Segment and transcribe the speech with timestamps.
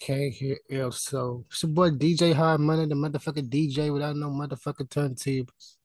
[0.00, 1.44] Can't hear El So.
[1.50, 5.76] It's your boy DJ Hard Money, the motherfucking DJ without no motherfucking turntables.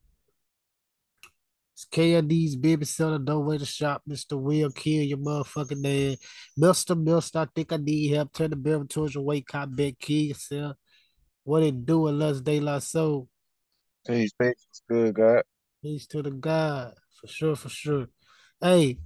[1.73, 4.04] It's KLD's baby seller, don't wait to shop.
[4.09, 4.39] Mr.
[4.39, 6.17] Will kill your motherfucking dad.
[6.57, 6.97] Mr.
[6.97, 8.31] Mister, I think I need help.
[8.31, 10.78] Turn the bill towards your way, cop back, kill yourself.
[11.43, 13.28] What it do unless they la so.
[14.07, 14.81] Peace, peace.
[14.88, 15.43] Good, God.
[15.84, 16.93] Peace to the God.
[17.20, 18.07] For sure, for sure.
[18.61, 18.99] Hey,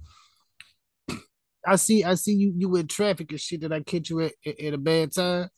[1.66, 3.60] I see I see you you in traffic and shit.
[3.60, 5.48] Did I catch you at, at, a bad time?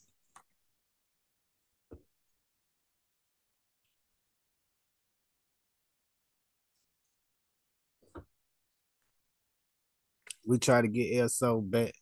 [10.45, 11.95] We try to get El So back.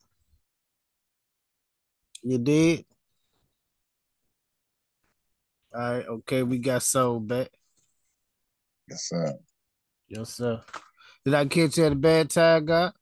[2.22, 2.84] You did?
[5.74, 7.48] All right, okay, we got Soul back.
[8.88, 9.32] Yes, sir.
[10.08, 10.60] Yes, sir.
[11.24, 12.92] Did I catch you at a bad time, God?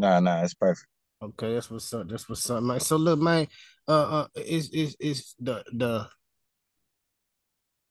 [0.00, 0.86] Nah, nah, it's perfect.
[1.22, 2.08] Okay, that's what's up.
[2.08, 2.80] That's what's up, man.
[2.80, 3.46] So look, man,
[3.86, 6.08] uh uh is is it's the the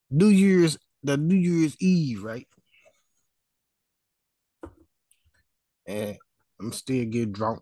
[0.10, 2.48] New Year's the New Year's Eve, right?
[5.86, 6.18] And
[6.60, 7.62] I'm still getting drunk.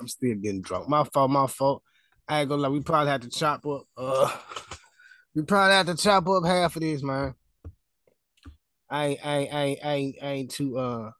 [0.00, 0.88] I'm still getting drunk.
[0.88, 1.82] My fault, my fault.
[2.26, 4.34] I ain't gonna lie, we probably have to chop up uh
[5.34, 7.34] we probably have to chop up half of this, man.
[8.88, 11.10] I I I I I ain't too uh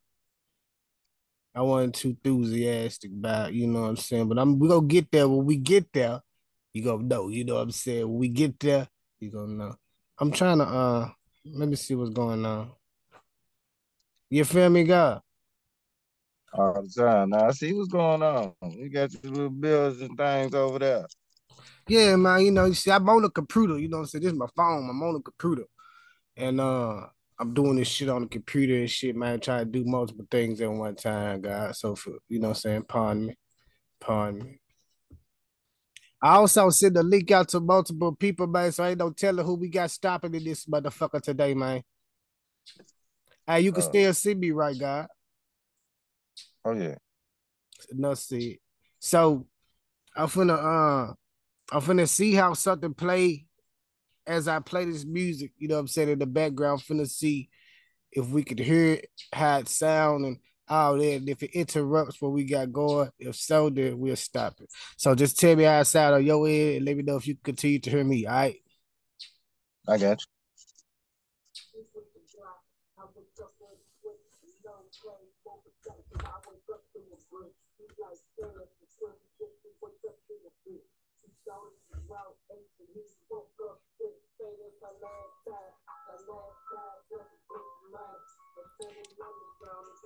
[1.57, 4.29] I wasn't too enthusiastic about, you know what I'm saying?
[4.29, 5.27] But I'm we gonna get there.
[5.27, 6.21] When we get there,
[6.75, 8.07] you gonna know, you know what I'm saying?
[8.07, 8.87] When we get there,
[9.21, 9.75] you gonna know.
[10.19, 11.09] I'm trying to uh
[11.47, 12.73] let me see what's going on.
[14.29, 15.23] You feel me, God?
[16.53, 17.31] All the time.
[17.31, 18.53] Now, I see what's going on.
[18.63, 21.07] You got your little bills and things over there.
[21.89, 22.45] Yeah, man.
[22.45, 23.79] You know, you see, I'm on a computer.
[23.79, 24.25] You know what I'm saying?
[24.25, 24.91] This is my phone.
[24.91, 25.65] I'm on a computer,
[26.37, 27.07] and uh,
[27.39, 29.41] I'm doing this shit on the computer and shit, man.
[29.41, 31.77] Trying to do multiple things at one time, God.
[31.77, 33.35] So for you know, what I'm saying, pardon me,
[34.01, 34.61] pardon me.
[36.23, 38.73] I also send a link out to multiple people, man.
[38.73, 41.83] So I ain't no telling who we got stopping in this motherfucker today, man.
[43.47, 43.89] Hey, you can Oh.
[43.89, 45.09] still see me, right, God?
[46.65, 46.97] Oh, yeah.
[47.93, 48.59] No, see.
[48.99, 49.47] So
[50.17, 51.13] I'm finna uh
[51.71, 53.46] I'm finna see how something play
[54.27, 57.49] as I play this music, you know what I'm saying, in the background, finna see
[58.13, 60.39] if we could hear it, how it sound and
[60.69, 61.17] all that.
[61.17, 64.71] And if it interrupts what we got going, if so, then we'll stop it.
[64.97, 67.27] So just tell me how it sound on your end and let me know if
[67.27, 68.27] you continue to hear me.
[68.27, 68.57] All right.
[69.89, 70.27] I got you.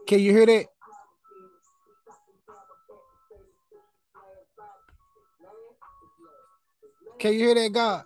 [0.06, 0.66] Can you hear that?
[7.20, 8.04] Can you hear that, God?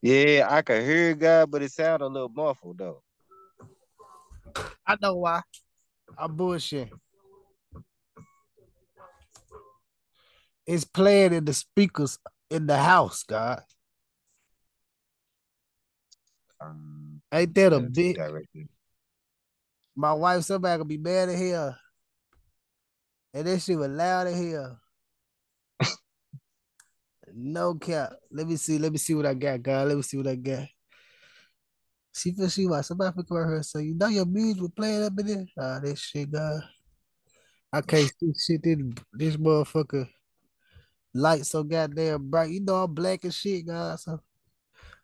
[0.00, 3.02] Yeah, I can hear God, but it sounded a little muffled, though.
[4.86, 5.42] I know why.
[6.16, 6.90] I'm bullshit.
[10.66, 12.18] It's playing in the speakers
[12.50, 13.62] in the house, God.
[16.60, 18.16] Um, Ain't that a yeah, bit?
[18.16, 18.68] directly.
[19.96, 21.76] My wife, somebody gonna be mad at here.
[23.34, 24.76] And that shit was loud at here.
[27.34, 28.12] no cap.
[28.30, 28.78] Let me see.
[28.78, 29.88] Let me see what I got, God.
[29.88, 30.66] Let me see what I got.
[32.14, 35.02] She feel she why somebody pick up her so you know your music was playing
[35.02, 35.46] up in there.
[35.58, 36.62] Ah, this shit, God.
[37.72, 38.62] I can't see shit.
[38.62, 38.78] This,
[39.12, 40.08] this motherfucker
[41.14, 42.50] light so goddamn bright.
[42.50, 43.98] You know I'm black and shit, God.
[44.00, 44.20] So, all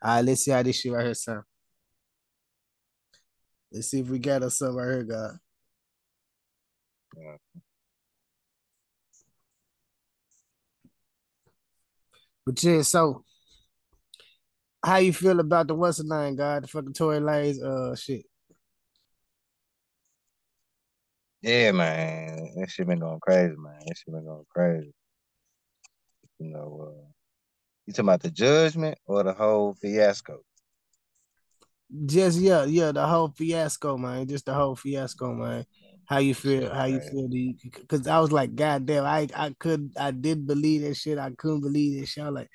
[0.02, 1.44] right, let's see how this shit right here sound.
[3.72, 5.38] Let's see if we got us something right here, God.
[7.16, 7.36] Yeah.
[12.44, 13.24] But yeah, so
[14.84, 16.64] how you feel about the what's the name, God?
[16.64, 18.26] The fucking Tory Lanez uh shit.
[21.42, 22.52] Yeah, man.
[22.56, 23.78] That shit been going crazy, man.
[23.86, 24.92] That shit been going crazy.
[26.40, 27.04] You know, uh,
[27.86, 30.40] you talking about the judgment or the whole fiasco?
[32.06, 34.26] Just yeah, yeah, the whole fiasco, man.
[34.26, 35.66] Just the whole fiasco, man.
[36.06, 36.72] How you feel?
[36.72, 37.28] How you feel?
[37.80, 41.18] Because I was like, God damn, I I couldn't, I didn't believe that shit.
[41.18, 42.24] I couldn't believe this shit.
[42.24, 42.50] I was like,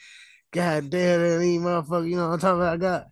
[0.51, 2.09] God damn, that ain't motherfucker.
[2.09, 2.79] You know what I'm talking about?
[2.79, 3.05] God.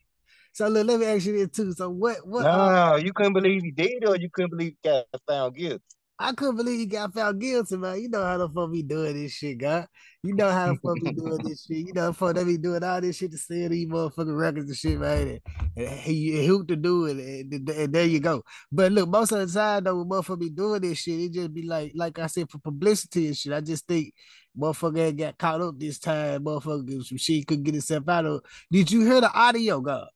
[0.54, 1.74] So look, let me ask you this too.
[1.74, 2.26] So what?
[2.26, 2.46] What?
[2.46, 5.84] Uh, you couldn't believe he did, or you couldn't believe he got found guilty.
[6.20, 8.00] I couldn't believe he got found guilty, man.
[8.00, 9.88] You know how the fuck be doing this shit, God.
[10.22, 11.88] You know how the fuck be doing this shit.
[11.88, 14.68] You know the fuck they be doing all this shit to sell these motherfucking records
[14.68, 15.42] and shit, man.
[15.76, 18.44] And, and he hooped to do it, and, and, there you go.
[18.72, 21.54] But look, most of the time though, when motherfucker be doing this shit, it just
[21.54, 23.52] be like, like I said, for publicity and shit.
[23.52, 24.14] I just think
[24.58, 26.46] motherfucker got caught up this time.
[26.46, 28.42] Motherfucker, some shit could get himself out of.
[28.72, 30.08] Did you hear the audio, God?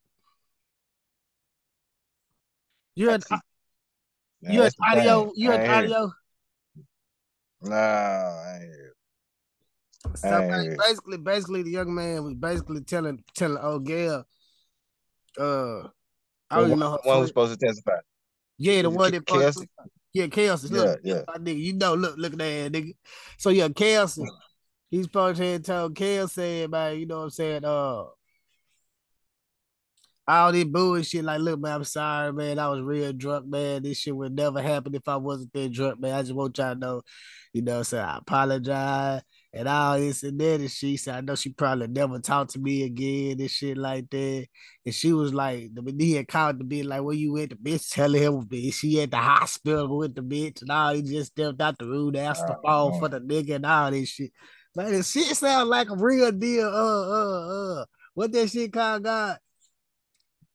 [2.96, 3.24] You heard,
[4.42, 5.32] you heard audio.
[5.36, 6.12] You heard audio.
[7.62, 14.26] No, I ain't So basically, basically, the young man was basically telling telling old girl,
[15.40, 15.80] uh,
[16.50, 17.98] I don't even know her one was supposed to testify.
[18.58, 19.68] Yeah, the one that Kelsey.
[20.14, 20.70] Yeah, Kelsey.
[20.70, 21.38] Look, yeah, yeah.
[21.38, 22.96] nigga, you know, look, look at that nigga.
[23.38, 24.26] So yeah, Kelsey.
[24.90, 28.06] He's supposed to have told Kelsey about, you know what I'm saying, uh,
[30.28, 31.24] all this bullshit.
[31.24, 32.60] Like, look, man, I'm sorry, man.
[32.60, 33.84] I was real drunk, man.
[33.84, 36.14] This shit would never happen if I wasn't that drunk, man.
[36.14, 37.02] I just want y'all to know,
[37.54, 39.22] you know, so I apologize
[39.54, 40.60] and all this and that.
[40.60, 44.10] And she said, I know she probably never talked to me again and shit like
[44.10, 44.48] that.
[44.86, 47.50] And she was like, the he had called the bitch, like, where you at?
[47.50, 50.62] The bitch telling him, bitch, she at the hospital with the bitch.
[50.62, 53.66] And all he just stepped out the room, asked to fall for the nigga and
[53.66, 54.32] all this shit.
[54.76, 56.68] Man, this shit sound like a real deal.
[56.68, 57.86] Uh, uh, uh.
[58.14, 59.38] What that shit called, God?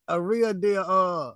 [0.09, 1.33] A real deal uh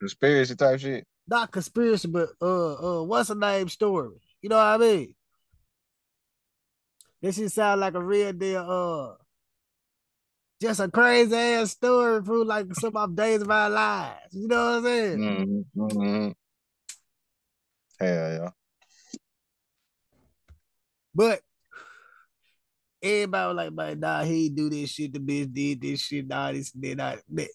[0.00, 1.04] conspiracy type shit.
[1.28, 4.20] Not conspiracy, but uh uh what's the name story?
[4.40, 5.14] You know what I mean?
[7.20, 9.22] This shit sound like a real deal uh
[10.60, 14.32] just a crazy ass story through like some of days of our lives.
[14.32, 15.18] You know what I'm saying?
[15.18, 15.80] Mm-hmm.
[15.82, 16.30] mm-hmm.
[17.98, 18.50] Hell yeah.
[21.14, 21.40] But
[23.02, 26.52] everybody was like, man, nah, he do this shit, the bitch did this shit, nah,
[26.52, 27.48] this, that, that.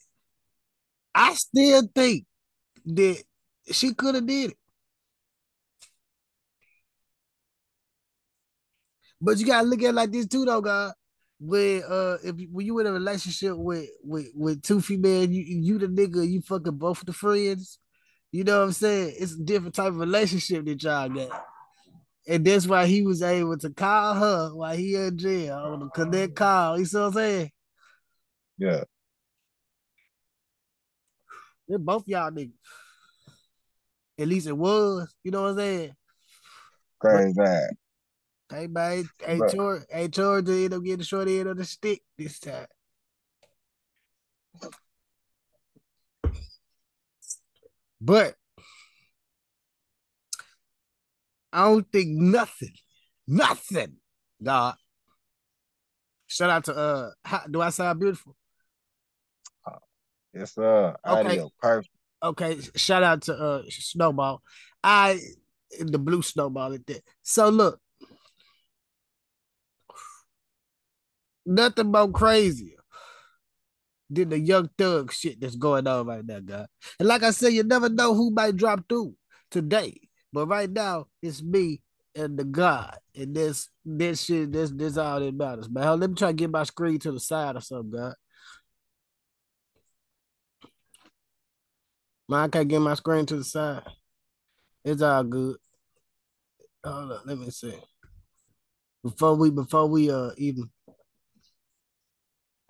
[1.17, 2.25] I still think
[2.85, 3.23] that
[3.71, 4.57] she could have did it.
[9.19, 10.93] But you gotta look at it like this too, though, God.
[11.39, 15.79] When uh, if when you in a relationship with with with two females, you you
[15.79, 17.79] the nigga, you fucking both the friends.
[18.31, 19.15] You know what I'm saying?
[19.17, 21.45] It's a different type of relationship that y'all got.
[22.27, 25.87] And that's why he was able to call her while he in jail on the
[25.89, 26.77] connect call.
[26.77, 27.51] You see what I'm saying?
[28.57, 28.83] Yeah.
[31.67, 32.51] They're both y'all niggas.
[34.19, 35.13] At least it was.
[35.23, 35.91] You know what I'm saying?
[36.99, 37.69] Crazy bad.
[38.49, 42.01] Hey man, hey George, hey George end up getting the short end of the stick
[42.17, 42.65] this time.
[47.99, 48.35] But
[51.51, 52.73] I don't think nothing,
[53.27, 53.97] nothing,
[54.41, 54.75] God.
[56.27, 58.33] Shout out to uh how, do I sound beautiful?
[60.37, 60.95] Yes, sir.
[61.05, 61.41] Okay.
[61.59, 61.89] Perfect.
[62.23, 62.59] Okay.
[62.75, 64.41] Shout out to uh Snowball.
[64.83, 65.19] I
[65.79, 67.01] the blue snowball at that.
[67.23, 67.79] So look.
[71.49, 72.75] Nothing more crazier
[74.09, 76.65] than the young thug shit that's going on right now, guy.
[76.99, 79.15] And like I said, you never know who might drop through
[79.49, 79.97] today.
[80.33, 81.81] But right now, it's me
[82.15, 82.97] and the God.
[83.15, 85.99] And this this shit, this this all that matters, man.
[86.01, 88.13] Let me try to get my screen to the side or something, God.
[92.35, 93.83] I can't get my screen to the side.
[94.83, 95.57] It's all good.
[96.83, 97.73] Hold on, let me see.
[99.03, 100.69] Before we before we uh even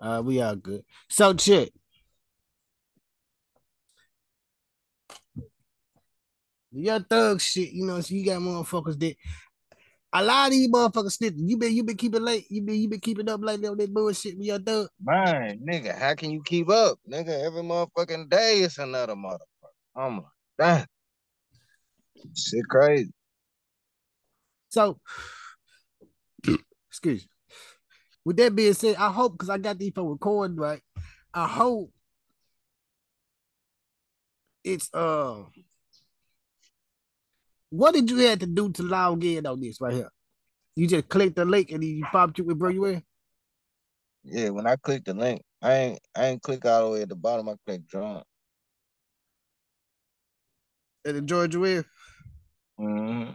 [0.00, 0.84] uh we are good.
[1.08, 1.70] So check.
[6.70, 9.16] Your thug shit, you know, so you got motherfuckers that
[10.12, 11.48] a lot of these motherfuckers snitching.
[11.48, 12.46] You been you been keeping late.
[12.50, 14.88] You been you been keeping up like on that bullshit with your thug.
[15.02, 17.44] Man, nigga, how can you keep up, nigga?
[17.44, 19.47] Every motherfucking day is another motherfucker.
[20.00, 20.22] Oh my
[20.56, 20.86] god,
[22.36, 23.10] shit crazy.
[24.68, 25.00] So,
[26.88, 27.22] excuse.
[27.22, 27.28] Me.
[28.24, 30.82] With that being said, I hope because I got these for recording right.
[31.34, 31.90] I hope
[34.62, 35.42] it's uh
[37.70, 40.10] what did you have to do to log in on this right here?
[40.76, 43.02] You just click the link and you popped you with bring you in?
[44.22, 47.08] Yeah, when I click the link, I ain't I ain't click all the way at
[47.08, 48.22] the bottom, I click join.
[51.08, 51.86] And the Georgia with?
[52.78, 53.34] Mm-hmm.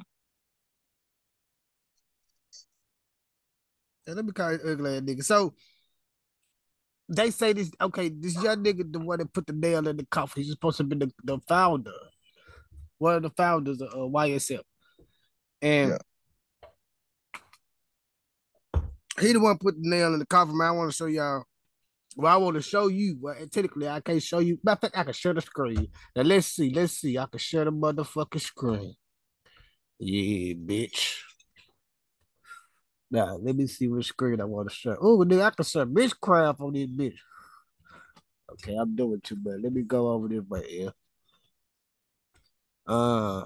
[4.06, 5.24] And let me call you ugly nigga.
[5.24, 5.56] So
[7.10, 10.06] they say this okay, this young nigga the one that put the nail in the
[10.06, 10.44] coffin.
[10.44, 11.92] He's supposed to be the, the founder
[13.00, 14.62] one of the founders of uh, YSL,
[15.62, 15.98] and
[18.74, 18.82] yeah.
[19.20, 20.58] he the one put the nail in the coffin.
[20.58, 21.44] Man, I want to show y'all.
[22.16, 23.18] Well, I want to show you.
[23.20, 24.60] Well, technically, I can't show you.
[24.64, 25.88] Matter of fact, I can share the screen.
[26.16, 26.70] Now let's see.
[26.70, 27.18] Let's see.
[27.18, 28.96] I can share the motherfucking screen.
[30.00, 31.20] Yeah, bitch.
[33.10, 34.98] Now, let me see which screen I want to show.
[35.00, 37.18] Oh, nigga, I can show bitchcraft on this bitch.
[38.52, 39.60] Okay, I'm doing too much.
[39.62, 40.94] Let me go over this way here.
[42.86, 43.46] Uh,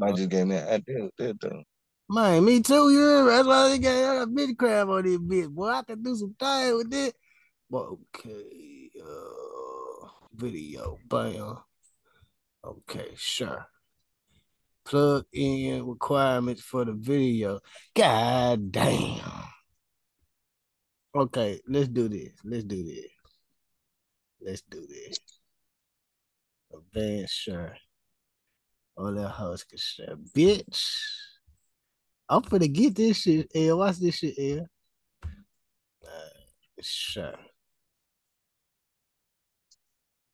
[0.00, 1.62] I just gave me an idea with that though.
[2.10, 2.90] Man, me too.
[2.90, 3.26] You?
[3.26, 5.48] That's why they got, I got crab on this bitch.
[5.48, 7.14] Boy, I can do some things with it.
[7.72, 11.58] Okay, uh, video, bam.
[12.64, 13.66] Okay, sure.
[14.84, 17.60] Plug in requirements for the video.
[17.94, 19.20] God damn.
[21.14, 22.32] Okay, let's do this.
[22.44, 23.10] Let's do this.
[24.40, 25.18] Let's do this.
[26.72, 27.76] Advanced sure.
[28.96, 30.16] All that house can share.
[30.16, 31.29] Bitch.
[32.30, 33.78] I'm finna get this shit, L.
[33.78, 34.66] Watch this shit, L.
[36.04, 36.28] Uh,
[36.80, 37.34] sure.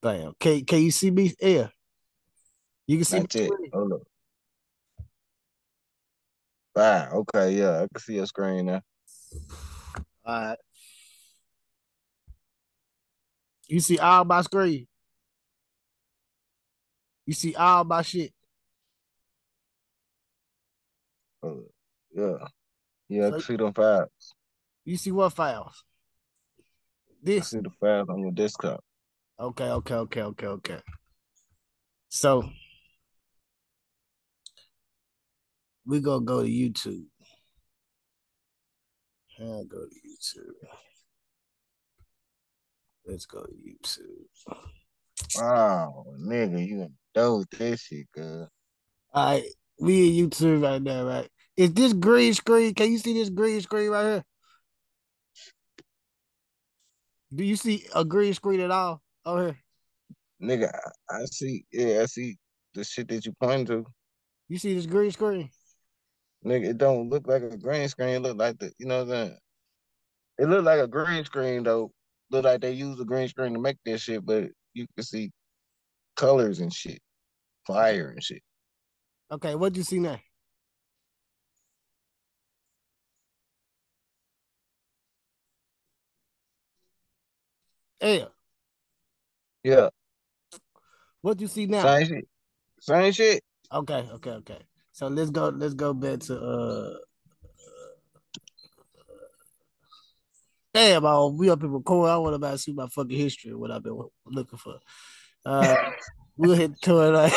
[0.02, 0.34] Bam.
[0.38, 1.70] Can, can you see me, L?
[2.86, 3.40] You can see Not me.
[3.40, 3.50] yet.
[3.72, 4.00] Hold up.
[6.76, 8.82] Ah, okay, yeah, I can see your screen now.
[10.26, 10.58] All right.
[13.68, 14.86] You see all my screen.
[17.24, 18.34] You see all my shit.
[21.42, 21.75] Hold up.
[22.16, 22.48] Yeah.
[23.08, 24.34] Yeah, I So- can see them files.
[24.84, 25.84] You see what files?
[26.58, 26.62] I
[27.22, 27.50] This.
[27.50, 28.82] see the files on your desktop.
[29.38, 30.80] Okay, okay, okay, okay, okay.
[32.08, 32.48] So
[35.84, 37.06] we're gonna go to YouTube.
[39.38, 40.54] I'll go to YouTube.
[43.04, 44.56] Let's go to YouTube.
[45.36, 48.50] Wow, nigga, you dope with that shit, girl.
[49.12, 49.44] All right,
[49.78, 51.30] we in YouTube right now, right?
[51.56, 52.74] Is this green screen?
[52.74, 54.24] Can you see this green screen right here?
[57.34, 59.58] Do you see a green screen at all over here?
[60.42, 60.70] Nigga,
[61.10, 62.36] I, I see, yeah, I see
[62.74, 63.86] the shit that you pointing to.
[64.48, 65.50] You see this green screen?
[66.44, 68.10] Nigga, it don't look like a green screen.
[68.10, 69.38] It look like the, you know what I'm saying?
[70.38, 71.90] It look like a green screen though.
[72.30, 75.30] Look like they use a green screen to make that shit, but you can see
[76.16, 77.00] colors and shit,
[77.66, 78.42] fire and shit.
[79.32, 80.18] Okay, what do you see now?
[88.00, 88.26] Yeah,
[89.64, 89.88] Yeah,
[91.22, 91.82] what you see now?
[91.82, 92.28] same shit,
[92.80, 93.42] same shit.
[93.72, 94.58] Okay, okay, okay.
[94.92, 95.48] So let's go.
[95.48, 96.94] Let's go back to uh.
[100.72, 102.10] Damn, I, we up in record.
[102.10, 104.78] I want to about see my fucking history what I've been looking for.
[105.44, 105.74] Uh,
[106.36, 107.32] we'll hit tour like.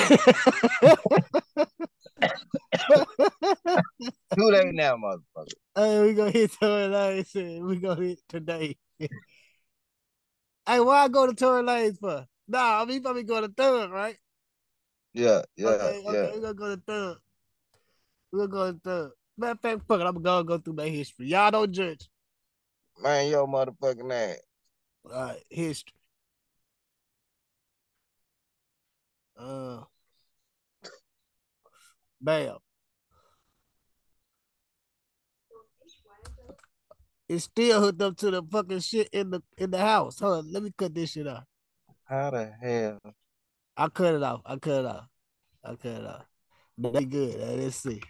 [4.36, 5.54] Too late now, motherfucker.
[5.76, 7.34] hey, we gonna hit lanes.
[7.34, 8.78] We gonna hit today.
[10.70, 12.26] hey, why I go to tour lanes for?
[12.48, 14.16] Nah, I mean, probably go to third, right?
[15.14, 16.12] Yeah, yeah, okay, yeah.
[16.12, 17.18] we're gonna go to third.
[18.32, 19.12] We're gonna go to third.
[19.38, 21.28] Matter of fact, fuck it, I'm gonna go through my history.
[21.28, 22.08] Y'all don't judge.
[23.02, 24.38] Man, yo, motherfucking ass.
[25.06, 25.94] All right, history.
[29.38, 29.82] Uh,
[32.22, 32.58] bam.
[37.30, 40.20] It's still hooked up to the fucking shit in the in the house.
[40.20, 41.44] Hold on, let me cut this shit off.
[42.06, 43.00] How the hell?
[43.78, 44.42] I cut it off.
[44.44, 45.06] I cut it off.
[45.64, 46.26] I cut it off.
[46.80, 47.40] They good.
[47.40, 48.02] Uh, Let's see.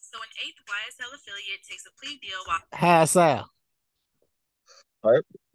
[0.00, 3.46] So an eighth YSL affiliate takes a plea deal while High sound.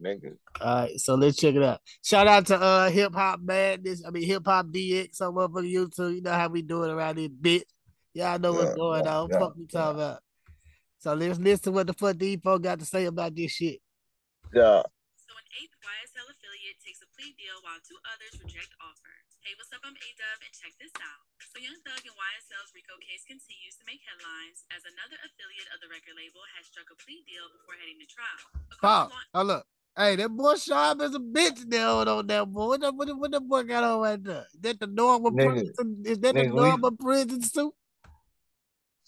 [0.02, 0.36] Nigga.
[0.62, 1.80] All right, so let's check it out.
[2.04, 4.04] Shout out to uh Hip Hop Madness.
[4.06, 6.16] I mean Hip Hop DX on motherfucking YouTube.
[6.16, 7.64] You know how we do it around this bitch.
[8.14, 9.30] Y'all know what's going yeah, on.
[9.32, 10.20] yeah, fuck we talking about.
[11.00, 13.80] So let's listen to what the fuck these folks got to say about this shit.
[14.52, 14.84] Yeah.
[15.16, 19.16] so an eighth YSL affiliate takes a plea deal while two others reject offer.
[19.40, 19.80] Hey, what's up?
[19.88, 21.24] I'm A-Dub and check this out.
[21.56, 25.80] So Young Thug and YSL's RICO case continues to make headlines as another affiliate of
[25.80, 28.44] the record label has struck a plea deal before heading to trial.
[28.84, 29.08] Pause.
[29.08, 29.64] According to law- Oh look.
[29.96, 32.76] Hey, that boy Sharp is a bitch there on that boy.
[32.76, 34.46] What the, what the, what the boy got on right there?
[34.54, 35.48] Is that the normal Nigga.
[35.72, 36.04] prison?
[36.06, 37.74] Is that the Nigga, we- normal prison suit?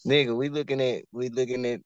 [0.05, 1.81] Nigga, we looking at we looking at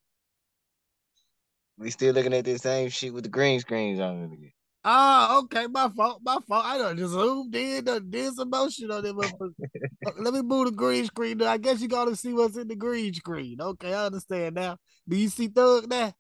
[1.78, 4.52] we still looking at the same shit with the green screens on it again.
[4.88, 6.64] Ah, okay, my fault, my fault.
[6.64, 9.04] I done just zoomed in, done did some motion on.
[9.04, 11.42] Uh, Let me move the green screen.
[11.42, 13.60] I guess you gotta see what's in the green screen.
[13.60, 14.78] Okay, I understand now.
[15.10, 16.14] Do you see Thug now?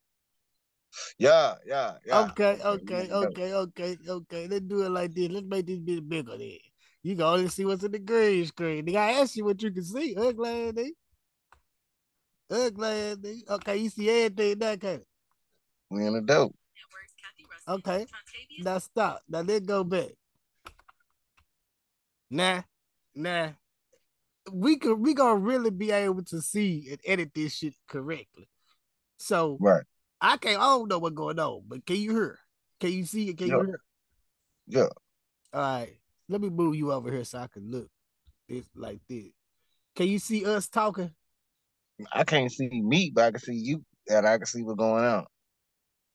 [1.20, 2.22] Yeah, yeah, yeah.
[2.24, 4.48] okay, okay, okay, okay, okay.
[4.48, 5.30] Let's do it like this.
[5.30, 6.58] Let's make this bit bigger then.
[7.04, 8.86] You can only see what's in the green screen.
[8.86, 10.16] Nigga, I asked you what you can see.
[10.18, 10.96] Ugly.
[12.50, 13.50] Ugly ass nigga.
[13.50, 15.02] Okay, you see everything that can
[15.90, 16.56] We in the dope.
[16.76, 18.06] Network's Kathy Russell, Okay.
[18.60, 19.22] Now stop.
[19.28, 20.12] Now let's go back.
[22.30, 22.62] Nah,
[23.14, 23.50] nah.
[24.52, 28.48] we could we gonna really be able to see and edit this shit correctly.
[29.18, 29.84] So Right.
[30.22, 30.60] I can't.
[30.60, 32.40] I don't know what's going on, but can you hear?
[32.80, 33.38] Can you see it?
[33.38, 33.58] Can Yeah.
[33.58, 33.82] you hear?
[34.68, 34.88] Yeah.
[35.54, 35.98] All right,
[36.28, 37.90] let me move you over here so I can look
[38.50, 39.32] this like this.
[39.96, 41.12] Can you see us talking?
[42.12, 45.06] I can't see me, but I can see you, and I can see what's going
[45.06, 45.26] on.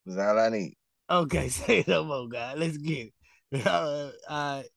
[0.06, 0.76] That's all I need.
[1.10, 2.56] Okay, say no more, guys.
[2.58, 3.12] Let's get it.
[3.66, 4.70] Uh, all right.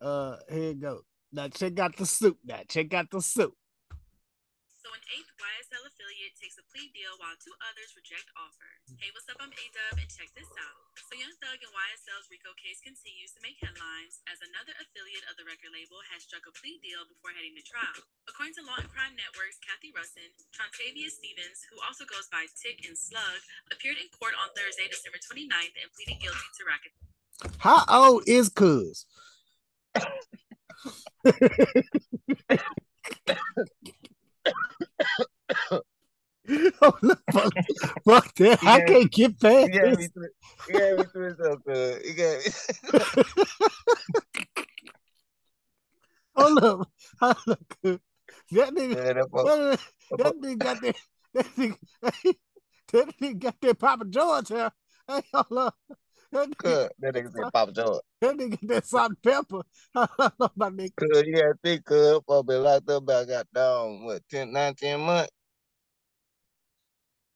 [0.00, 1.04] Uh, here you go.
[1.36, 2.40] Now check out the soup.
[2.48, 3.52] Now check out the soup.
[4.80, 8.70] So an eighth YSL affiliate takes a plea deal while two others reject offer.
[8.96, 9.36] Hey, what's up?
[9.36, 10.80] I'm A-Dub, and check this out.
[10.96, 15.36] So Young Thug and YSL's RICO case continues to make headlines as another affiliate of
[15.36, 18.02] the record label has struck a plea deal before heading to trial.
[18.26, 22.82] According to Law and Crime Network's Kathy Russin, Trontavia Stevens, who also goes by Tick
[22.82, 23.38] and Slug,
[23.70, 27.14] appeared in court on Thursday, December 29th, and pleaded guilty to racketeering.
[27.62, 29.06] How old is Cuz?
[36.82, 37.52] oh, look, fuck,
[38.04, 38.58] fuck that.
[38.62, 40.08] I can't get past He got me this.
[40.08, 40.28] through.
[40.66, 42.02] He got me through his up, cuz.
[42.02, 42.50] He got me.
[46.36, 46.88] Hold up.
[47.20, 48.00] Hold up.
[48.52, 49.80] That nigga, Yeah, that fuck- that,
[50.18, 50.96] that nigga got that,
[51.34, 51.76] that nigga,
[52.92, 54.70] that nigga got that Papa George here.
[55.08, 55.74] Hey, hold up.
[56.32, 56.88] That nigga, cuz.
[57.00, 58.00] That nigga said Papa George.
[58.20, 59.62] that nigga got that salt and pepper.
[59.94, 60.92] Hold up, my nigga.
[60.96, 62.20] Cuz you gotta think, cuz.
[62.30, 65.30] I've been locked up about got down, what, 10, 9, 10 months?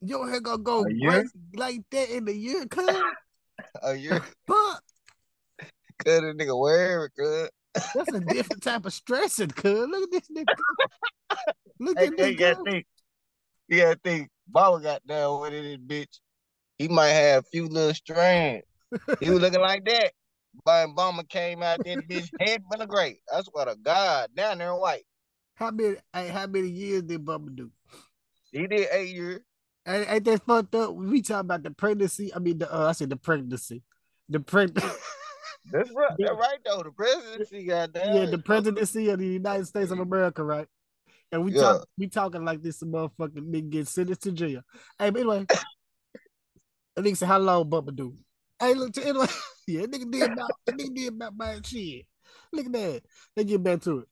[0.02, 2.84] Your hair gonna go crazy like that in a year, cuz.
[3.82, 4.22] A year.
[4.46, 4.82] Fuck.
[5.98, 7.50] Cuz that nigga wear it, cuz.
[7.74, 9.88] That's a different type of stressing, cuz.
[9.88, 10.46] Look at this nigga.
[11.78, 12.86] Look at hey, this you gotta think.
[13.68, 14.28] You gotta think.
[14.48, 16.18] Baba got down with it, bitch.
[16.78, 18.64] He might have a few little strands.
[19.20, 20.12] He was looking like that.
[20.64, 23.18] But Obama came out, that bitch head been a great.
[23.30, 25.04] That's what a God, down there in white.
[25.54, 27.70] How many how many years did Bubba do?
[28.50, 29.40] He did eight years.
[29.86, 30.94] Ain't, ain't that fucked up?
[30.94, 32.34] We talking about the pregnancy.
[32.34, 33.82] I mean the uh, I said the pregnancy.
[34.28, 34.88] The pregnancy.
[35.70, 36.12] That's right.
[36.18, 36.82] That's right though.
[36.82, 38.16] The presidency got down.
[38.16, 40.66] yeah, the presidency of the United States of America, right?
[41.32, 41.60] And we Yeah.
[41.60, 44.62] talk we talking like this a motherfucking nigga get sentenced to jail.
[44.98, 45.46] Hey, but anyway.
[46.96, 48.14] I think said how long Bubba do?
[48.58, 49.26] Hey, look to anyway.
[49.68, 52.04] Yeah, that nigga did about that nigga did about my shit.
[52.52, 53.02] Look at that.
[53.36, 54.08] Let's get back to it.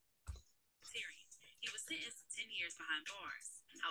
[0.95, 1.19] hearing.
[1.59, 3.28] He was sentenced to 10 years behind bars.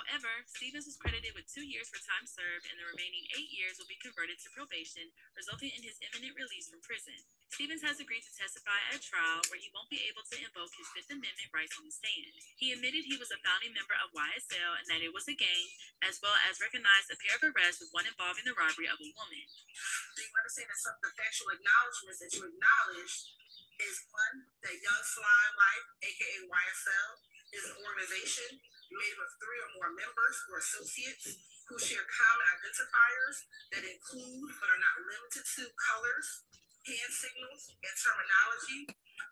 [0.07, 3.75] However, Stevens was credited with two years for time served, and the remaining eight years
[3.75, 7.19] will be converted to probation, resulting in his imminent release from prison.
[7.51, 10.87] Stevens has agreed to testify at trial where he won't be able to invoke his
[10.95, 12.31] Fifth Amendment rights on the stand.
[12.55, 15.67] He admitted he was a founding member of YSL and that it was a gang,
[16.07, 19.11] as well as recognized a pair of arrests with one involving the robbery of a
[19.11, 19.45] woman.
[20.15, 23.35] Do you understand that some of the factual acknowledgments that you acknowledge
[23.83, 27.09] is one, that Young Slime Life, aka YSL,
[27.51, 28.55] is an organization
[28.91, 31.35] made of three or more members or associates
[31.67, 33.37] who share common identifiers
[33.75, 36.27] that include but are not limited to colors,
[36.87, 38.87] hand signals, and terminology,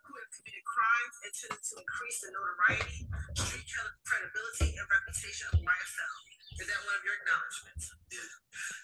[0.05, 2.99] who have committed crimes intended to increase the notoriety,
[3.39, 3.65] street
[4.03, 6.15] credibility, and reputation of YSL.
[6.59, 7.85] Is that one of your acknowledgments?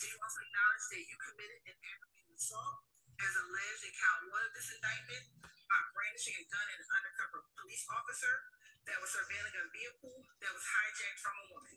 [0.00, 2.88] Do you also acknowledge that you committed an aggravated assault
[3.20, 7.44] as alleged in count one of this indictment by brandishing a gun at an undercover
[7.60, 8.48] police officer
[8.88, 11.76] that was surveilling a vehicle that was hijacked from a woman?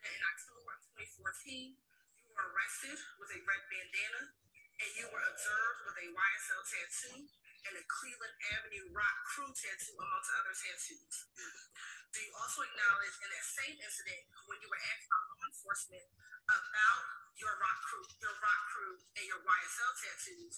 [0.00, 1.89] in October of 2014, you
[2.34, 4.22] were arrested with a red bandana
[4.80, 7.18] and you were observed with a YSL tattoo
[7.68, 11.16] and a Cleveland Avenue Rock Crew tattoo, amongst other tattoos.
[11.36, 16.06] Do you also acknowledge in that same incident when you were asked by law enforcement
[16.48, 17.02] about
[17.36, 20.54] your rock crew, your rock crew and your YSL tattoos,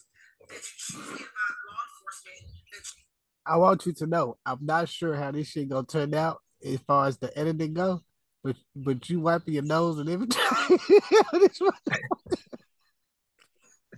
[0.47, 3.03] that you chiefly advised law enforcement that you
[3.45, 6.79] I want you to know I'm not sure how this shit gonna turn out as
[6.87, 8.01] far as the editing go,
[8.43, 10.79] but but you wiping your nose and everything.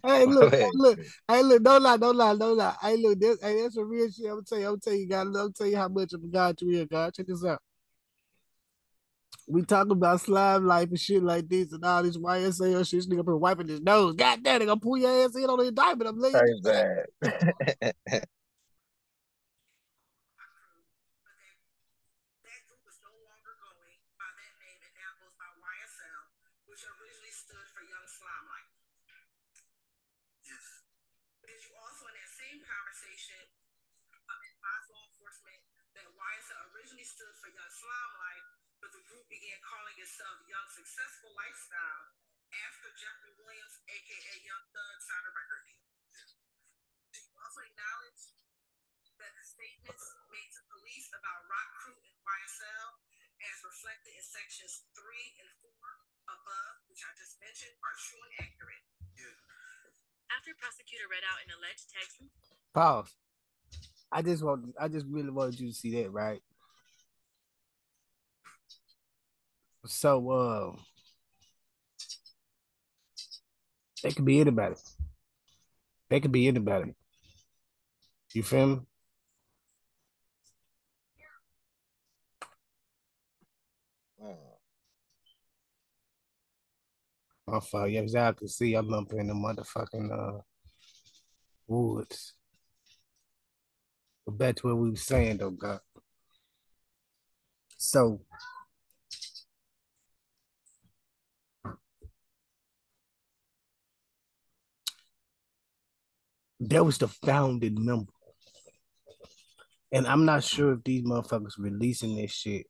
[0.06, 2.76] Hey look, hey, look, hey look, don't lie, don't lie, don't lie.
[2.82, 4.26] Hey look, this, hey, that's some real shit.
[4.26, 6.12] I'm gonna tell you, I'm gonna tell you, God, I'm gonna tell you how much
[6.12, 7.14] of a God you are, God.
[7.14, 7.62] Check this out.
[9.48, 12.98] We talk about slime life and shit like this and all this YSL shit.
[12.98, 14.14] This nigga been wiping his nose.
[14.14, 16.10] God damn, they gonna pull your ass in on the indictment.
[16.10, 16.34] I'm laying.
[16.38, 17.06] Praise that.
[17.22, 17.96] crew, but that
[22.44, 24.54] that group was no longer going by that
[33.04, 33.40] conversation
[34.28, 35.60] um, advised law enforcement
[35.96, 38.46] that YSL originally stood for Young Slime Life,
[38.82, 42.04] but the group began calling itself Young Successful Lifestyle
[42.54, 45.82] after Jeffery Williams, aka Young Thug, signed a record deal.
[47.10, 48.22] Do you also acknowledge
[49.18, 52.88] that the statements made to police about Rock Crew and YSL,
[53.50, 55.86] as reflected in sections three and four
[56.30, 58.84] above, which I just mentioned, are true and accurate?
[60.30, 62.30] After prosecutor read out an alleged text from
[62.74, 63.14] Pause.
[64.10, 66.42] I just want I just really wanted you to see that, right?
[69.86, 70.72] So uh
[74.04, 74.74] they could be anybody.
[76.10, 76.94] They could be anybody.
[78.34, 78.80] You feel me?
[84.22, 84.36] Mm.
[87.46, 87.90] My fault.
[87.90, 90.40] Yeah, y'all can see, I'm up in the motherfucking uh
[91.66, 92.34] woods.
[94.26, 95.80] But back to what we were saying though, God.
[97.78, 98.20] So
[106.70, 108.12] that was the founding member.
[109.92, 112.66] And I'm not sure if these motherfuckers releasing this shit.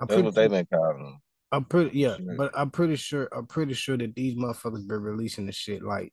[0.00, 1.20] I'm That's what they been calling them.
[1.52, 2.34] I'm pretty yeah, Sure.
[2.36, 6.12] but I'm pretty sure I'm pretty sure that these motherfuckers been releasing the shit like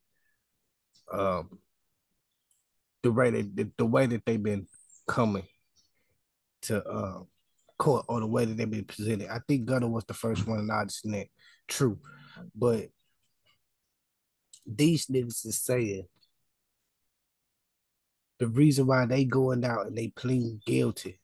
[1.11, 1.59] um
[3.01, 4.67] the way that the, the way that they've been
[5.07, 5.43] coming
[6.63, 7.19] to uh
[7.77, 9.29] court or the way that they've been presented.
[9.29, 11.05] I think Gunna was the first one and I just
[11.67, 11.99] true.
[12.55, 12.87] But
[14.65, 16.05] these niggas is saying
[18.43, 21.17] the reason why they going out and they pleading guilty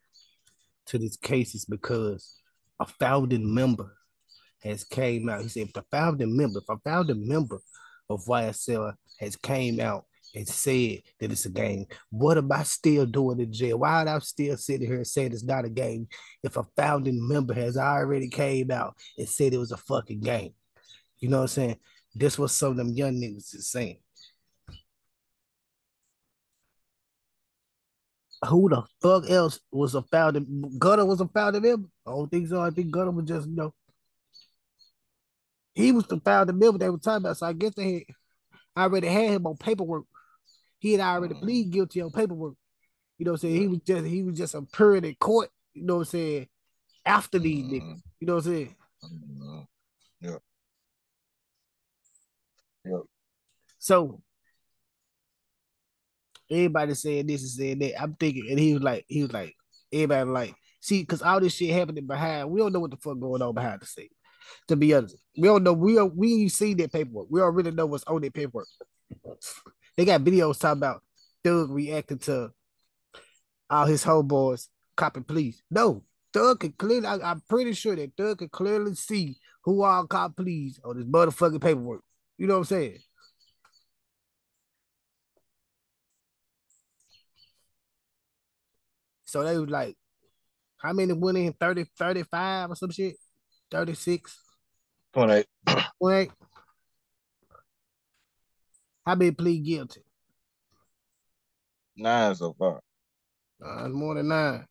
[0.86, 2.40] to this case is because
[2.80, 3.94] a founding member
[4.64, 5.42] has came out.
[5.42, 7.60] He said, if the founding member, if a founding member
[8.10, 13.06] of YSL has came out and said that it's a game, what am I still
[13.06, 13.80] doing in jail?
[13.80, 16.08] Why am I still sitting here and saying it's not a game
[16.42, 20.54] if a founding member has already came out and said it was a fucking game?
[21.18, 21.80] You know what I'm saying?
[22.16, 23.98] This was some of them young niggas is saying.
[28.47, 30.75] Who the fuck else was a founding?
[30.80, 31.89] Gunna was a founding member.
[32.08, 32.62] I don't think so.
[32.62, 33.73] I think Gunna was just, you know,
[35.75, 37.38] he was the founding member they were talking about.
[37.38, 38.04] So I guess they had
[38.75, 40.06] I already had him on paperwork.
[40.80, 41.41] He had already Mhm.
[41.41, 42.56] pleaded guilty on paperwork.
[43.17, 43.62] You know what I'm saying?
[43.62, 46.49] He was just he was just appearing in court, you know what I'm saying,
[47.06, 47.71] after these Mhm.
[47.71, 48.02] niggas.
[48.21, 48.75] You know what I'm saying?
[49.04, 49.67] Mhm.
[50.21, 50.43] Yep.
[52.86, 53.02] Yep.
[53.80, 54.21] So
[56.50, 58.02] everybody saying this and saying that.
[58.02, 59.56] I'm thinking, and he was like, he was like,
[59.92, 63.20] everybody like, see, because all this shit happening behind, we don't know what the fuck
[63.20, 64.10] going on behind the scene.
[64.68, 65.74] To be honest, we don't know.
[65.74, 67.28] We don't, we ain't seen that paperwork.
[67.30, 68.68] We don't really know what's on that paperwork.
[69.96, 71.04] They got videos talking about
[71.44, 72.52] Thug reacting to
[73.70, 75.62] all his homeboys copping pleas.
[75.70, 77.06] No, Thug can clearly.
[77.06, 81.06] I, I'm pretty sure that Thug can clearly see who all cop pleas on this
[81.06, 82.02] motherfucking paperwork.
[82.38, 83.00] You know what I'm saying?
[89.30, 89.96] So they was like,
[90.78, 93.15] how many went in 30, 35 or some shit?
[93.70, 94.36] 36,
[95.13, 95.46] 28.
[96.02, 96.32] 28?
[99.06, 100.02] How many plead guilty?
[101.98, 102.80] Nine so far.
[103.60, 104.65] Nine, more than nine.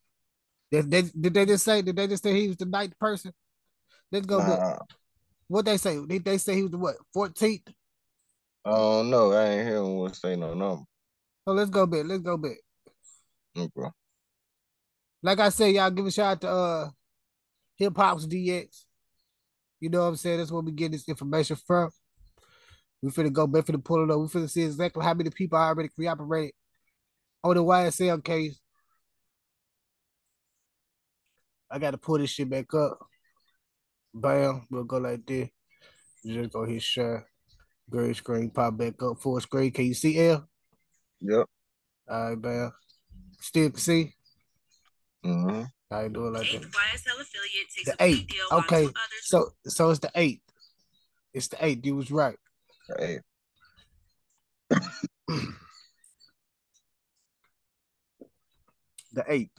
[0.71, 3.33] They, they, did they just say, did they just say he was the ninth person?
[4.11, 4.59] Let's go back.
[4.59, 4.77] Nah,
[5.47, 5.99] What they say?
[6.05, 6.95] Did they say he was the what?
[7.15, 7.73] 14th?
[8.65, 9.31] I don't know.
[9.33, 10.83] I ain't hearing what say no number.
[11.45, 12.05] So let's go back.
[12.05, 12.57] Let's go back.
[13.57, 13.89] Okay.
[15.21, 16.89] Like I said, y'all give a shout out to uh
[17.75, 18.85] Hip Hop's DX.
[19.79, 20.37] You know what I'm saying?
[20.37, 21.89] That's where we get this information from.
[23.01, 24.19] We finna go back finna pull it up.
[24.19, 26.53] We finna see exactly how many people already cooperated
[27.43, 28.59] on the YSL case.
[31.71, 32.99] I gotta pull this shit back up.
[34.13, 35.49] Bam, we'll go like this.
[36.25, 37.27] Just go hit share.
[37.89, 39.19] Green screen pop back up.
[39.19, 39.71] Full screen.
[39.71, 40.47] Can you see L?
[41.21, 41.45] Yep.
[42.09, 42.71] All right, bam.
[43.39, 44.13] Still can see.
[45.25, 45.63] Mm-hmm.
[45.91, 46.71] I do it like eighth that.
[46.71, 48.27] YSL affiliate takes The a plea eighth.
[48.27, 48.87] deal Okay.
[49.21, 50.41] So so it's the eighth.
[51.33, 51.85] It's the eighth.
[51.85, 52.37] You was right.
[52.97, 53.19] Hey,
[59.11, 59.49] The eighth.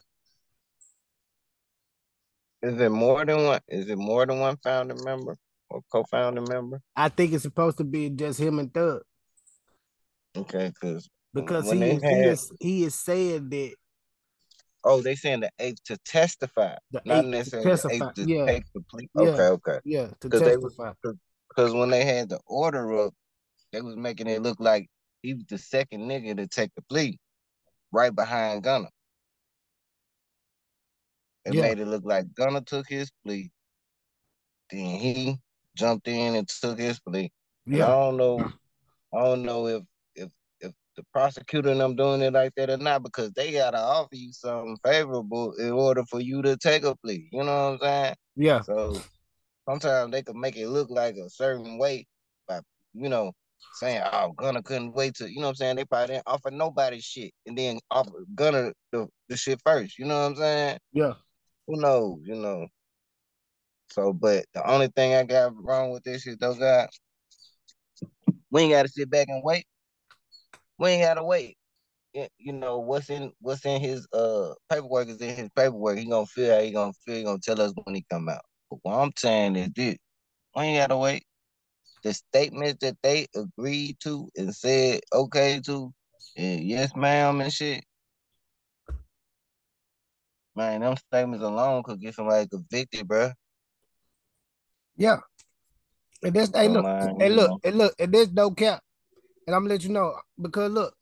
[2.63, 3.61] is it more than one?
[3.69, 5.37] Is it more than one founding member
[5.69, 6.81] or co-founding member?
[6.95, 9.03] I think it's supposed to be just him and Thug
[10.37, 13.75] Okay, because because he they he had is he is saying that
[14.85, 18.47] oh, they saying the eighth to testify, The not necessarily the eighth to yeah.
[18.47, 19.09] take the plea.
[19.17, 19.23] Yeah.
[19.23, 19.81] Okay, okay.
[19.85, 20.93] yeah to 'Cause they was- testify.
[21.49, 23.15] Because when they had the order up,
[23.73, 24.89] they was making it look like
[25.23, 27.19] he was the second nigga to take the plea,
[27.93, 28.89] right behind Gunna.
[31.45, 31.63] It Yeah.
[31.63, 33.51] made it look like Gunna took his plea.
[34.71, 35.37] Then he
[35.77, 37.33] jumped in and took his plea.
[37.67, 38.53] And I don't know.
[39.13, 39.83] I don't know if
[41.01, 44.33] the prosecutor and them doing it like that or not because they gotta offer you
[44.33, 47.29] something favorable in order for you to take a plea.
[47.33, 48.15] You know what I'm saying?
[48.37, 49.01] yeah, So
[49.69, 52.07] sometimes they could make it look like a certain way
[52.47, 52.61] by
[52.93, 53.33] you know
[53.75, 55.77] saying, "Oh, Gunna couldn't wait to," you know what I'm saying?
[55.77, 59.99] They probably didn't offer nobody shit and then offer Gunna the, the shit first.
[59.99, 60.79] You know what I'm saying?
[60.93, 61.15] yeah.
[61.67, 62.19] Who knows?
[62.25, 62.67] You know.
[63.93, 66.89] So, but the only thing I got wrong with this is though, guys,
[68.51, 69.67] we ain't got to sit back and wait.
[70.81, 71.59] We ain't got to wait.
[72.39, 75.99] You know what's in what's in his uh paperwork is in his paperwork.
[75.99, 77.17] He gonna feel how he gonna feel.
[77.17, 78.41] He gonna tell us when he come out.
[78.69, 79.97] But what I'm saying is this:
[80.57, 81.23] we ain't gotta wait.
[82.03, 85.93] The statements that they agreed to and said okay to,
[86.37, 87.85] and yes, ma'am, and shit.
[90.57, 93.31] Man, them statements alone could get somebody convicted, bro.
[94.97, 95.19] Yeah.
[96.25, 98.83] And this hey look, man, hey look, and look, and this no cap.
[99.51, 100.95] And I'm gonna let you know because look,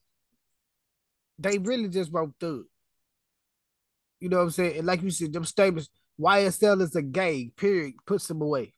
[1.38, 2.64] they really just broke through.
[4.20, 4.78] You know what I'm saying?
[4.78, 7.96] And like you said, them statements, YSL is a gang, period.
[8.06, 8.72] Puts him away.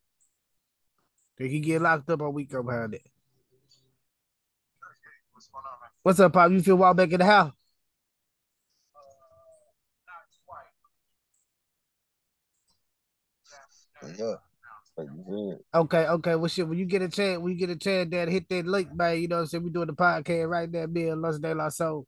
[1.39, 3.07] They can get locked up a week behind it.
[6.03, 6.51] What's up, Pop?
[6.51, 7.53] You feel wild back in the house?
[14.03, 14.50] But yeah, like you said.
[15.75, 16.35] Okay, okay.
[16.35, 16.69] Well, shit.
[16.69, 19.21] When you get a chance, when you get a chance, Dad, hit that link, man.
[19.21, 19.65] You know what I'm saying?
[19.65, 22.07] We doing the podcast right there, and Los De La Soul.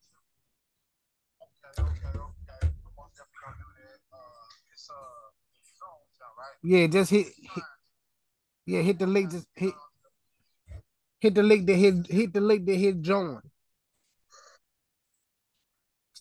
[6.65, 7.65] Yeah, just hit, hit
[8.67, 9.31] yeah, hit the link.
[9.31, 9.75] Just hit,
[11.21, 13.41] hit the link that hit, hit the link that hit join.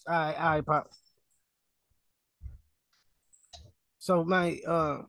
[0.08, 0.90] All right, all right, pop.
[4.00, 5.04] So, man, uh,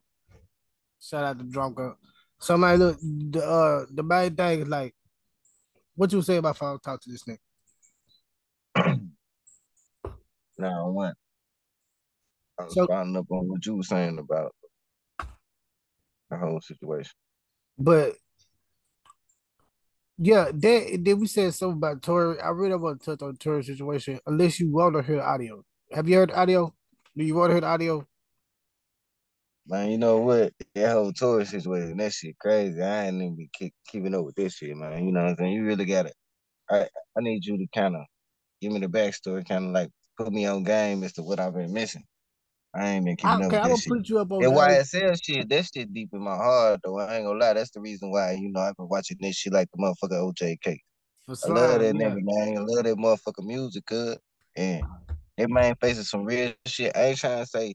[1.03, 1.95] shout out to Drunker.
[2.39, 4.93] So, man, look, the uh, the main thing is like,
[5.95, 8.99] what you say about if I talk to this nigga?
[10.57, 11.15] Now what?
[12.59, 14.53] I was So- following up on what you were saying about
[16.29, 17.11] the whole situation.
[17.77, 18.13] But
[20.17, 22.39] yeah, that then we said something about Tory.
[22.39, 25.63] I really don't want to touch on Tory situation unless you want to hear audio.
[25.91, 26.73] Have you heard audio?
[27.17, 28.07] Do you want to hear the audio?
[29.67, 30.51] Man, you know what?
[30.75, 32.81] That whole tour situation, that shit crazy.
[32.81, 35.05] I ain't even be keep, keeping up with this shit, man.
[35.05, 35.53] You know what I'm saying?
[35.53, 36.11] You really gotta.
[36.69, 36.81] I
[37.17, 38.03] I need you to kind of
[38.61, 41.53] give me the backstory, kind of like put me on game as to what I've
[41.53, 42.03] been missing.
[42.75, 43.93] I ain't been keeping Okay, up I'm with gonna that shit.
[43.93, 46.99] put you up on That the YSL shit, that shit deep in my heart though.
[46.99, 47.53] I ain't gonna lie.
[47.53, 50.77] That's the reason why, you know, I've been watching this shit like the motherfucker OJK.
[51.25, 52.57] for I love that nigga, man.
[52.57, 54.17] I love that motherfucker music, cuz.
[54.57, 54.83] And
[55.37, 56.95] that man facing some real shit.
[56.97, 57.73] I ain't trying to say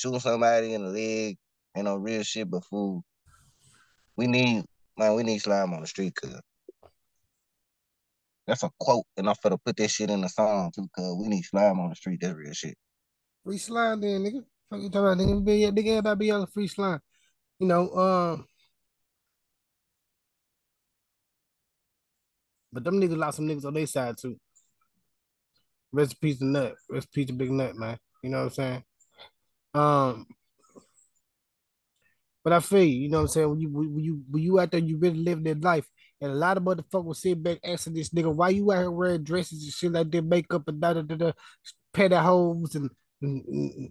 [0.00, 1.36] shooting somebody in the leg
[1.76, 3.04] ain't no real shit, but fool,
[4.16, 4.64] we need,
[4.96, 6.40] man, we need slime on the street, cuz.
[8.46, 11.28] That's a quote, and I'm finna put that shit in the song too, cuz we
[11.28, 12.20] need slime on the street.
[12.20, 12.76] That's real shit.
[13.44, 14.42] Free slime then, nigga.
[14.70, 15.44] Fuck you talking about, nigga?
[15.44, 17.00] Be, nigga, everybody be on the free slime.
[17.58, 18.46] You know, um,
[22.72, 24.36] but them niggas lost some niggas on their side too.
[25.92, 26.74] Rest in peace to Nut.
[26.88, 27.98] Rest in peace to Big Nut, man.
[28.22, 28.84] You know what I'm saying?
[29.74, 30.26] Um,
[32.42, 33.50] but I feel you, you know what I'm saying?
[33.50, 35.86] When you when you when you out there, you really living that life.
[36.20, 39.22] And a lot of motherfuckers sit back asking this nigga, why you out here wearing
[39.24, 41.32] dresses and shit like that, makeup and da da da da,
[41.92, 42.90] petty homes and,
[43.22, 43.90] and, and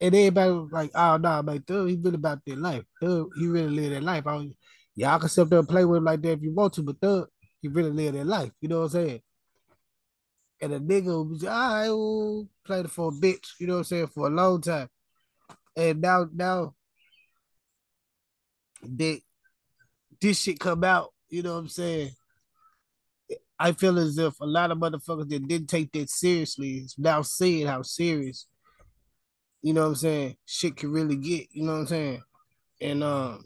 [0.00, 2.82] and everybody was like, oh no, man, dude, he really about that life.
[3.00, 4.26] Dude, he really live that life.
[4.26, 4.52] I don't,
[4.96, 7.00] y'all can sit there and play with him like that if you want to, but
[7.00, 7.26] dude,
[7.60, 8.50] he really live that life.
[8.60, 9.20] You know what I'm saying?
[10.62, 13.84] And a nigga all right, well, played it for a bitch, you know what I'm
[13.84, 14.88] saying, for a long time.
[15.76, 16.74] And now, now,
[18.84, 19.20] that
[20.20, 22.10] this shit come out, you know what I'm saying?
[23.58, 27.22] I feel as if a lot of motherfuckers that didn't take that seriously is now
[27.22, 28.46] seeing how serious,
[29.62, 32.22] you know what I'm saying, shit can really get, you know what I'm saying?
[32.80, 33.44] And um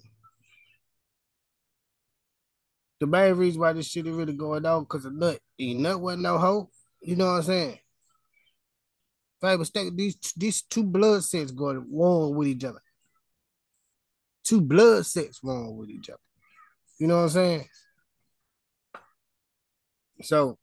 [3.00, 5.38] the main reason why this shit is really going on because of nut.
[5.58, 6.70] And nut wasn't no hoe.
[7.06, 7.78] You know what I'm saying?
[9.40, 12.82] If I mistake, these these two blood sets going wrong with each other.
[14.42, 16.18] Two blood sets wrong with each other.
[16.98, 17.68] You know what I'm saying?
[20.22, 20.58] So,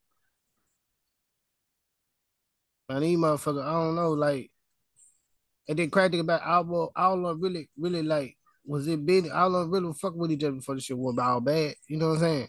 [2.90, 4.52] I need motherfucker, I don't know, like,
[5.70, 9.30] and then crazy about all all of really, really like, was it big?
[9.30, 11.76] All of really fuck with each other before the shit went all bad.
[11.88, 12.48] You know what I'm saying?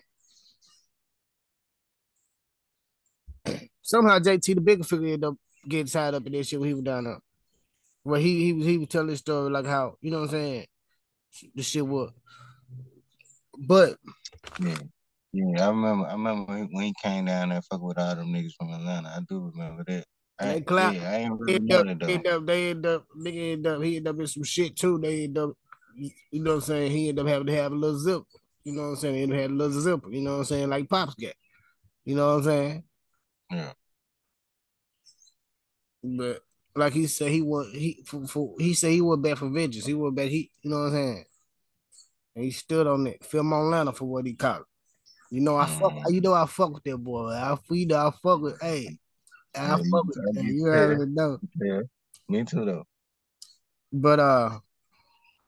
[3.85, 5.35] Somehow JT the Bigga Figga ended up
[5.69, 7.19] getting tied up in that shit when he was down there.
[8.03, 10.31] Where he he was he was telling his story like how, you know what I'm
[10.31, 10.67] saying?
[11.55, 12.11] The shit was.
[13.59, 13.99] But
[14.59, 14.75] Yeah.
[15.35, 16.07] Yeah, I remember.
[16.07, 19.09] I remember when he- came down there fucking with all them niggas from Atlanta.
[19.09, 20.07] I do remember that.
[20.39, 22.07] I, They clap- yeah, I ain't really end up, though.
[22.07, 24.99] end up, they end up, nigga end up, he end up in some shit too.
[24.99, 25.53] They end up,
[25.97, 26.91] you know what I'm saying?
[26.93, 28.23] He ended up having to have a little zip.
[28.63, 29.31] You know what I'm saying?
[29.33, 30.11] He had a little zipper.
[30.11, 30.69] You know what I'm saying?
[30.71, 31.35] Like Pops got.
[32.05, 32.85] You know what I'm saying?
[33.51, 33.73] Yeah.
[36.03, 36.41] But
[36.77, 39.87] like he said, he was he for, for he said he was back for vengeance.
[39.87, 40.29] He was back.
[40.29, 41.25] He, you know what I'm saying?
[42.37, 43.25] And he stood on it.
[43.25, 44.63] Film on Atlanta for what he called.
[44.63, 45.35] it.
[45.35, 45.93] You know I fuck.
[45.93, 46.13] Mhm.
[46.13, 47.31] You know I fuck with that boy.
[47.31, 48.61] I you know I fuck with.
[48.61, 48.99] Hey,
[49.55, 50.19] I Yeah, fuck with.
[50.19, 50.71] I Hey, get you that.
[50.79, 51.39] already know.
[51.61, 51.81] Yeah,
[52.29, 52.85] me too though.
[53.93, 54.59] But uh,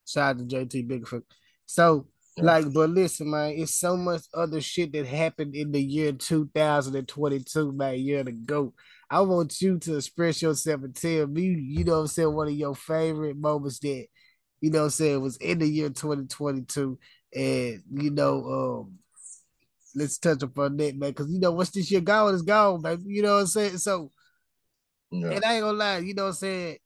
[0.07, 1.23] shout out to JT Bigfoot.
[1.67, 2.07] So.
[2.38, 7.72] Like, but listen, man, it's so much other shit that happened in the year 2022,
[7.72, 8.75] man, year to go.
[9.11, 12.49] I want you to express yourself and tell me, you know what I'm saying, one
[12.49, 14.07] of your favorite moments that,
[14.61, 16.99] you know what I'm saying, was in the year 2022.
[17.35, 18.44] And, you know,
[18.85, 18.99] um,
[19.94, 23.03] let's touch upon that, man, because, you know, once this year gone, it's gone, man.
[23.07, 23.79] You know what I'm saying?
[23.79, 24.12] So,
[25.11, 25.31] Yeah.
[25.31, 26.79] and I ain't gonna lie, you know what I'm saying?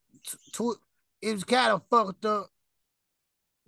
[0.52, 0.80] Tw-
[1.22, 2.50] it was kind of fucked up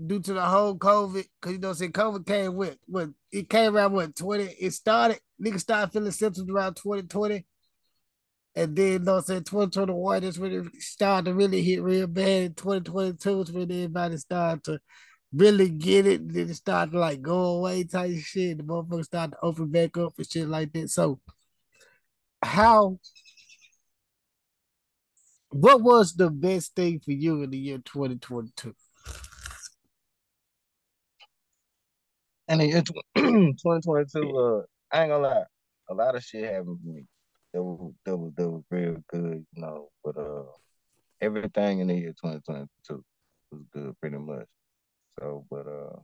[0.06, 1.92] due to the whole COVID, because you know saying?
[1.92, 4.44] COVID came with what it came around what 20.
[4.44, 7.44] It started, niggas started feeling symptoms around 2020.
[8.54, 12.42] And then you know saying 2021 is when it started to really hit real bad.
[12.42, 14.80] In 2022 is when everybody started to
[15.32, 16.32] really get it.
[16.32, 18.58] Then it started to like go away type shit.
[18.58, 20.90] The motherfuckers started to open back up and shit like that.
[20.90, 21.20] So
[22.42, 22.98] how
[25.50, 28.74] what was the best thing for you in the year 2022?
[32.52, 32.82] And in year
[33.16, 34.62] 2022, uh,
[34.92, 35.44] I ain't gonna lie,
[35.88, 37.06] a lot of shit happened to me.
[37.54, 39.88] That was that was that was real good, you know.
[40.04, 40.42] But uh,
[41.22, 43.02] everything in the year 2022
[43.52, 44.44] was good, pretty much.
[45.18, 45.98] So, but uh,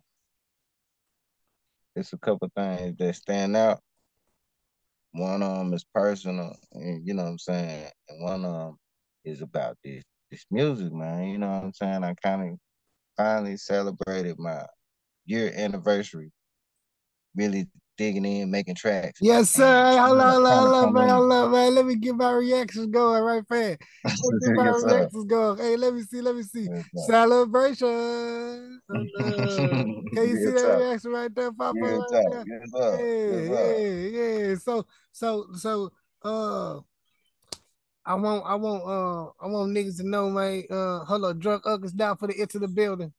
[1.95, 3.81] it's a couple things that stand out.
[5.13, 8.79] One of them is personal, and you know what I'm saying, and one of them
[9.23, 11.25] is about this this music, man.
[11.25, 12.05] You know what I'm saying?
[12.05, 12.59] I kind of
[13.19, 14.65] finally celebrated my
[15.27, 16.33] year anniversary,
[17.35, 19.19] really digging in, making tracks.
[19.21, 19.99] Yes, sir.
[19.99, 21.09] Hold on, hold on, man.
[21.09, 21.75] Hold on, man.
[21.75, 23.77] Let me get my reactions going right there.
[24.05, 25.59] Let me get my Yes, reactions going.
[25.59, 26.69] Hey, let me see, let me see.
[26.95, 27.07] Yes.
[27.07, 28.81] Celebration.
[28.89, 30.79] Can you see that sir.
[30.79, 31.79] reaction right there, Papa?
[31.83, 32.45] Yes, Right there?
[32.47, 33.49] Yes, sir.
[33.49, 34.55] Yeah, Yes, yeah, yeah.
[34.57, 36.81] So, so, so, uh,
[38.07, 40.65] I want, I want, uh, I want niggas to know, man.
[40.71, 43.13] Uh, hold on, drunk uncles down for the into the building.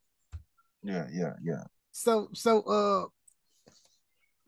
[0.82, 1.64] Yeah, yeah, yeah.
[1.92, 3.06] So, so, uh,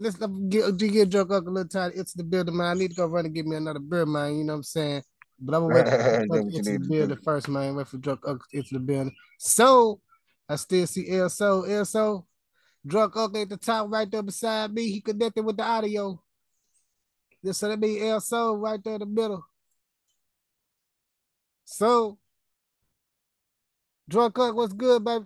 [0.02, 2.68] let's get drunk uncle a little time into the building, man.
[2.68, 4.36] I need to go run and get me another beer, man.
[4.36, 5.04] You know what I'm saying?
[5.40, 7.76] But I'm gonna wait for That's you into the building first, man.
[7.76, 9.16] Wait for drunk uncle into the building.
[9.38, 10.02] So,
[10.50, 12.26] I still see El So, El So,
[12.86, 14.90] drunk uncle at the top right there beside me.
[14.90, 16.22] He connected with the audio.
[17.44, 19.46] This so that be El So right there in the middle.
[21.66, 22.18] So,
[24.10, 25.26] drunk uncle, what's good, baby?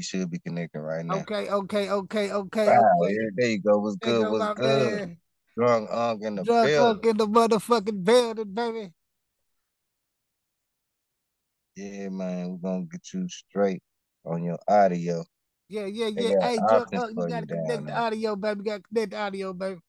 [0.00, 1.16] You should be connecting right now.
[1.16, 3.12] Okay, okay, okay, okay, Wow, okay.
[3.12, 3.76] yeah, there you go.
[3.80, 4.32] What's There good?
[4.32, 4.92] What's good?
[4.96, 5.18] man.
[5.58, 7.10] Drunk Unk in the Drunk building.
[7.10, 8.94] in the motherfucking building, baby.
[11.76, 13.82] Yeah, man, we're gonna get you straight
[14.24, 15.22] on your audio.
[15.68, 16.48] Yeah, yeah, yeah.
[16.48, 18.58] Hey, drunk uncle, you gotta connect the audio, baby.
[18.60, 19.80] You gotta connect the audio, baby.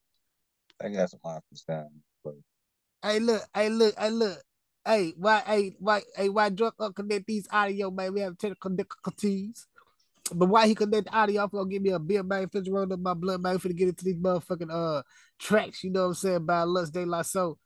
[0.83, 1.87] I got some options down
[2.25, 2.33] there.
[3.01, 4.43] Hey, look, hey, look, hey, look.
[4.83, 8.13] Hey, why, hey, why, hey, why drunk up connect these audio, man?
[8.13, 9.67] We have technical difficulties.
[10.33, 12.47] But why he connect the audio, I'm gonna give me a beer, man.
[12.47, 13.57] Finna roll up my blood, man.
[13.57, 15.03] Finna get into these motherfucking uh
[15.39, 17.59] tracks, you know what I'm saying, by Lux De La Soul.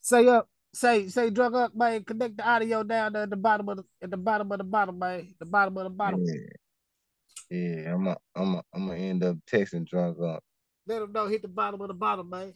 [0.00, 2.04] Say up, say, say drug up, man.
[2.04, 4.64] Connect the audio down there at the bottom of the at the bottom of the
[4.64, 5.34] bottom, man.
[5.38, 6.24] The bottom of the bottom.
[6.24, 7.94] Yeah, yeah.
[7.94, 10.42] I'm a, I'm a, I'm gonna end up texting Drunk up.
[10.86, 12.54] Let them know, hit the bottom of the bottom, man.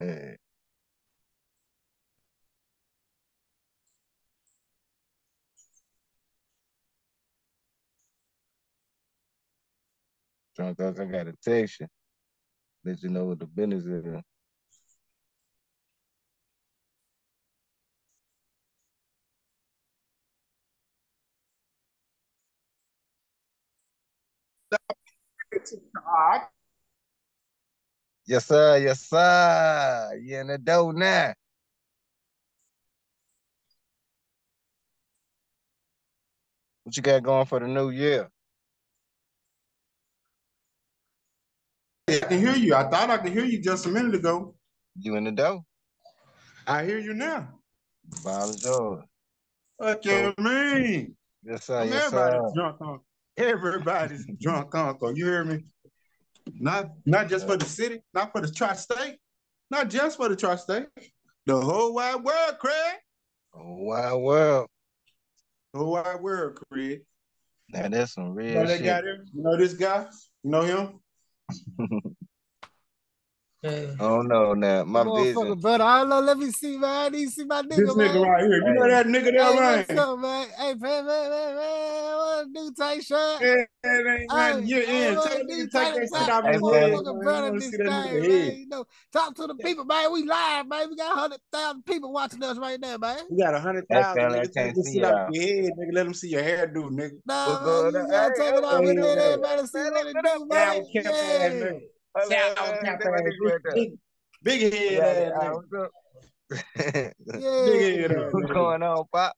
[0.00, 0.36] Yeah.
[10.60, 11.88] Unk, I got a text you.
[12.84, 14.22] Let you know what the business is.
[28.26, 28.78] Yes, sir.
[28.78, 30.18] Yes, sir.
[30.22, 31.34] You in the dough now.
[36.84, 38.28] What you got going for the new year?
[42.16, 42.74] I can hear you.
[42.74, 44.54] I thought I could hear you just a minute ago.
[44.98, 45.64] You in the dough?
[46.66, 47.48] I hear you now.
[48.24, 49.04] Ball is yours.
[49.76, 51.16] What you mean?
[51.42, 51.84] Yes, sir.
[51.84, 52.18] Yes, sir.
[52.18, 53.04] everybody's drunk uncle.
[53.36, 55.16] Everybody's drunk uncle.
[55.16, 55.64] You hear me?
[56.58, 59.18] Not not just for the city, not for the tri-state,
[59.70, 60.86] not just for the tri-state.
[61.46, 62.96] The whole wide world, Craig.
[63.54, 64.66] Oh, Wild world.
[65.72, 67.00] The whole wide world, Craig.
[67.70, 68.86] Now that's some You real know that shit.
[68.86, 69.24] guy there?
[69.32, 70.06] You know this guy?
[70.42, 71.00] You know him?
[71.76, 72.29] フフフ。
[73.62, 75.60] Oh no, now my Motherfucker, vision.
[75.60, 75.84] brother.
[75.84, 76.20] I don't know.
[76.20, 76.90] Let me see, man.
[76.90, 78.22] I need to see my nigga, This nigga man.
[78.22, 78.56] right here.
[78.56, 79.98] You know that nigga Hey, there, what's man?
[79.98, 80.48] up, man?
[80.56, 82.16] Hey, man, man, man, man.
[82.16, 83.40] What a new tight shirt?
[83.42, 84.66] Yeah, that ain't Hey, nothing.
[84.66, 85.16] You're hey, in.
[85.16, 86.30] what Tell a that take tight that shit shirt.
[86.30, 86.72] out Hey, his man.
[86.72, 86.90] head.
[86.90, 87.12] Motherfucker, man.
[87.12, 88.58] I brother, wanna this see that thing, nigga man.
[88.60, 90.12] You know, talk to the people, man.
[90.12, 90.88] We live, man.
[90.88, 93.18] We got hundred thousand people watching us right now, man.
[93.30, 94.52] You got a hundred That thousand, fella nigga.
[94.54, 95.34] Take can't this see shit out y'all.
[95.34, 95.92] your head, nigga.
[95.92, 97.10] Let them see your hairdo, nigga.
[97.26, 98.10] Nah, man, you on?
[98.10, 99.24] gotta Hey, take it hey, off and let hey.
[99.34, 100.82] everybody see Man, what look it do, man.
[101.10, 101.78] Yeah.
[102.16, 102.28] Nigga.
[102.28, 102.84] Hello, Down man.
[102.84, 103.74] cap That my ass nigga right there.
[103.74, 103.98] big,
[104.42, 105.32] big head got it.
[105.32, 105.54] ass nigga.
[105.54, 105.90] what's up?
[107.40, 107.64] Yeah.
[107.64, 109.34] Big head What's going on, Pop?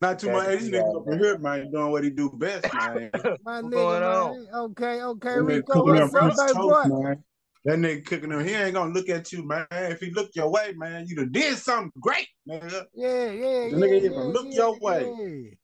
[0.00, 0.44] Not too much.
[0.44, 3.10] to Hey, this see over here, man, doing what he do best, man.
[3.44, 4.30] My What's nigga, going on?
[4.34, 4.46] man.
[4.54, 7.02] Okay, okay, That nigga Rico, cooking them what's up, toast, boy?
[7.02, 7.24] man.
[7.64, 8.44] That nigga cooking them.
[8.44, 9.66] He ain't gonna look at you, man.
[9.70, 12.84] If he look your way, man, you done did something great, nigga.
[12.94, 15.56] Yeah, yeah, The yeah, nigga yeah, even look yeah, your way.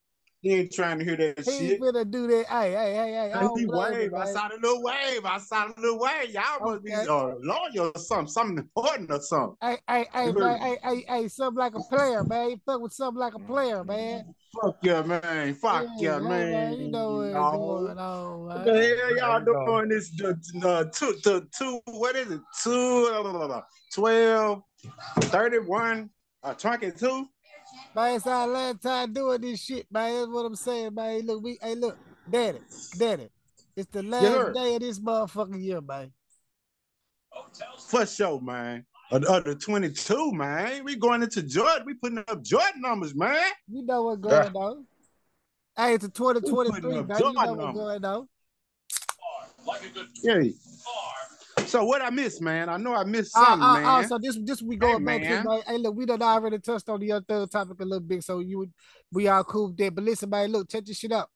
[0.42, 0.54] Yeah.
[0.54, 1.80] He ain't trying to hear that He ain't shit.
[1.80, 2.46] finna do that.
[2.46, 3.32] Hey, hey, hey, hey.
[3.32, 4.14] I He don't blame him, wave.
[4.14, 4.34] I man.
[4.34, 5.24] saw the little wave.
[5.24, 6.30] I saw the little wave.
[6.30, 9.56] Y'all must be a uh, loyal or something, something important or something.
[9.62, 10.58] Hey, hey, hey, man.
[10.58, 11.28] Hey, hey, hey.
[11.28, 12.50] Something like a player, man.
[12.50, 14.34] You fuck with something like a player, man.
[14.62, 15.54] Fuck yeah, man.
[15.54, 16.50] Fuck Yeah, yeah, man.
[16.50, 16.80] man.
[16.80, 17.50] You know what's No.
[17.52, 19.66] going on, What the hell y'all you doing?
[19.66, 20.10] doing this
[20.64, 22.40] uh, two, two, two, what is it?
[22.62, 23.62] Two, blah, blah, blah, blah,
[23.94, 24.62] 12,
[25.20, 26.10] 31,
[26.42, 27.28] uh, 22?
[27.94, 30.14] Man, it's our last time doing this shit, man.
[30.14, 31.10] That's what I'm saying, man.
[31.10, 32.60] Hey, Look, we, hey, look, daddy,
[32.96, 33.28] daddy.
[33.76, 34.52] It's the last sir.
[34.52, 36.12] day of this motherfucking year, man.
[37.88, 38.86] For sure, man.
[39.10, 40.84] Of the- of the 22, man.
[40.84, 41.84] We going into Jordan.
[41.84, 43.50] We putting up Jordan numbers, man.
[43.68, 44.50] You know what's Yeah.
[44.50, 44.86] going on.
[45.76, 47.18] Hey, it's a 2023, putting man.
[47.18, 48.28] You know what's going on.
[50.22, 50.40] Yeah.
[51.70, 52.68] So what I missed, man?
[52.68, 53.84] I know I missed Uh, something, uh, man.
[53.84, 55.62] uh, so this this we going back to.
[55.68, 58.40] Hey, look, we done already touched on the other third topic a little bit, so
[58.40, 58.72] you would
[59.12, 59.92] we all cool there.
[59.92, 61.28] But listen, man, look, check this shit out.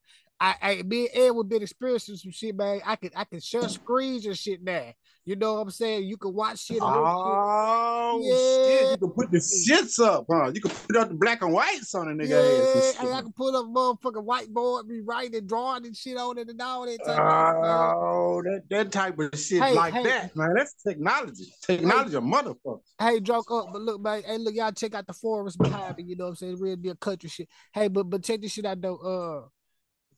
[0.44, 2.82] I, I me and Ed would been experiencing some shit, man.
[2.84, 4.92] I could I could share screens and shit now.
[5.24, 6.04] You know what I'm saying?
[6.04, 8.36] You can watch shit Oh Yeah.
[8.36, 8.90] shit!
[8.90, 10.50] You can put the shits up, huh?
[10.54, 12.94] You can put up the black and whites on a nigga ass.
[12.96, 13.14] Yeah, and.
[13.14, 16.60] I can pull up motherfucking whiteboard, be writing and drawing and shit on it and
[16.60, 17.18] all that type.
[17.18, 20.02] Oh, that, that type of shit Hey, like hey.
[20.02, 20.52] that, man.
[20.54, 21.44] That's technology.
[21.66, 22.80] Technology, a motherfucker.
[22.98, 24.22] Hey, joke up, but look, man.
[24.26, 26.04] Hey, look, y'all check out the forest behind me.
[26.04, 26.60] You know what I'm saying?
[26.60, 27.48] Real deal country shit.
[27.72, 28.96] Hey, but but check this shit out though.
[28.96, 29.48] Uh,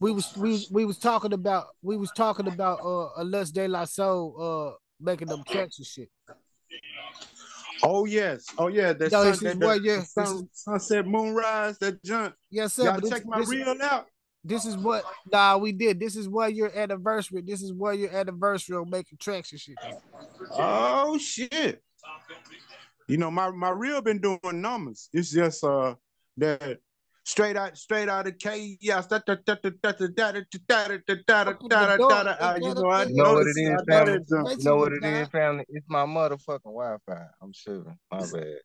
[0.01, 3.84] we was we we was talking about we was talking about uh Alus De La
[3.84, 6.11] Soul uh making them tracks and shit.
[7.82, 8.92] Oh yes, oh yeah.
[8.92, 12.03] That Yo, sun, this is that, what that, you- the this sun, sunset moonrise, that
[12.03, 12.34] junk.
[12.51, 12.84] Yes, sir.
[12.84, 14.07] Y'all but this, check my this, reel out.
[14.44, 16.01] this is what nah we did.
[16.01, 17.42] This is what your anniversary.
[17.47, 19.76] This is what your anniversary of making tracks and shit.
[20.59, 21.82] Oh shit.
[23.09, 25.09] You know, my my reel been doing numbers.
[25.12, 25.94] It's just uh
[26.38, 26.78] that
[27.26, 28.78] straight out, straight out of chaos.
[28.80, 29.00] You know,
[32.90, 34.18] I know what it is, family.
[34.30, 35.64] You know what it is, family.
[35.68, 37.26] It's my motherfucking Wi-Fi.
[37.42, 37.94] I'm sure.
[38.10, 38.60] My bad.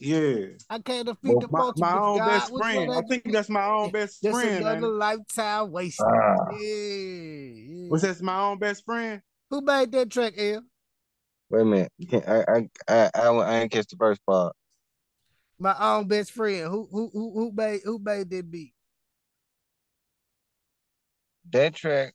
[0.00, 0.46] Yeah.
[0.68, 2.26] I can't defeat the well, my, my own God.
[2.26, 2.92] best friend.
[2.92, 4.66] I think that's my own best that's friend.
[4.66, 4.98] Another man.
[4.98, 6.06] lifetime wasted.
[6.06, 7.88] Uh, yeah, yeah.
[7.90, 9.22] Was that my own best friend?
[9.50, 10.62] Who made that track, L?
[11.50, 11.92] Wait a minute.
[12.26, 14.56] I I I I, I ain't catch the first part.
[15.58, 16.68] My own best friend.
[16.68, 18.74] Who who who who made who made that beat?
[21.52, 22.14] That track.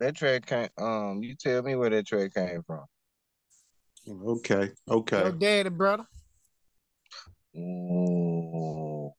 [0.00, 0.68] That track came.
[0.78, 2.84] Um, you tell me where that track came from.
[4.08, 4.70] Okay.
[4.90, 5.18] Okay.
[5.18, 6.06] Your daddy, brother.
[7.56, 9.12] Ooh,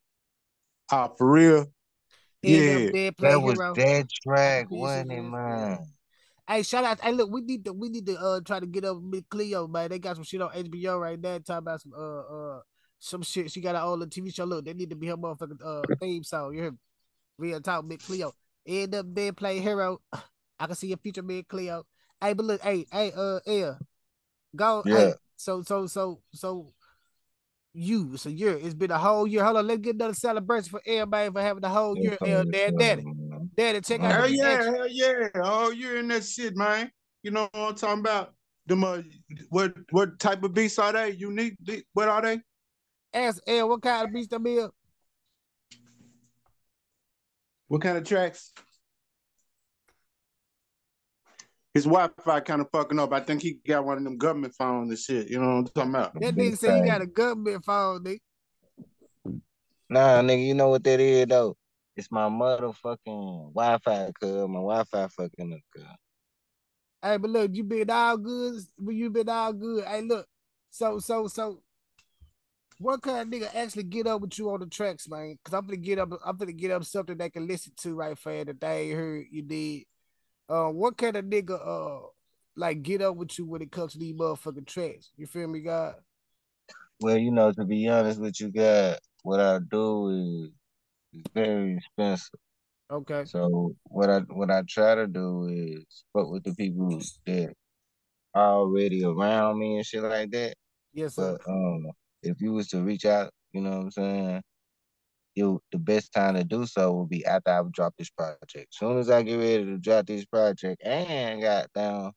[0.90, 1.58] Ah, for real?
[1.60, 2.86] End Yeah.
[2.88, 3.74] up dead play that was hero.
[3.74, 5.78] that track, Pieces wasn't it, of- man?
[6.48, 7.00] Hey, shout out.
[7.00, 9.66] Hey, look, we need to we need to uh try to get up with Cleo,
[9.68, 9.90] man.
[9.90, 12.60] They got some shit on HBO right now talking about some uh uh
[12.98, 13.50] some shit.
[13.50, 14.44] She got an old TV show.
[14.44, 16.54] Look, they need to be her motherfucking uh theme song.
[16.54, 16.78] You hear me?
[17.38, 18.32] Real talk, Big Cleo.
[18.66, 20.00] End up dead play hero.
[20.58, 21.84] I can see a future Big Cleo.
[22.20, 23.74] Hey, but look, hey, hey, uh, yeah,
[24.54, 24.82] go.
[24.84, 24.96] Yeah.
[24.96, 26.72] Hey, so so so so
[27.72, 28.16] you.
[28.16, 28.58] So year.
[28.60, 29.44] It's been a whole year.
[29.44, 32.16] Hold on, let's get another celebration for everybody for having the whole year.
[32.24, 33.04] L, dad, daddy,
[33.56, 34.74] daddy, check out Hell the yeah, action.
[34.74, 35.28] hell yeah.
[35.36, 36.90] Oh, you're in that shit, man.
[37.22, 38.34] You know what I'm talking about?
[38.66, 39.02] Them uh,
[39.48, 41.10] what what type of beats are they?
[41.10, 41.56] Unique?
[41.62, 42.40] be- What are they?
[43.12, 44.68] Ask L what kind of beats them is.
[47.68, 48.52] What kind of tracks?
[51.74, 53.12] His Wi-Fi kind of fucking up.
[53.12, 55.28] I think he got one of them government phones and shit.
[55.30, 56.14] You know what I'm talking about?
[56.20, 58.18] That nigga said he got a government phone, nigga.
[59.88, 61.56] Nah, nigga, you know what that is though?
[61.96, 65.84] It's my motherfucking Wi-Fi, cuz my Wi-Fi fucking up, cuz.
[67.02, 68.62] Hey, but look, you been all good.
[68.78, 69.84] But you been all good.
[69.84, 70.26] Hey, look.
[70.70, 71.62] So, so, so,
[72.78, 75.38] what kind of nigga actually get up with you on the tracks, man?
[75.44, 76.10] Cause I'm gonna get up.
[76.24, 79.26] I'm gonna get up something they can listen to right for that they ain't heard
[79.30, 79.84] you did.
[80.48, 82.06] Uh, what kind of nigga uh
[82.56, 85.10] like get up with you when it comes to these motherfucking tracks?
[85.16, 85.96] You feel me, God?
[87.00, 90.08] Well, you know, to be honest with you, God, what I do
[90.44, 90.50] is
[91.34, 92.40] very expensive.
[92.90, 93.24] Okay.
[93.24, 97.54] So what I what I try to do is fuck with the people that
[98.34, 100.54] are already around me and shit like that.
[100.92, 101.38] Yes, sir.
[101.44, 101.86] But um,
[102.22, 104.42] if you was to reach out, you know what I'm saying,
[105.34, 108.68] you the best time to do so will be after I drop this project.
[108.70, 112.12] Soon as I get ready to drop this project and got down,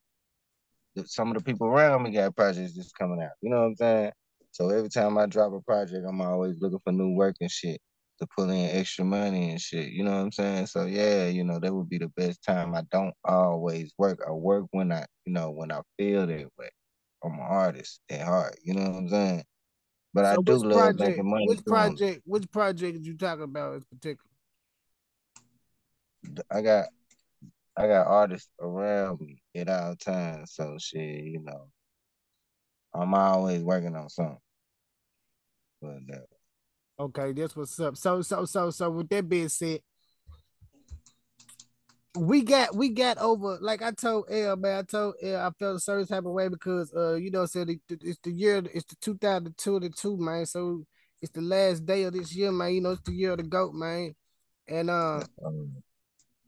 [1.06, 3.32] some of the people around me got projects that's coming out.
[3.42, 4.12] You know what I'm saying?
[4.52, 7.80] So every time I drop a project, I'm always looking for new work and shit
[8.20, 9.90] to pull in extra money and shit.
[9.92, 10.68] You know what I'm saying?
[10.68, 12.76] So yeah, you know that would be the best time.
[12.76, 14.20] I don't always work.
[14.28, 16.70] I work when I, you know, when I feel that way.
[17.24, 18.58] I'm an artist at heart.
[18.64, 19.44] You know what I'm saying?
[20.14, 21.00] But I So do which love project?
[21.00, 21.48] making money.
[21.48, 22.22] Which project?
[22.26, 24.30] Which project did you talking about in particular?
[26.52, 26.86] I got
[27.78, 30.54] I got artists around me at all times.
[30.54, 31.68] So shit, you know,
[32.94, 34.38] I'm always working on something.
[35.82, 36.20] But uh,
[36.98, 37.98] Okay, that's what's up.
[37.98, 39.82] So, so, so, so, with that being said,
[42.18, 45.76] we got we got over like I told L man, I told L I felt
[45.76, 48.86] a certain type of way because uh you know said it, it's the year it's
[48.86, 50.46] the 2022 man.
[50.46, 50.86] So
[51.22, 52.74] it's the last day of this year man.
[52.74, 54.16] You know it's the year of the goat man.
[54.68, 55.24] And uh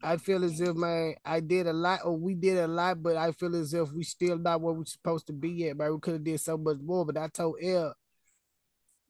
[0.02, 3.16] I feel as if man I did a lot or we did a lot but
[3.16, 5.92] I feel as if we still not where we're supposed to be yet man.
[5.92, 7.94] We could have did so much more but I told L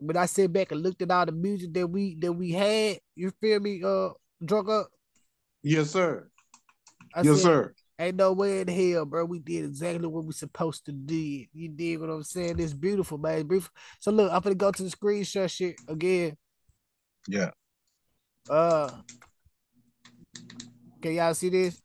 [0.01, 2.99] but I sit back and looked at all the music that we that we had
[3.15, 4.11] you feel me uh
[4.45, 4.91] drunk up
[5.63, 6.29] Yes, sir.
[7.15, 7.75] I yes, said, sir.
[7.99, 9.25] Ain't no way in hell, bro.
[9.25, 11.45] We did exactly what we supposed to do.
[11.53, 12.61] You dig what I'm saying?
[12.61, 13.39] It's beautiful, man.
[13.39, 13.73] It's beautiful.
[13.99, 16.37] So look, I'm gonna go to the screenshot shit again.
[17.27, 17.51] yeah.
[18.49, 18.89] Uh,
[21.03, 21.83] can y'all see this?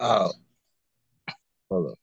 [0.00, 0.32] Oh,
[1.70, 1.98] hold up.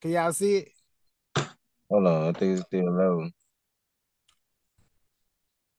[0.00, 0.68] Can y'all see it?
[1.90, 2.28] Hold on.
[2.28, 3.28] I think it's still low.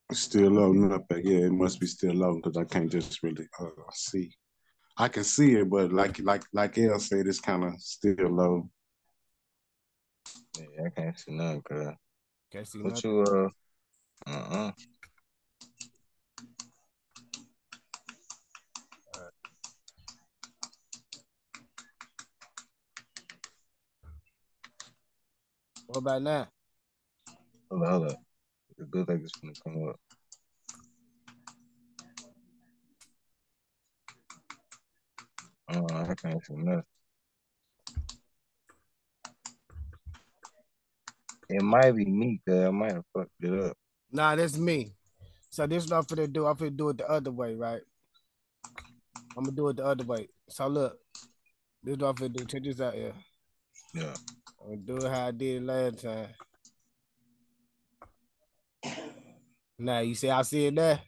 [0.10, 1.06] It's still loading up.
[1.12, 4.34] Yeah, it must be still loading because I can't just really uh, see.
[4.98, 8.70] I can see it, but like like like El said, it's kind of still low.
[10.58, 11.96] Yeah, I can't see nothing, girl.
[12.52, 13.12] Can't see What nothing.
[13.12, 13.50] you uh
[14.32, 14.72] uh uh
[25.88, 26.48] What about now?
[27.72, 28.18] hold up, hold up.
[28.78, 30.00] It looks like it's gonna come up.
[35.70, 36.84] Oh, I can't see nothing.
[41.50, 43.78] It might be me, cause I might have fucked it up.
[44.12, 44.94] Nah, that's me.
[45.50, 46.46] So this is what I'm finna do.
[46.46, 47.82] I'm finna do it the other way, right?
[49.38, 50.28] I'm gonna do it the other way.
[50.50, 51.00] So look,
[51.82, 52.46] this is what I'm finna do.
[52.46, 53.14] Check this out here.
[53.94, 54.14] Yeah.
[54.68, 56.28] I'm gonna do it how I did it last time.
[59.80, 61.00] Now you see I see it there?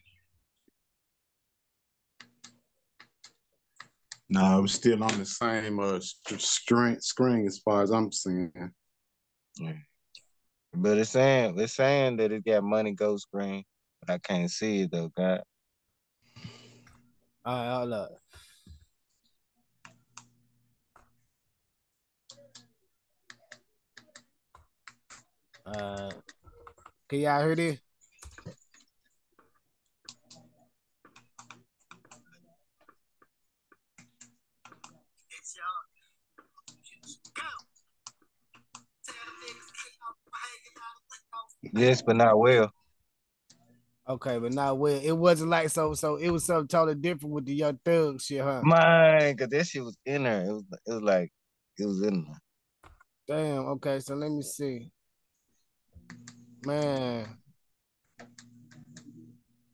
[4.30, 8.50] No, it's still on the same uh screen screen as far as I'm seeing.
[10.72, 13.64] But it's saying it's saying that it got money ghost screen,
[14.00, 15.42] but I can't see it though, God.
[17.44, 18.10] All right, hold up.
[25.72, 26.10] Uh,
[27.08, 27.78] can y'all hear this?
[41.72, 42.72] Yes, but not well.
[44.08, 45.00] Okay, but not well.
[45.00, 45.94] It wasn't like so.
[45.94, 48.60] So it was something totally different with the young thug shit, huh?
[48.64, 50.46] Mine, cause that shit was in there.
[50.46, 51.30] It was it was like
[51.78, 52.40] it was in there.
[53.28, 53.66] Damn.
[53.66, 54.90] Okay, so let me see.
[56.64, 57.26] Man,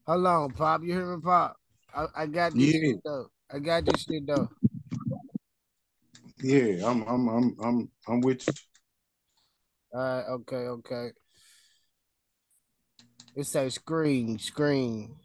[0.05, 0.81] hold on, Pop.
[0.83, 1.57] You hear me, Pop?
[1.93, 2.79] I, I got this Yeah.
[2.79, 3.27] shit though.
[3.51, 4.49] I got this shit though.
[6.41, 8.53] Yeah, I'm I'm I'm I'm I'm with you.
[9.93, 10.25] All right.
[10.29, 10.55] Okay.
[10.55, 11.09] Okay.
[13.35, 15.15] It says screen, screen.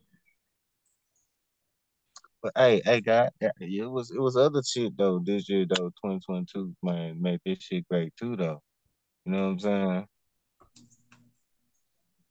[2.42, 5.90] But hey, hey, God, yeah, it was it was other shit though this year though,
[6.04, 8.60] 2022, man, made this shit great too though.
[9.24, 10.06] You know what I'm saying?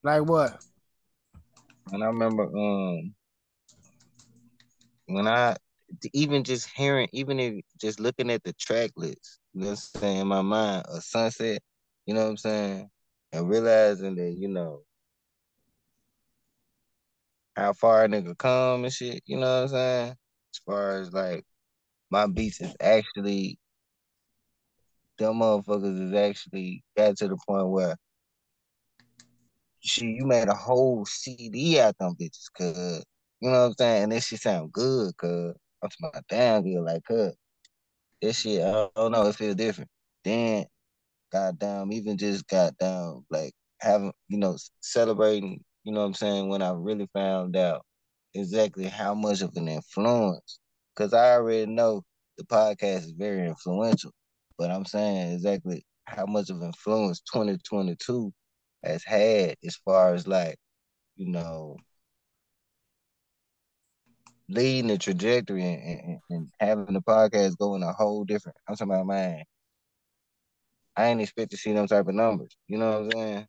[0.03, 0.57] Like what?
[1.91, 3.13] And I remember um
[5.07, 5.55] when I
[6.13, 10.01] even just hearing, even if just looking at the track list, you know what I'm
[10.01, 11.61] saying, in my mind, a sunset,
[12.05, 12.89] you know what I'm saying?
[13.33, 14.81] And realizing that, you know,
[17.55, 20.09] how far a nigga come and shit, you know what I'm saying?
[20.53, 21.45] As far as like
[22.09, 23.59] my beats is actually
[25.17, 27.95] them motherfuckers is actually got to the point where
[29.81, 33.03] she you made a whole CD out them bitches, cuz
[33.41, 34.03] you know what I'm saying?
[34.03, 37.33] And this shit sound good, cuz I'm talking about damn good, like cuz
[38.21, 39.89] this shit, I don't know, it feel different.
[40.23, 40.65] Then
[41.31, 46.61] goddamn, even just goddamn like having, you know, celebrating, you know what I'm saying, when
[46.61, 47.85] I really found out
[48.33, 50.59] exactly how much of an influence.
[50.95, 52.03] Cause I already know
[52.37, 54.11] the podcast is very influential,
[54.57, 58.31] but I'm saying exactly how much of influence 2022
[58.83, 60.57] has had as far as like,
[61.15, 61.77] you know,
[64.49, 68.57] leading the trajectory and, and, and having the podcast go in a whole different.
[68.67, 69.43] I'm talking about man.
[70.95, 72.55] I ain't expect to see them type of numbers.
[72.67, 73.47] You know what I'm saying?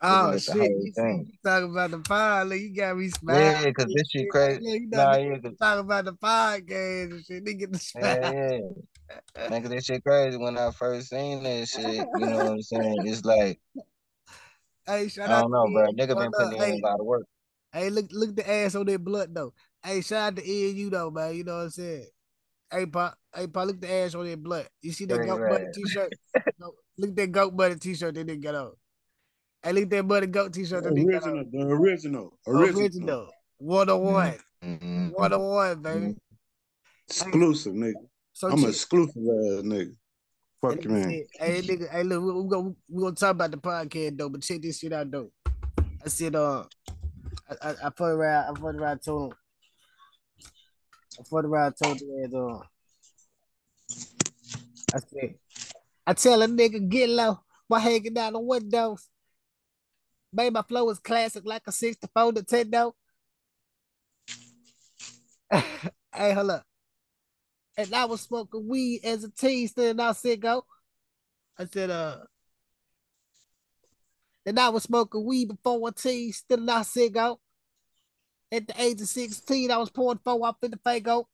[0.00, 0.54] Oh shit!
[0.54, 1.32] whole You thing.
[1.44, 2.46] talking about the pod?
[2.48, 3.64] Look, you got me smiling.
[3.64, 4.60] Yeah, cause this shit crazy.
[4.62, 7.44] Yeah, you know, Nah, yeah, cause, talking about the podcast and shit.
[7.44, 8.32] They get the yeah, smile.
[9.36, 9.50] yeah.
[9.50, 10.36] Man, cause this shit crazy.
[10.36, 13.02] When I first seen that shit, you know what I'm saying?
[13.06, 13.58] It's like
[14.88, 15.84] Hey, shout I don't know, to bro.
[15.84, 15.96] Ed.
[15.96, 17.26] Nigga been no, putting in a hey, lot of work.
[17.72, 19.52] hey, look, look the ass on that blood though.
[19.84, 21.34] Hey, shout out to you though, man.
[21.36, 22.06] You know what I'm saying?
[22.70, 24.66] Hey, pop, hey, pop, look the ass on that blood.
[24.80, 25.48] You see that Great goat man.
[25.50, 26.12] buddy t-shirt?
[26.58, 28.72] No, look at that goat buddy t-shirt that nigga got on.
[29.62, 31.28] Hey, look at that buddy goat t-shirt that nigga got on.
[31.38, 33.28] Original, the original, original, Original,
[33.58, 34.34] one on one,
[34.64, 35.12] Mhm.
[35.12, 36.16] one on one, baby.
[37.08, 37.92] exclusive, nigga.
[38.32, 39.92] So I'm an exclusive ass nigga.
[40.60, 41.08] Fuck you, man.
[41.38, 44.42] hey, nigga, hey, look, we, we gonna we gonna talk about the podcast though, but
[44.42, 45.30] check this shit out though.
[46.04, 46.64] I said, uh,
[47.48, 49.38] I I, I put around, I put around told him,
[51.18, 52.58] I put around told him, uh,
[54.94, 55.34] I said,
[56.06, 57.38] I tell a nigga get low
[57.68, 59.08] by hanging down the windows.
[60.34, 62.92] Baby, my flow is classic like a 64 Nintendo.
[65.52, 66.67] hey, hold up.
[67.78, 69.70] And I was smoking weed as a teen,
[70.00, 70.66] I said, "Go."
[71.56, 72.18] I said, uh,
[74.44, 77.38] and I was smoking weed before a teen, still not sicko.
[78.50, 81.26] At the age of 16, I was pouring four up in the Faygo.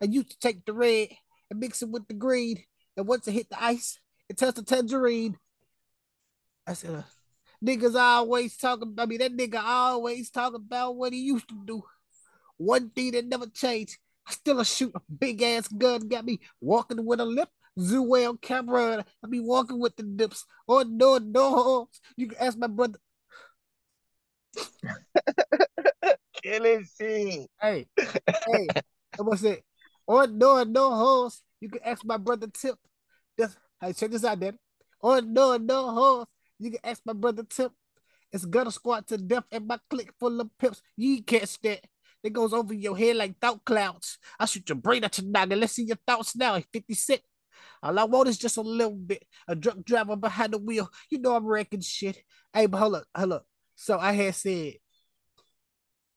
[0.00, 1.08] I used to take the red
[1.50, 2.62] and mix it with the green.
[2.96, 5.36] And once it hit the ice, it turns to tangerine.
[6.66, 7.02] I said, uh,
[7.62, 11.82] niggas always talking, I mean, that nigga always talking about what he used to do.
[12.56, 13.98] One thing that never changed.
[14.26, 17.48] I still a shoot a big ass gun, got me walking with a lip.
[17.78, 20.46] Zoo camera, I be walking with the dips.
[20.68, 21.88] Oh no, no.
[22.16, 22.98] You can ask my brother.
[26.42, 27.50] Killing shit.
[27.60, 28.66] Hey, hey,
[29.18, 29.64] what's it?
[30.06, 31.42] On no, no holes.
[31.60, 32.76] You can ask my brother Tip.
[33.36, 34.58] This, hey, check this out, Daddy.
[35.02, 36.26] On no, no holes.
[36.58, 37.72] You can ask my brother Tip.
[38.32, 40.82] It's gonna squat to death and my click full of pips.
[40.96, 41.60] You ain't catch
[42.24, 42.28] that.
[42.28, 44.18] It goes over your head like thought clouds.
[44.38, 45.60] I shoot your brain at your noggin.
[45.60, 46.56] Let's see your thoughts now.
[46.56, 47.22] at 56.
[47.82, 49.24] All I want is just a little bit.
[49.46, 50.88] A drunk driver behind the wheel.
[51.10, 52.18] You know I'm wrecking shit.
[52.52, 53.46] Hey, but hold up, hold up.
[53.74, 54.74] So I had said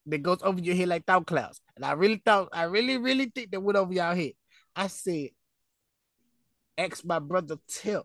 [0.05, 1.61] that goes over your head like thought clouds.
[1.75, 4.33] And I really thought, I really, really think that went over y'all head.
[4.75, 5.29] I said,
[6.77, 8.03] ask my brother Tip.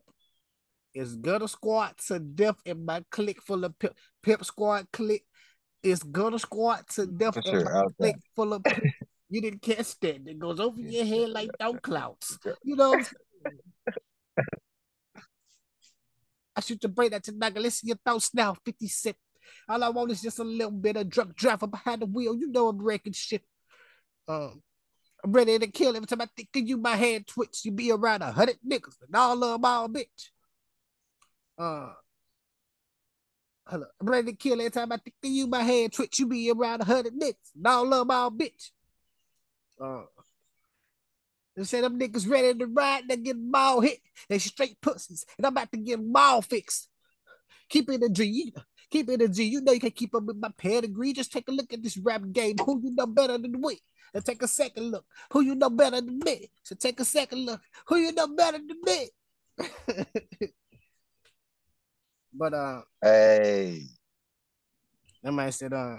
[0.95, 3.97] Is gonna squat to death in my click full of pip.
[4.23, 5.25] Pip squad click
[5.83, 8.13] is gonna squat to death For in sure, my out there.
[8.13, 8.63] click full of.
[9.33, 10.29] You didn't catch that.
[10.29, 12.39] It goes over your head like thought clouds.
[12.63, 13.01] You know?
[16.55, 17.63] I shoot your brain at your noggin.
[17.63, 18.55] Listen your thoughts now.
[18.63, 19.17] 50 cent.
[19.67, 22.37] All I want is just a little bit of drunk driver behind the wheel.
[22.37, 23.43] You know I'm wrecking shit.
[24.29, 24.63] Um,
[25.25, 26.77] I'm ready to kill every time I think of you.
[26.77, 27.65] My hand twitch.
[27.65, 30.29] You be around a hundred niggas and all of them all bitch.
[31.59, 31.93] Uh,
[33.71, 35.47] I'm ready to kill every time I think of you.
[35.47, 36.19] My hand twitch.
[36.19, 37.35] You be around a hundred and
[37.67, 38.71] all them all bitch.
[39.81, 40.03] Uh,
[41.57, 43.05] they say them niggas ready to ride.
[43.09, 43.99] They get them all hit.
[44.29, 46.89] They straight pussies, and I'm about to get them all fixed.
[47.69, 48.53] Keep it a G.
[48.91, 49.45] Keep it a G.
[49.45, 51.13] You know you can keep up with my pedigree.
[51.13, 52.57] Just take a look at this rap game.
[52.65, 53.79] Who you know better than me?
[54.15, 55.07] And take a second look.
[55.33, 56.51] Who you know better than me?
[56.63, 57.61] So take a second look.
[57.87, 60.49] Who you know better than me?
[62.33, 63.83] but uh, Hey,
[65.23, 65.99] That man said, uh,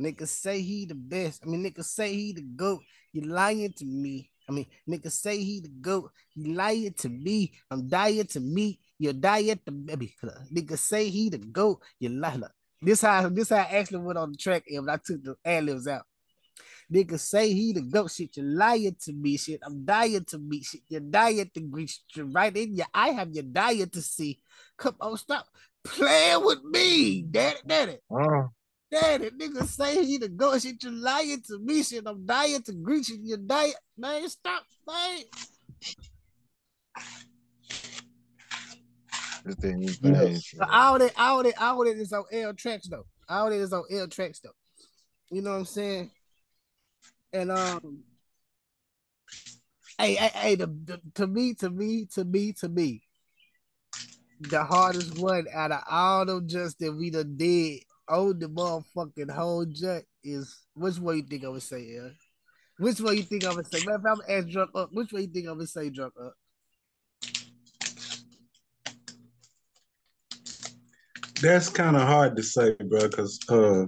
[0.00, 1.42] niggas say he the best.
[1.44, 2.82] I mean, niggas say he the goat.
[3.12, 4.30] You lying to me.
[4.48, 6.10] I mean, niggas say he the goat.
[6.34, 7.52] You lying to me.
[7.70, 8.78] I'm dying to me.
[8.98, 10.14] You're dying to baby.
[10.52, 11.80] Niggas say he the goat.
[11.98, 12.38] You lie.
[12.82, 15.64] This how this how I actually went on the track and I took the ad
[15.64, 16.04] libs out.
[16.92, 18.36] Niggas say he the goat shit.
[18.36, 19.60] You're lying to me shit.
[19.64, 20.82] I'm dying to me shit.
[20.88, 24.38] You're dying to grease right in your I have your dying to see.
[24.76, 25.46] Come on, stop
[25.82, 27.22] playing with me.
[27.22, 27.98] Daddy, daddy.
[28.08, 28.44] Uh,
[28.88, 30.80] Daddy, niggas say he the goat shit.
[30.82, 32.04] You're lying to me shit.
[32.06, 33.18] I'm dying to greet you.
[33.20, 33.72] You're dying.
[33.98, 35.22] Man, stop, man.
[39.44, 40.12] this thing is Yeah.
[40.14, 40.56] crazy.
[40.58, 43.06] But all that, all that, all that is on L tracks though.
[43.28, 44.50] All that is on L tracks though.
[45.30, 46.10] You know what I'm saying?
[47.36, 47.98] And um,
[49.98, 53.02] hey, hey, hey, the, the to me, to me, to me, to me,
[54.40, 59.30] the hardest one out of all them just that we done did on the motherfucking
[59.30, 62.08] whole jut is which one you think I would say, yeah?
[62.78, 63.84] Which one you think I would say?
[63.84, 66.32] Man, if I'm ask drunk up, which one you think I would say drunk up?
[71.42, 73.84] That's kind of hard to say, bro, because uh,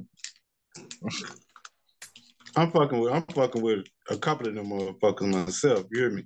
[2.58, 5.84] I'm fucking with I'm fucking with a couple of them motherfuckers myself.
[5.92, 6.24] You hear me?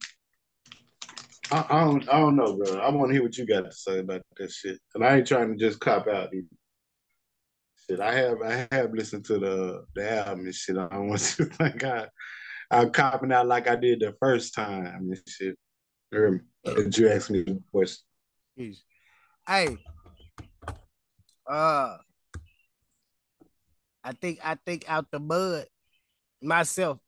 [1.51, 2.79] I, I don't I don't know, bro.
[2.79, 5.27] I want to hear what you got to say about that shit, and I ain't
[5.27, 6.33] trying to just cop out.
[6.33, 6.47] Either.
[7.87, 10.79] Shit, I have I have listened to the the album and shit.
[10.79, 12.07] I don't want you to think I
[12.71, 15.59] I'm copping out like I did the first time and shit.
[16.13, 16.41] You hear me?
[16.65, 18.05] Did you ask me a question?
[18.59, 18.79] Jeez.
[19.47, 19.77] Hey,
[21.47, 21.99] uh,
[24.03, 25.67] I think I think out the mud
[26.43, 26.99] myself.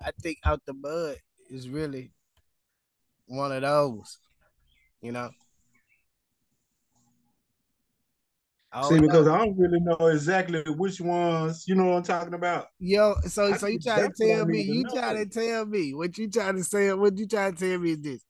[0.00, 1.16] I think out the mud
[1.50, 2.12] is really
[3.26, 4.18] one of those,
[5.00, 5.30] you know.
[8.88, 12.66] See, because I don't really know exactly which ones, you know what I'm talking about.
[12.80, 14.62] Yo, so I so you trying to that's what I tell me?
[14.62, 14.90] You know.
[14.90, 16.92] trying to tell me what you trying to say?
[16.92, 18.24] What you trying to tell me is this?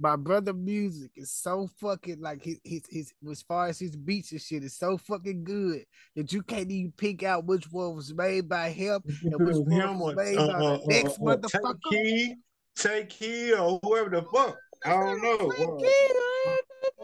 [0.00, 4.30] My brother music is so fucking like his his his as far as his beats
[4.30, 5.84] and shit is so fucking good
[6.14, 9.60] that you can't even pick out which one was made by him and which was
[9.60, 11.90] one was made uh, by uh, the next uh, uh, Take motherfucker.
[11.90, 12.34] Key,
[12.76, 14.56] Take Key, or whoever the fuck.
[14.84, 15.36] I don't know.
[15.36, 15.82] What's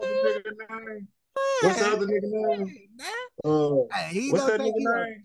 [0.01, 1.09] the nigga name?
[1.63, 2.77] What's the other nigga name?
[3.45, 5.25] Uh, Hey, what's that nigga name?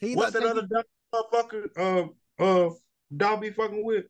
[0.00, 0.82] He What's that other dumb
[1.14, 1.68] motherfucker?
[1.76, 2.70] Uh, uh,
[3.14, 4.06] Dobby fucking with?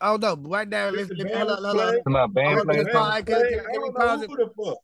[0.00, 1.18] Oh no, but right now, let's, Mr.
[1.18, 2.12] let's hold on, hold on.
[2.12, 2.82] My band play.
[2.82, 3.14] just pause.
[3.14, 4.30] Can- can- I can we don't pause know it?
[4.30, 4.78] who the fuck.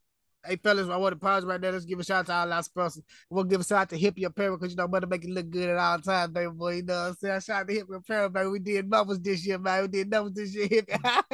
[0.47, 1.73] Hey fellas, I want to pause right there.
[1.73, 3.03] Let's give a shout out to all our sponsors.
[3.29, 5.51] We'll give a shout out to Hippie Apparel because you know better make it look
[5.51, 6.77] good at all times, baby boy.
[6.77, 7.41] You know what I'm saying?
[7.41, 8.49] Shout out to Hippie Apparel, baby.
[8.49, 9.83] We did numbers this year, man.
[9.83, 10.69] We did numbers this year.
[10.69, 11.25] Hippie.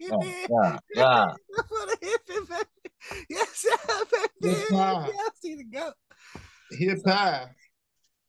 [0.00, 0.46] Hippie.
[0.50, 1.26] Yeah, yeah.
[2.02, 3.24] Hippie, baby.
[3.30, 4.28] Yes, sir, baby.
[4.42, 5.06] Yes, sir.
[5.14, 5.92] Yeah, see the go.
[6.72, 7.50] Hip hop.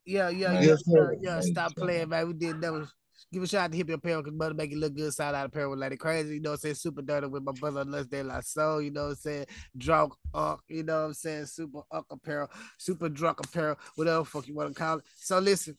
[0.06, 1.40] Yeah, yeah, yeah, yeah, yeah.
[1.42, 2.28] Stop playing, man.
[2.28, 2.94] We did numbers.
[3.32, 5.14] Give a shout out to Hippie Apparel because brother make it look good.
[5.14, 6.36] Shout out Apparel with Lady Crazy.
[6.36, 6.76] You know what I'm saying?
[6.76, 8.82] Super dirty with my brother Less De La Soul.
[8.82, 9.46] You know what I'm saying?
[9.78, 10.62] Drunk Unk.
[10.70, 11.46] You know what I'm saying?
[11.48, 12.50] Super Unk Apparel.
[12.78, 13.76] Super Drunk Apparel.
[13.96, 15.06] Whatever the fuck you want to call it.
[15.18, 15.76] So listen.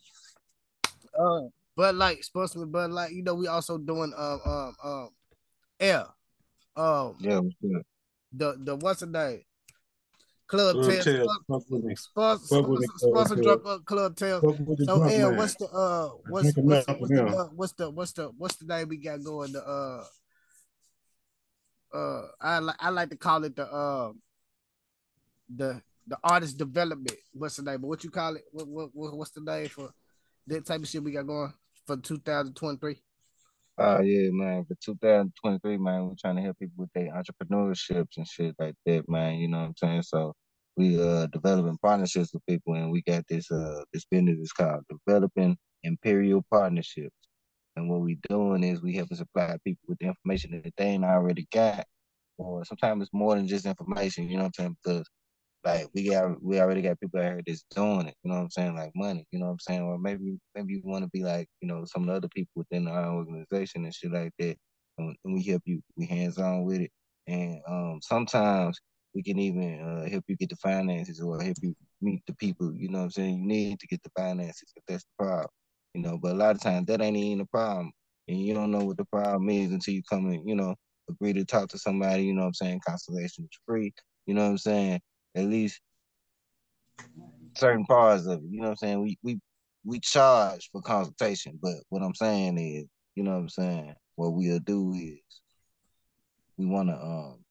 [1.18, 1.40] Uh,
[1.74, 3.12] Bud Light, sponsored with Bud Light.
[3.12, 5.09] You know, we also doing um um um
[5.80, 6.05] Air.
[6.76, 7.40] Um Yeah,
[8.32, 9.40] the the what's the name?
[10.49, 11.05] Club Club Tales.
[11.05, 12.40] Tales, fuck.
[12.40, 13.80] Sponsor, Fuck sponsor, me, Club Tales.
[13.84, 14.42] Club Tales.
[14.42, 17.72] Fuck with the So L, what's the uh what's what's enough what's the, uh, what's
[17.72, 19.53] the what's the what's the name we got going?
[19.53, 20.05] The uh
[21.94, 24.12] uh I like I like to call it the uh
[25.55, 27.18] the the artist development.
[27.34, 27.82] What's the name?
[27.82, 28.44] But what you call it?
[28.51, 29.90] What, what, what what's the name for
[30.46, 31.53] that type of shit we got going
[31.86, 32.96] for 2023?
[33.79, 34.64] Oh yeah, man.
[34.66, 39.11] For 2023, man, we're trying to help people with their entrepreneurships and shit like that,
[39.11, 39.37] man.
[39.37, 40.05] You know what I'm saying?
[40.05, 40.35] So
[40.79, 44.85] we uh developing partnerships with people and we got this uh this business is called
[45.07, 47.16] Developing Imperial Partnerships.
[47.76, 51.05] And what we doing is we helping supply people with the information that they ain't
[51.05, 51.87] already got.
[52.39, 54.76] Or sometimes it's more than just information, you know what I'm saying?
[54.85, 55.07] Because
[55.68, 58.44] like we got we already got people out here that's doing it, you know what
[58.44, 59.82] I'm saying, like money, you know what I'm saying?
[59.82, 62.52] Or maybe maybe you want to be like, you know, some of the other people
[62.56, 64.56] within our organization and shit like that.
[64.98, 66.90] And, we help you, we hands on with it.
[67.26, 68.78] And um sometimes
[69.14, 72.72] we can even uh, help you get the finances or help you meet the people,
[72.74, 73.40] you know what I'm saying?
[73.40, 75.48] You need to get the finances if that's the problem.
[75.94, 77.92] You know, but a lot of times that ain't even the problem.
[78.28, 80.74] And you don't know what the problem is until you come and, you know,
[81.10, 82.80] agree to talk to somebody, you know what I'm saying?
[82.86, 83.92] Constellation is free,
[84.26, 85.00] you know what I'm saying?
[85.35, 85.81] At least
[87.57, 88.51] certain parts of it.
[88.51, 89.03] You know what I'm saying?
[89.03, 89.41] We we
[89.85, 93.95] we charge for consultation, but what I'm saying is, you know what I'm saying?
[94.16, 95.20] What we'll do is
[96.57, 97.45] we wanna um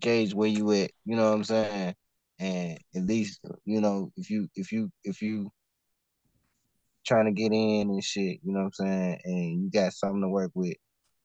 [0.00, 1.94] gauge where you at, you know what I'm saying?
[2.40, 5.50] and at least you know if you if you if you
[7.06, 10.20] trying to get in and shit, you know what I'm saying, and you got something
[10.20, 10.74] to work with,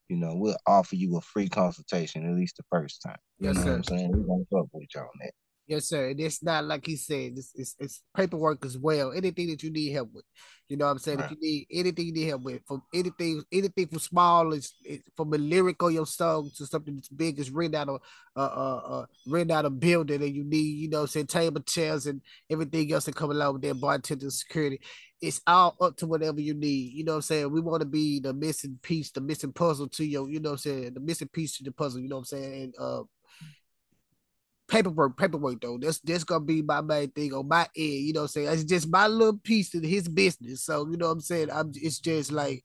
[0.07, 3.17] you know, we'll offer you a free consultation at least the first time.
[3.37, 3.69] You Yes, know sir.
[3.71, 4.11] what I'm saying?
[4.13, 5.33] We're gonna fuck with y'all on that.
[5.65, 6.09] Yes, sir.
[6.09, 9.13] And it's not like he said, it's, it's, it's paperwork as well.
[9.13, 10.25] Anything that you need help with.
[10.67, 11.21] You know what I'm saying?
[11.21, 15.03] If you need anything you need help with, from anything, anything from small as it-
[15.15, 18.01] from a lyric on your song to something that's big as written out of
[18.35, 21.27] uh uh uh written out a building and you need, you know, what I'm saying
[21.27, 24.79] table chairs and everything else that come along with that bartender security.
[25.21, 26.91] It's all up to whatever you need.
[26.93, 27.51] You know what I'm saying?
[27.51, 30.65] We want to be the missing piece, the missing puzzle to your, you know what
[30.65, 32.63] I'm saying, the missing piece to the puzzle, you know what I'm saying?
[32.63, 33.03] And uh
[34.67, 35.77] paperwork, paperwork though.
[35.77, 37.93] That's that's gonna be my main thing on my end.
[38.05, 38.47] You know what I'm saying?
[38.49, 40.63] It's just my little piece of his business.
[40.63, 41.49] So you know what I'm saying?
[41.51, 42.63] I'm it's just like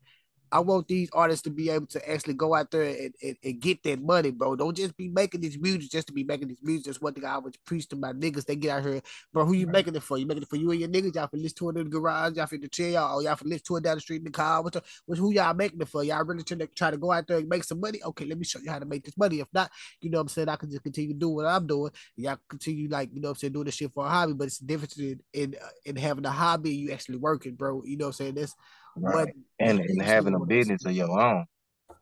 [0.51, 3.61] I want these artists to be able to actually go out there and, and, and
[3.61, 4.57] get that money, bro.
[4.57, 6.86] Don't just be making this music just to be making this music.
[6.86, 8.46] That's one thing I always preach to my niggas.
[8.46, 9.44] They get out here, bro.
[9.44, 10.16] Who you making it for?
[10.16, 11.14] You making it for you and your niggas?
[11.14, 13.36] Y'all for listen to it in the garage, y'all for the chair, y'all, or y'all
[13.36, 14.62] for listen to it down the street in the car.
[14.62, 16.03] What's, what's who y'all making it for?
[16.03, 18.01] Y'all really trying to try to go out there and make some money?
[18.03, 19.40] Okay, let me show you how to make this money.
[19.40, 19.70] If not,
[20.01, 20.49] you know what I'm saying?
[20.49, 21.92] I can just continue doing what I'm doing.
[22.16, 24.46] Y'all continue like you know what I'm saying, doing this shit for a hobby, but
[24.46, 27.82] it's the difference in in, uh, in having a hobby and you actually working, bro.
[27.84, 28.34] You know what I'm saying?
[28.34, 28.55] That's
[29.01, 29.34] Right.
[29.61, 31.44] And, and having a business of your own.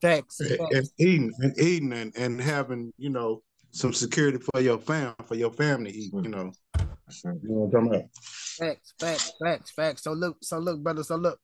[0.03, 0.41] Facts.
[0.41, 0.75] and, facts.
[0.75, 5.35] and eating and eating and, and having you know some security for your fam for
[5.35, 6.13] your family eat.
[6.13, 8.11] You know, you know what I'm talking about.
[8.23, 10.03] Facts, facts, facts, facts.
[10.03, 11.03] So look, so look, brother.
[11.03, 11.39] So look.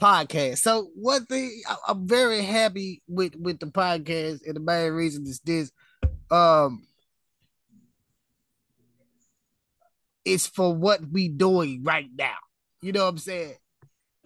[0.00, 0.58] Podcast.
[0.58, 5.26] So one thing I, I'm very happy with with the podcast, and the main reason
[5.26, 5.70] is this.
[6.30, 6.86] Um
[10.26, 12.34] it's for what we doing right now.
[12.86, 13.54] You know what I'm saying?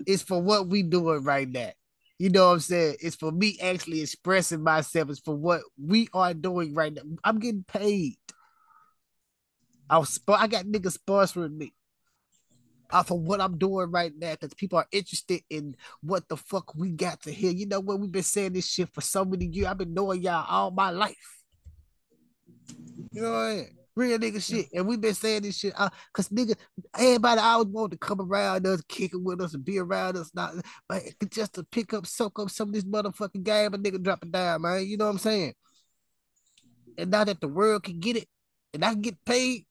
[0.06, 1.70] It's for what we doing right now.
[2.18, 2.96] You know what I'm saying?
[3.00, 5.08] It's for me actually expressing myself.
[5.08, 7.00] It's for what we are doing right now.
[7.24, 8.18] I'm getting paid.
[9.88, 11.72] I was spo- I got niggas sponsoring me
[12.90, 16.74] off of what I'm doing right now because people are interested in what the fuck
[16.74, 17.52] we got to hear.
[17.52, 17.98] You know what?
[17.98, 19.68] We've been saying this shit for so many years.
[19.68, 21.44] I've been knowing y'all all my life.
[23.10, 23.79] You know what I mean?
[23.96, 24.66] Real nigga shit.
[24.72, 26.56] And we've been saying this shit uh, cause nigga,
[26.96, 30.54] everybody always want to come around us, kicking with us, and be around us, not
[30.88, 34.22] but just to pick up, soak up some of this motherfucking game, a nigga drop
[34.22, 34.86] it down, man.
[34.86, 35.54] You know what I'm saying?
[36.98, 38.28] And now that the world can get it
[38.72, 39.66] and I can get paid,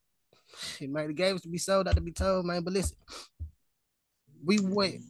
[0.57, 2.63] shit, man, the game's to be sold, not to be told, man.
[2.63, 2.97] But listen,
[4.43, 5.01] we went.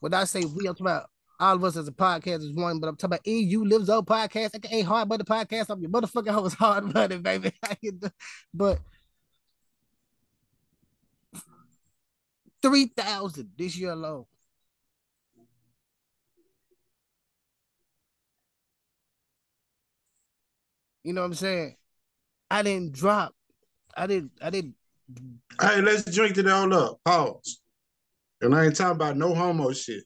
[0.00, 1.10] When I say we, I'm talking about
[1.40, 4.04] all of us as a podcast is one, but I'm talking about EU Lives On
[4.04, 5.70] podcast, aka Hard Money Podcast.
[5.70, 7.52] I'm your motherfucking host, Hard Money, baby.
[8.54, 8.80] But
[12.60, 14.24] three thousand this year alone.
[21.04, 21.76] You know what I'm saying?
[22.50, 23.32] I didn't drop.
[23.96, 24.32] I didn't.
[24.42, 24.74] I didn't.
[25.60, 26.98] Hey, let's drink it all up.
[27.04, 27.60] Pause.
[28.40, 30.04] And I ain't talking about no homo shit.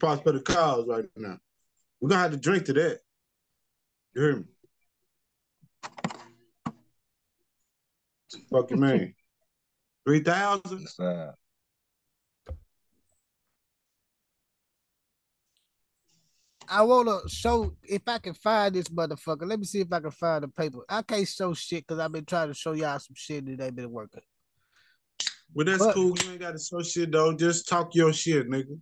[0.00, 1.36] It's part for the cause right now.
[2.00, 3.00] We're gonna have to drink to that.
[4.14, 4.44] You hear me?
[8.50, 9.14] Fuck you man.
[10.06, 10.86] Three thousand?
[10.98, 11.32] Uh,
[16.66, 19.46] I wanna show if I can find this motherfucker.
[19.46, 20.78] Let me see if I can find the paper.
[20.88, 23.76] I can't show shit because I've been trying to show y'all some shit that ain't
[23.76, 24.22] been working.
[25.52, 26.16] Well, that's But- cool.
[26.24, 27.34] You ain't gotta show shit though.
[27.34, 28.80] Just talk your shit, nigga.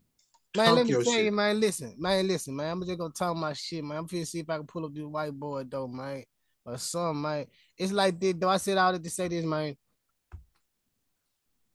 [0.59, 1.25] Man, let me tell shit.
[1.27, 1.61] you, man.
[1.61, 2.73] Listen, man, listen, man.
[2.73, 3.99] I'm just gonna talk my shit, man.
[3.99, 6.25] I'm finna see if I can pull up this white boy though, man,
[6.65, 7.47] or some, man.
[7.77, 8.49] It's like this, though.
[8.49, 9.77] I said all that to say this, man.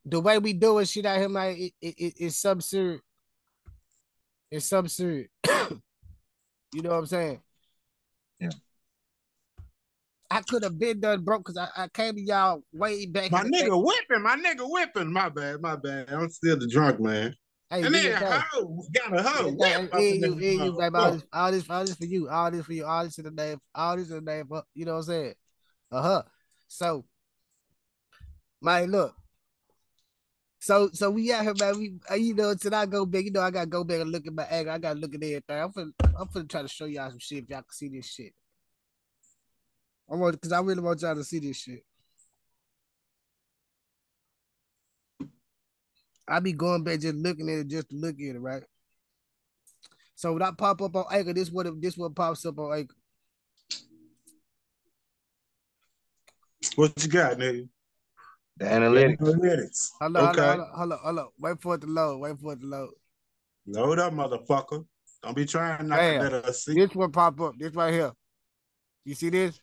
[0.06, 3.00] The way we doing shit out here, man, it, it, it, it's absurd.
[4.52, 5.30] It's absurd.
[5.48, 7.42] you know what I'm saying?
[8.42, 8.50] Yeah.
[10.30, 13.32] I could have been done broke because I, I came to y'all way back.
[13.32, 13.64] My in the day.
[13.70, 15.14] nigga whipping, my nigga whipping.
[15.14, 16.10] My bad, my bad.
[16.10, 17.34] I'm still the drunk man.
[17.74, 19.56] Hey, and then hoe got a hoe.
[19.58, 20.96] Yeah, yeah, you, yeah, you, baby.
[20.96, 22.30] All this, all this, all this for you.
[22.30, 22.86] All this for you.
[22.86, 23.60] All this in the name.
[23.74, 24.48] All this in the name.
[24.76, 25.34] You know what I'm saying?
[25.92, 26.24] Uh huh.
[26.68, 27.06] So,
[28.62, 29.16] man, look.
[30.60, 31.80] So, so we out here, man.
[31.80, 34.12] We, uh, you know, until I go back, you know, I gotta go back and
[34.12, 34.74] look at my angle.
[34.76, 35.42] I gotta look at everything.
[35.50, 38.06] I'm finna, I'm finna try to show y'all some shit if y'all can see this
[38.06, 38.34] shit.
[40.12, 41.84] I want, cause I really want y'all to see this shit.
[46.28, 48.64] I be going back just looking at it just to look at it, right?
[50.16, 52.96] So when I pop up on Anchor, this what this what pops up on Anchor.
[56.76, 57.68] What you got, nigga?
[58.58, 59.18] the analytics.
[59.18, 59.90] Analytics.
[60.00, 60.42] Hold on, Okay.
[60.76, 61.28] hold on, hold on.
[61.40, 62.20] Wait for it to load.
[62.20, 62.92] Wait for it to load.
[63.66, 64.86] Load up, motherfucker.
[65.24, 66.20] Don't be trying not Damn.
[66.20, 66.76] to let us see.
[66.76, 67.56] This one pop up.
[67.58, 68.12] This right here.
[69.06, 69.60] You see this?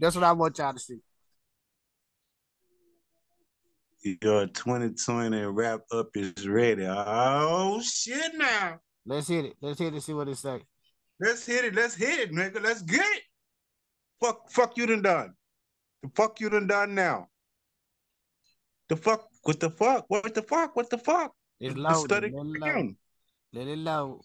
[0.00, 1.00] That's what I want y'all to see.
[4.02, 6.86] Your 2020 wrap up is ready.
[6.88, 8.78] Oh shit now.
[9.04, 9.56] Let's hit it.
[9.60, 10.02] Let's hit it.
[10.02, 10.62] See what it say.
[11.20, 11.74] Let's hit it.
[11.74, 12.62] Let's hit it, nigga.
[12.62, 13.22] Let's get it.
[14.20, 15.34] Fuck, fuck you done done.
[16.02, 17.28] The fuck you done done now.
[18.88, 19.28] The fuck?
[19.42, 20.06] What the fuck?
[20.08, 20.76] What the fuck?
[20.76, 21.32] What the fuck?
[21.60, 22.96] It's study Let it load.
[23.52, 24.20] Let it load.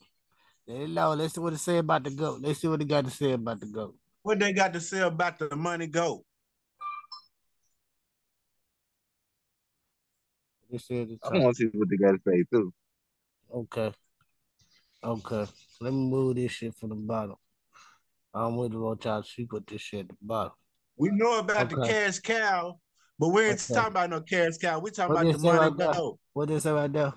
[0.67, 1.19] Let it load.
[1.19, 2.41] Let's see what it say about the goat.
[2.41, 3.95] Let's see what it got to say about the goat.
[4.23, 6.25] What they got to say about the money go?
[10.71, 11.41] It said the I top.
[11.41, 12.73] want to see what they got to say too.
[13.53, 13.93] Okay.
[15.03, 15.45] Okay.
[15.81, 17.35] Let me move this shit from the bottom.
[18.33, 20.51] I'm with really want y'all see put this shit at the bottom.
[20.97, 22.79] We know about the cash cow,
[23.19, 23.73] but we ain't Okay.
[23.73, 24.79] talking about no cash cow.
[24.79, 25.93] We talking What about the money right there?
[25.93, 26.19] go.
[26.33, 27.13] What they say right there?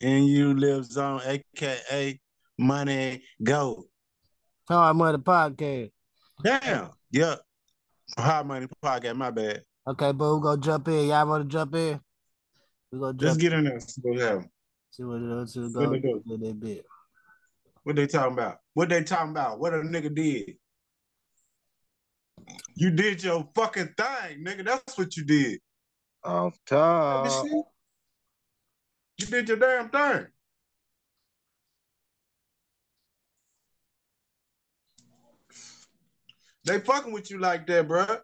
[0.00, 2.20] And you live zone, aka
[2.56, 3.84] money go.
[4.68, 5.90] Talk about the podcast.
[6.44, 6.90] Damn.
[7.10, 7.36] Yeah.
[8.16, 9.16] High money podcast.
[9.16, 9.62] My bad.
[9.88, 11.08] Okay, but we're gonna jump in.
[11.08, 11.98] Y'all wanna jump in?
[12.92, 13.80] We're gonna Let's get in there.
[13.80, 14.50] See what happen.
[14.90, 15.52] see what it is.
[15.54, 16.34] See what What they goes do?
[16.34, 16.84] in that bit.
[17.84, 18.58] What they talking about?
[18.74, 19.60] What they talking about?
[19.60, 20.56] What a nigga did?
[22.74, 24.64] You did your fucking thing, nigga.
[24.66, 25.58] That's what you did.
[26.22, 27.42] Off You top.
[29.16, 30.26] You did your damn thing.
[36.64, 38.20] They fucking with you like that, bruh.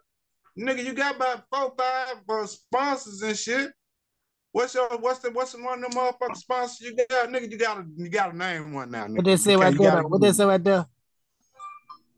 [0.57, 3.71] Nigga, you got about four, five uh, sponsors and shit.
[4.53, 7.27] What's your what's the what's the one of them motherfucking sponsors you got?
[7.27, 9.05] Nigga, you gotta you gotta name one now.
[9.05, 9.17] Nigga.
[9.17, 10.03] What they say You right there?
[10.03, 10.85] What they say right there?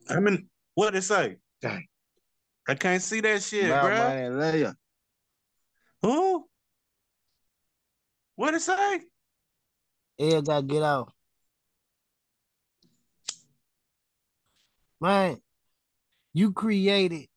[0.10, 1.38] I mean, what they say?
[1.62, 1.84] Dang.
[2.68, 4.30] I can't see that shit, Mount bruh.
[4.30, 4.76] Money Layer.
[6.04, 6.46] Who?
[8.36, 9.02] What it say?
[10.20, 11.12] Yeah, gotta get out.
[15.02, 15.42] Man,
[16.34, 17.28] you created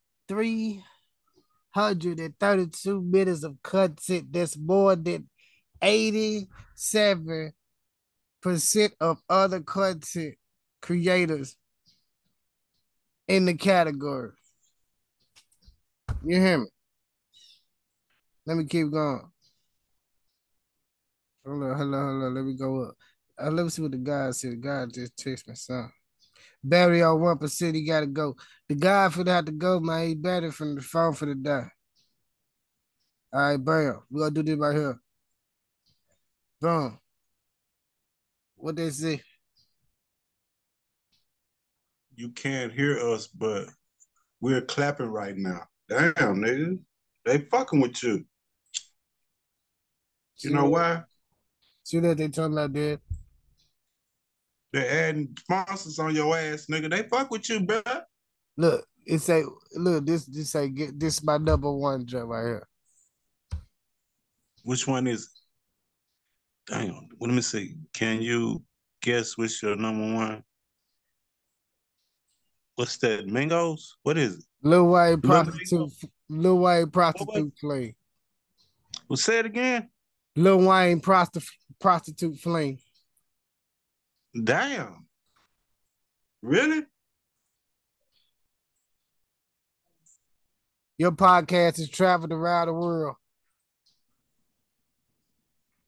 [1.73, 4.31] 332 minutes of content.
[4.31, 5.29] That's more than
[5.81, 7.53] 87%
[8.99, 10.35] of other content
[10.81, 11.55] creators
[13.27, 14.31] in the category.
[16.23, 16.67] You hear me?
[18.45, 19.21] Let me keep going.
[21.45, 22.33] On, hold on.
[22.33, 22.95] Let me go up.
[23.41, 24.51] Uh, let me see what the guy said.
[24.51, 25.91] The guy just text me something.
[26.63, 27.75] Barry on one percent.
[27.75, 28.35] He gotta go.
[28.69, 30.07] The guy for have to go, man.
[30.07, 31.71] He better from the phone for the die.
[33.33, 34.01] All right, bam.
[34.09, 34.99] We gonna do this right here.
[36.59, 36.99] Boom.
[38.55, 39.21] What they say?
[42.15, 43.67] You can't hear us, but
[44.39, 45.63] we're clapping right now.
[45.89, 46.77] Damn, nigga.
[47.25, 48.25] They fucking with you.
[50.39, 51.03] You know why?
[51.83, 52.99] See that they talking about that?
[54.73, 56.89] They're adding sponsors on your ass, nigga.
[56.89, 58.03] They fuck with you, bruh.
[58.57, 59.43] Look, it say,
[59.75, 62.67] look, this this say get this my number one job right here.
[64.63, 65.29] Which one is it?
[66.71, 67.09] Damn.
[67.19, 67.75] Let me see.
[67.93, 68.63] Can you
[69.01, 70.43] guess which your number one?
[72.75, 73.27] What's that?
[73.27, 73.81] Mingos?
[74.03, 74.43] What is it?
[74.63, 75.91] Lil Wayne prostitute,
[76.29, 77.95] Lil Wayne prostitute flange.
[79.09, 79.89] Well, say it again.
[80.35, 81.49] Lil Wayne prostitute
[81.79, 82.81] prostitute flange.
[84.33, 85.07] Damn.
[86.41, 86.83] Really?
[90.97, 93.15] Your podcast has traveled around the world.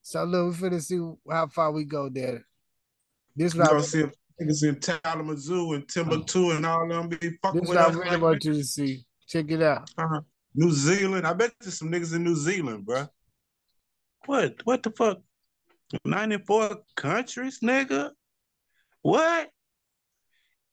[0.02, 2.46] So look, we finna see how far we go there.
[3.36, 7.10] This You what I gonna see if niggas in Kalamazoo and Timbuktu and all them
[7.10, 9.06] be fucking this with what I us really like want you to see.
[9.28, 9.90] Check it out.
[9.98, 10.22] Uh-huh.
[10.56, 11.26] New Zealand.
[11.26, 13.10] I bet there's some niggas in New Zealand, bruh.
[14.26, 14.56] What?
[14.66, 15.20] What the fuck?
[16.06, 18.12] 94 countries, nigga?
[19.04, 19.50] What?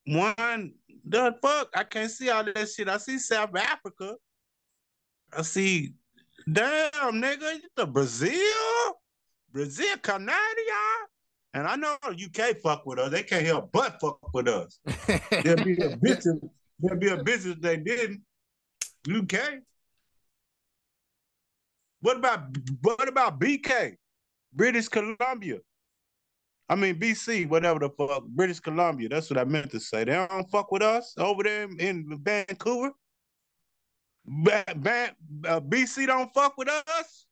[0.06, 0.72] One,
[1.04, 1.68] the fuck?
[1.74, 2.88] I can't see all that shit.
[2.88, 4.14] I see South Africa.
[5.36, 5.94] I see,
[6.50, 8.32] damn, nigga, the Brazil?
[9.52, 10.32] Brazil, Canada?
[11.52, 13.10] And I know UK fuck with us.
[13.10, 14.78] They can't help but fuck with us.
[15.30, 16.38] There'll be a business.
[16.78, 18.22] There'll be a business they didn't.
[19.08, 19.60] UK.
[22.00, 23.96] What about what about BK?
[24.52, 25.58] British Columbia.
[26.70, 28.24] I mean BC, whatever the fuck.
[28.28, 29.08] British Columbia.
[29.08, 30.04] That's what I meant to say.
[30.04, 32.92] They don't fuck with us over there in Vancouver.
[34.24, 35.16] Ba- ba-
[35.48, 37.26] uh, BC don't fuck with us.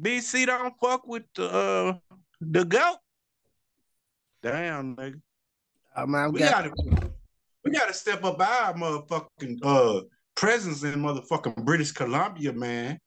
[0.00, 1.92] BC don't fuck with uh,
[2.40, 2.96] the goat.
[4.42, 5.20] Damn, nigga.
[5.94, 7.10] Oh, man, I'm We got, gotta,
[7.66, 10.00] we gotta step up our motherfucking uh
[10.34, 12.98] presence in motherfucking British Columbia, man.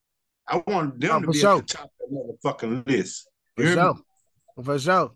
[0.47, 1.57] I want them Oh, to be sure.
[1.57, 3.27] at the top of that motherfucking list.
[3.55, 3.81] for You hear me?
[3.81, 3.95] sure.
[4.63, 5.11] For sure.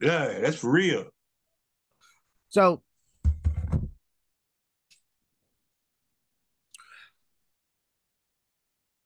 [0.00, 1.06] Yeah, that's real.
[2.48, 2.82] So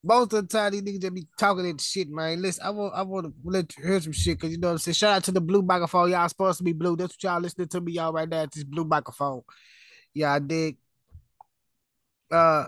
[0.02, 2.40] most of the time these niggas just be talking that shit, man.
[2.40, 4.72] Listen, I want I want to let you hear some shit because you know what
[4.72, 4.94] I'm saying.
[4.94, 6.10] Shout out to the blue microphone.
[6.10, 6.96] Y'all supposed to be blue.
[6.96, 8.42] That's what y'all listening to me, y'all right now.
[8.42, 9.42] It's this blue microphone.
[10.14, 10.78] Yeah, I dig.
[12.30, 12.66] Uh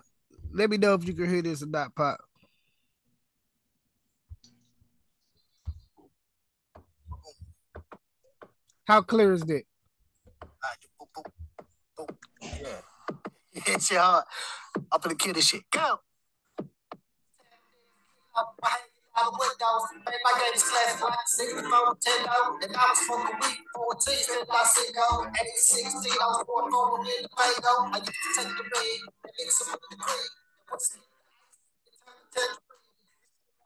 [0.52, 2.20] let me know if you can hear this or not, Pop.
[8.84, 9.62] How clear is that?
[12.40, 12.80] Yeah.
[13.52, 14.26] Hit your heart.
[14.90, 15.62] I'm gonna kill this shit.
[15.70, 16.00] Go.
[18.34, 18.62] Out the
[20.24, 24.94] my game slash black, 64 Nintendo, and I was smoking weed, 14, still I sit
[24.94, 28.62] go, 8, 16, I was born over in the Faygo, I used to take the
[28.62, 30.80] red, and mix it with the cream, and put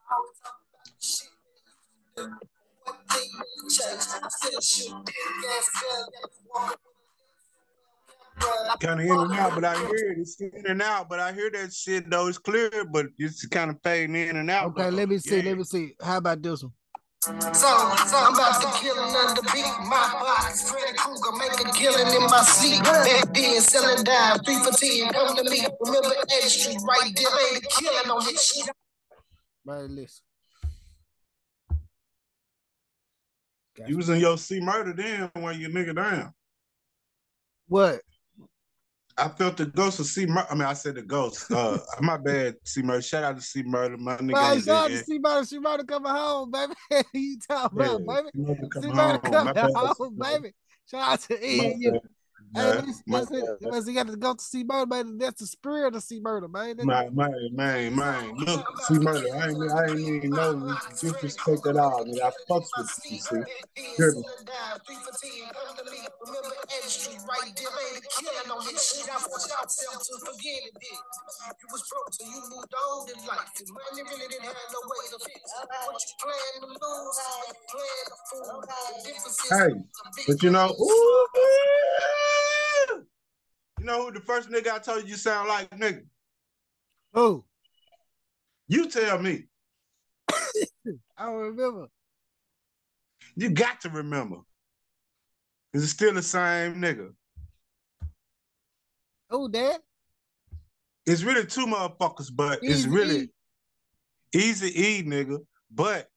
[0.09, 1.31] I was talking about shit,
[2.87, 3.31] one thing
[3.69, 6.81] changed, I still shoot, gas gun, yeah, you walk
[8.81, 10.19] Kind of in and out, but I hear it.
[10.19, 12.27] It's in and out, but I hear that shit though.
[12.29, 14.67] It's clear, but it's kind of fading in and out.
[14.69, 14.89] Okay, though.
[14.91, 15.39] let me see.
[15.39, 15.51] Yeah.
[15.51, 15.95] Let me see.
[16.03, 16.73] How about this one?
[17.27, 19.65] So, so I'm about to kill another beat.
[19.89, 22.83] My box, Freddy Krueger, make a killing in my seat.
[22.85, 25.13] Back then, selling dime, three for ten.
[25.13, 25.67] Come to me.
[25.81, 28.71] Remember Edge Street, right there, made a killing on this shit.
[29.65, 30.26] Right, listen.
[33.87, 36.33] You was in your C-Murder then when you nigga down.
[37.69, 38.01] What?
[39.19, 40.47] I felt the ghost of C-Murder.
[40.51, 41.51] I mean, I said the ghost.
[41.51, 43.03] Uh, my bad, C-Murder.
[43.03, 44.35] Shout out to C-Murder, my nigga.
[44.37, 46.75] On shout out to about she might have coming home, baby.
[47.15, 48.29] you talking about, baby?
[48.35, 49.33] C-Murder come See about home.
[49.33, 50.55] Coming home, baby.
[50.91, 51.81] Shout out to My Ian.
[51.81, 51.91] You.
[51.93, 52.01] bad,
[52.57, 52.87] Hey, man.
[52.87, 55.19] listen, listen, listen, you got to go to C-Murder, man.
[55.19, 56.77] That's the spirit of C-Murder, man.
[56.79, 58.37] That's- Man, man, man, man.
[58.37, 59.27] Look, see, murder.
[59.35, 62.23] I ain't, I ain't even know disrespect at all, nigga.
[62.23, 63.43] I fucks with you, see.
[63.97, 64.25] Hear me?
[66.27, 69.07] Remember Edge Street, right there, made a killing on this shit.
[69.07, 70.75] I want y'all to forget it.
[70.75, 70.99] Did.
[71.61, 73.53] You was broke, so you moved on in life.
[73.61, 75.45] And money really didn't have no way to fix.
[75.87, 78.61] What you plan to lose, you plan to fool.
[78.67, 79.73] The difference is Hey,
[80.27, 82.46] but you know, ooh, you
[83.87, 86.03] know who the first nigga I told you you sound like, nigga?
[87.15, 87.45] Who?
[88.69, 89.45] You tell me.
[91.17, 91.87] I don't remember.
[93.37, 94.37] You got to remember.
[95.73, 97.11] Cause it's still the same nigga.
[99.31, 99.81] Oh, Dad?
[101.05, 103.31] It's really two motherfuckers, but it's really
[104.35, 105.39] easy E, nigga.
[105.71, 106.09] But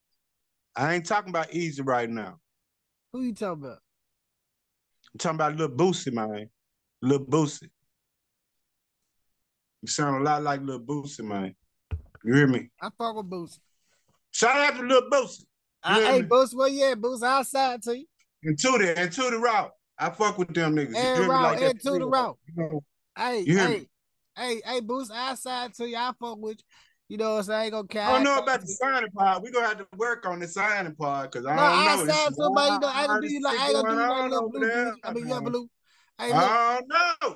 [0.76, 2.40] I ain't talking about easy right now.
[3.14, 3.80] Who you talking about?
[5.14, 6.50] I'm talking about Lil Boosie, man.
[7.02, 7.70] Lil Boosie.
[9.82, 11.56] You sound a lot like Lil Boosie, man.
[12.24, 12.70] You hear me?
[12.82, 13.60] I fuck with Boost.
[14.32, 15.46] Shout out to Lil Boosie.
[15.84, 16.28] I, uh, hey, man.
[16.28, 17.24] Boost, where you at, Boost?
[17.24, 18.06] Outside to you.
[18.44, 19.72] And Tootie, and the Route.
[19.98, 20.96] I fuck with them niggas.
[20.96, 22.38] You And Route, like and Tootie real, Route.
[22.48, 22.84] You know,
[23.18, 23.90] Hey, You hey, me?
[24.38, 25.98] hey, hey, Boost, outside to you.
[25.98, 26.64] I fuck with you.
[27.10, 27.60] You know what I'm saying?
[27.60, 28.08] I ain't gonna count.
[28.08, 29.42] I don't know about the signing part.
[29.42, 32.14] We gonna have to work on the signing part because I No, don't know.
[32.14, 34.02] I is somebody, you know, I ain't gonna do you like, I ain't gonna do
[34.02, 34.94] you like over blue.
[35.04, 35.50] I mean, yeah, uh-huh.
[35.50, 35.70] blue.
[36.20, 37.36] Hey, don't know.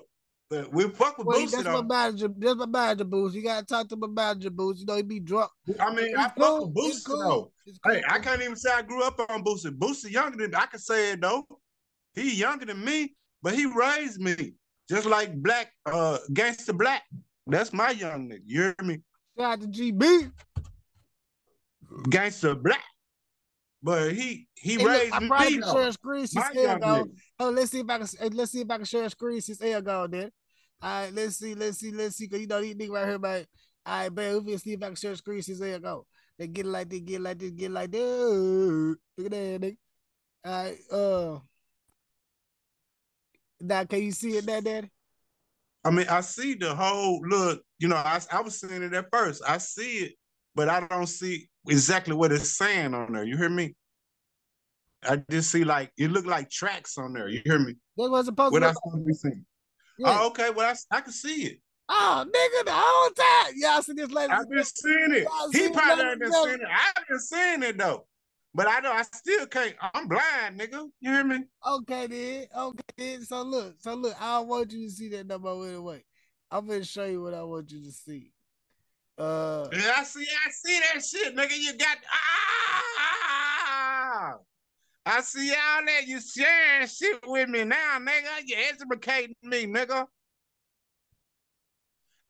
[0.49, 2.27] But we fuck with wait, Boosie that's my manager.
[2.37, 3.35] That's my manager, Boost.
[3.35, 4.81] You gotta talk to my manager, Boost.
[4.81, 5.49] You know, he be drunk.
[5.79, 6.71] I mean, It's I fuck cool.
[6.71, 7.19] with It's Boosie cool.
[7.19, 7.51] though.
[7.85, 7.93] Cool.
[7.93, 9.75] Hey, I can't even say I grew up on Boosie.
[9.75, 11.47] Boosie younger than I can say it though.
[12.13, 14.53] He younger than me, but he raised me
[14.89, 17.03] just like Black, uh, Gangster Black.
[17.47, 18.41] That's my young nigga.
[18.45, 18.99] You hear me?
[19.37, 20.31] Shout out to GB.
[22.09, 22.83] Gangster Black.
[23.83, 26.79] But he he Hey, look, raised I probably can share a screen My air.
[27.37, 28.07] Oh, let's see if I can.
[28.31, 30.09] Let's see if I can share a screen since air gone.
[30.09, 30.31] Then,
[30.81, 32.29] all right, let's see, let's see, let's see.
[32.29, 33.45] Cause you know these niggas right here, man.
[33.85, 36.03] All right, man, we'll see if I can share a screen since air gone.
[36.39, 38.95] They get it like this, get it like this, get it like this.
[39.17, 39.77] Look at that, nigga.
[40.45, 41.39] All right, uh,
[43.59, 44.89] now can you see it, there, daddy?
[45.83, 47.61] I mean, I see the whole look.
[47.79, 49.43] You know, I I was seeing it at first.
[49.45, 50.13] I see it,
[50.55, 53.23] but I don't see exactly what it's saying on there.
[53.23, 53.75] You hear me?
[55.03, 57.27] I just see like it look like tracks on there.
[57.27, 57.75] You hear me?
[57.97, 58.77] That's what's supposed What to I look.
[58.83, 59.45] supposed to be seeing?
[59.97, 60.19] Yeah.
[60.21, 60.49] Oh, okay.
[60.49, 61.59] Well, I, I can see it.
[61.89, 63.53] Oh, nigga, the whole time.
[63.57, 64.31] Y'all see this lady?
[64.31, 65.27] I've been seeing it.
[65.51, 66.67] He probably been seeing it.
[66.71, 68.07] I've been seeing it though.
[68.55, 69.75] But I know I still can't.
[69.81, 70.87] I'm blind, nigga.
[71.01, 71.39] You hear me?
[71.67, 72.47] Okay then.
[72.55, 73.25] Okay then.
[73.25, 76.03] So look, so look, I don't want you to see that number anyway.
[76.51, 78.31] I'm gonna show you what I want you to see.
[79.17, 80.25] Uh Yeah, I see.
[80.25, 81.57] I see that shit, nigga.
[81.57, 82.73] You got ah.
[85.05, 88.41] I see all that you sharing shit with me now, nigga.
[88.45, 90.07] You educating me, nigga.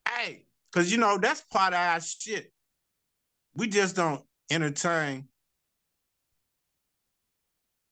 [0.10, 2.52] Hey, cause you know that's part of our shit.
[3.56, 5.28] We just don't entertain.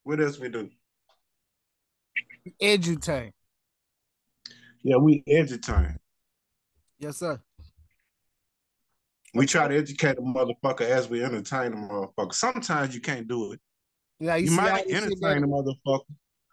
[0.04, 0.70] What else we do?
[2.62, 3.32] edutain.
[4.84, 5.98] Yeah, we entertain.
[7.00, 7.40] Yes, sir.
[9.34, 12.34] We try to educate a motherfucker as we entertain a motherfucker.
[12.34, 13.62] Sometimes you can't do it.
[14.20, 16.02] Yeah, You, see might entertain a motherfucker,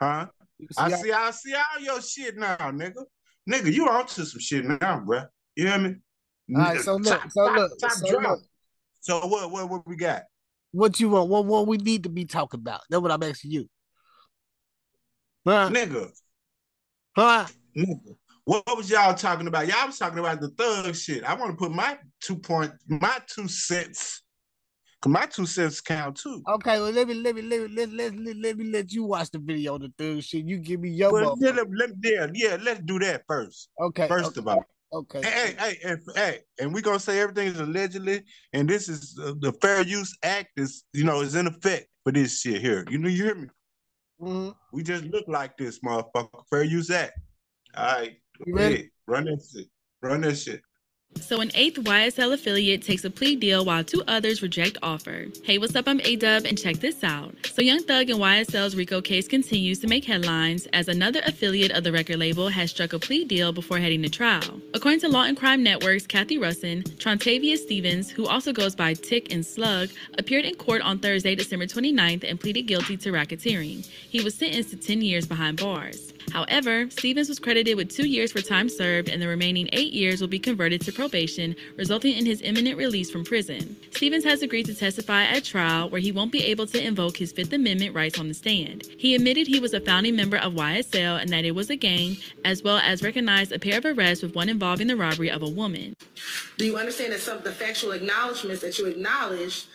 [0.00, 0.26] huh?
[0.58, 3.04] You I see I see all your shit now, nigga.
[3.50, 5.26] Nigga, you onto some shit now, bruh.
[5.56, 5.96] You hear me?
[6.54, 8.22] All right, so look, Top- so top- look, top so drop.
[8.30, 8.40] look.
[9.00, 10.22] So what, what, what we got?
[10.72, 11.28] What you want?
[11.30, 12.80] What what we need to be talking about?
[12.90, 13.68] That's what I'm asking you.
[15.46, 15.70] Huh?
[15.70, 16.10] Nigga,
[17.16, 17.46] Huh?
[17.76, 18.16] nigga.
[18.48, 19.68] What, was y'all talking about?
[19.68, 21.22] Y'all was talking about the thug shit.
[21.22, 24.22] I want to put my two point, my two cents,
[25.02, 26.42] cause my two cents count too.
[26.48, 29.04] Okay, well let me let me let me let let let, let me let you
[29.04, 30.46] watch the video on the third shit.
[30.46, 33.68] You give me your Well, let, let, yeah, yeah, let's do that first.
[33.78, 34.08] Okay.
[34.08, 34.64] First okay, of all,
[34.94, 35.20] okay.
[35.22, 38.22] hey, hey, hey, and, hey, and we're gonna say everything is allegedly,
[38.54, 42.12] and this is uh, the Fair Use Act is, you know, is in effect for
[42.12, 42.86] this shit here.
[42.88, 43.48] You know, you hear me?
[44.22, 44.54] Mhm.
[44.72, 46.44] We just look like this, motherfucker.
[46.48, 47.12] Fair Use Act.
[47.76, 48.74] All right, You ready?
[48.74, 48.90] ahead.
[49.06, 49.66] run that shit,
[50.02, 50.60] run that shit.
[51.16, 55.26] So an eighth YSL affiliate takes a plea deal while two others reject offer.
[55.42, 55.88] Hey, what's up?
[55.88, 57.34] I'm A-Dub, and check this out.
[57.46, 61.82] So Young Thug and YSL's RICO case continues to make headlines as another affiliate of
[61.82, 64.60] the record label has struck a plea deal before heading to trial.
[64.74, 69.32] According to Law and Crime Network's Cathy Russon, Trontavious Stevens, who also goes by Tick
[69.32, 69.88] and Slug,
[70.18, 73.84] appeared in court on Thursday, December 29th, and pleaded guilty to racketeering.
[73.86, 76.12] He was sentenced to 10 years behind bars.
[76.32, 80.20] However, Stevens was credited with two years for time served, and the remaining eight years
[80.20, 83.76] will be converted to probation, resulting in his imminent release from prison.
[83.92, 87.32] Stevens has agreed to testify at trial, where he won't be able to invoke his
[87.32, 88.84] Fifth Amendment rights on the stand.
[88.98, 92.16] He admitted he was a founding member of YSL and that it was a gang,
[92.44, 95.48] as well as recognized a pair of arrests with one involving the robbery of a
[95.48, 95.94] woman.
[96.56, 99.66] Do you understand that some of the factual acknowledgments that you acknowledge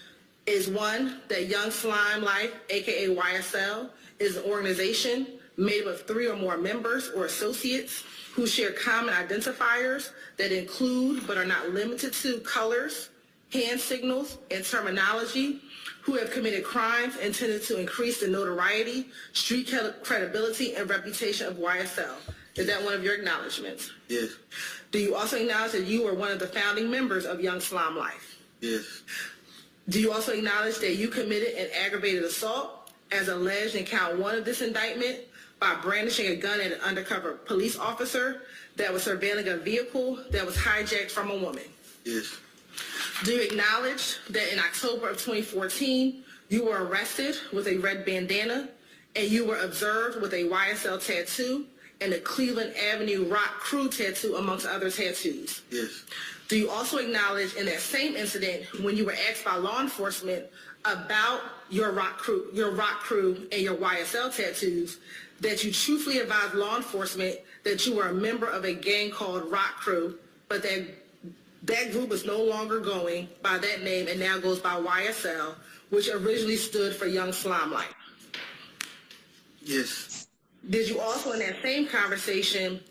[0.46, 3.90] is one, that Young Slime Life, aka YSL,
[4.20, 5.28] is an organization
[5.58, 8.04] made up of three or more members or associates
[8.34, 13.10] who share common identifiers that include but are not limited to colors,
[13.52, 15.60] hand signals, and terminology,
[16.02, 19.72] who have committed crimes intended to increase the notoriety, street
[20.04, 22.16] credibility, and reputation of YSL.
[22.56, 23.92] Is that one of your acknowledgments?
[24.10, 24.32] Yes,
[24.92, 27.98] Do you also acknowledge that you were one of the founding members of Young Slime
[27.98, 28.38] Life?
[28.62, 29.04] yes,
[29.90, 34.36] Do you also acknowledge that you committed an aggravated assault as alleged in count one
[34.36, 35.20] of this indictment
[35.64, 38.42] by brandishing a gun at an undercover police officer
[38.76, 41.64] that was surveilling a vehicle that was hijacked from a woman?
[42.04, 42.36] yes,
[43.24, 48.68] Do you acknowledge that in October of 2014, you were arrested with a red bandana
[49.16, 51.66] and you were observed with a YSL tattoo
[52.02, 55.62] and a Cleveland Avenue Rock Crew tattoo amongst other tattoos?
[55.72, 56.04] yes,
[56.50, 60.44] Do you also acknowledge in that same incident when you were asked by law enforcement
[60.84, 64.98] about your rock crew, your rock crew and your YSL tattoos,
[65.44, 69.52] that you truthfully advised law enforcement that you were a member of a gang called
[69.52, 70.18] Rock Crew,
[70.48, 70.88] but that
[71.64, 75.56] that group is no longer going by that name and now goes by YSL,
[75.90, 77.94] which originally stood for Young Slime Life.
[79.62, 80.28] yes,
[80.70, 82.82] Did you also in that same conversation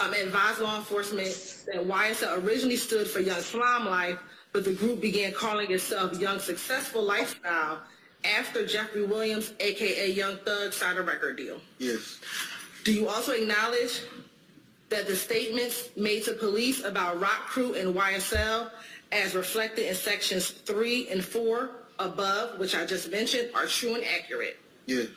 [0.00, 1.28] um, advise law enforcement
[1.66, 4.18] that YSL originally stood for Young Slime Life,
[4.52, 7.80] but the group began calling itself Young Successful Lifestyle
[8.24, 11.60] after Jeffrey Williams, aka Young Thug, signed a record deal?
[11.78, 12.18] yes,
[12.84, 14.02] Do you also acknowledge
[14.88, 18.70] that the statements made to police about Rock Crew and YSL,
[19.12, 24.04] as reflected in sections three and four above, which I just mentioned, are true and
[24.04, 24.58] accurate?
[24.86, 25.08] yes.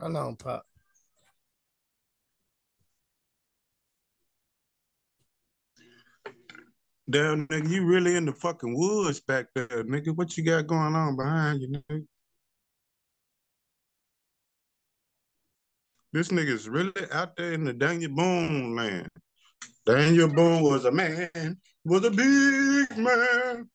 [0.00, 0.67] Hold on, Pop.
[7.10, 10.14] Damn, nigga, you really in the fucking woods back there, nigga.
[10.14, 12.04] What you got going on behind you, nigga?
[16.12, 19.08] This nigga's really out there in the Daniel Boone land.
[19.86, 23.70] Daniel Boone was a man, was a big man.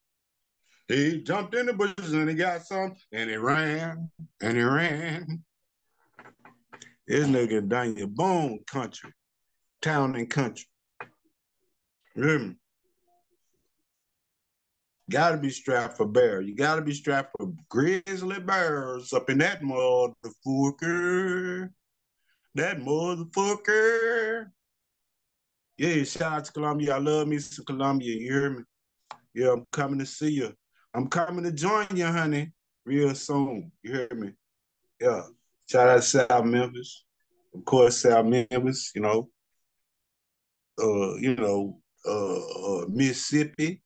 [0.87, 4.11] He jumped in the bushes and he got some, and he ran,
[4.41, 5.43] and he ran.
[7.07, 9.11] This nigga Daniel Boone country,
[9.81, 10.67] town and country.
[12.15, 12.55] You
[15.07, 15.13] me?
[15.13, 16.41] Gotta be strapped for bear.
[16.41, 21.69] You gotta be strapped for grizzly bears up in that motherfucker.
[22.55, 24.47] That motherfucker.
[25.77, 26.95] Yeah, shout out to Columbia.
[26.95, 28.15] I love me some Columbia.
[28.15, 28.63] You hear me?
[29.33, 30.53] Yeah, I'm coming to see you.
[30.93, 32.51] I'm coming to join you, honey,
[32.85, 33.71] real soon.
[33.81, 34.31] You hear me?
[35.01, 35.23] Yeah.
[35.69, 37.05] Shout out to South Memphis.
[37.55, 39.29] Of course, South Memphis, you know.
[40.79, 43.82] Uh, you know, uh, uh Mississippi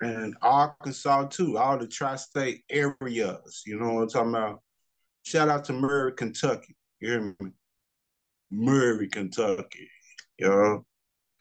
[0.00, 3.62] and Arkansas too, all the tri-state areas.
[3.66, 4.60] You know what I'm talking about?
[5.24, 6.76] Shout out to Murray, Kentucky.
[7.00, 7.50] You hear me?
[8.50, 9.88] Murray, Kentucky.
[10.38, 10.84] Y'all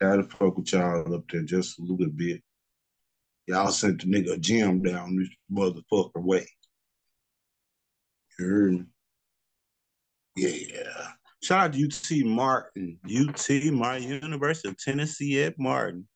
[0.02, 2.42] gotta fuck with y'all up there just a little bit.
[3.48, 6.48] Y'all sent the nigga gym down this motherfucker way.
[8.40, 8.86] You heard me?
[10.36, 11.12] Yeah.
[11.44, 16.08] Shout out to UT Martin, UT Martin University of Tennessee at Martin,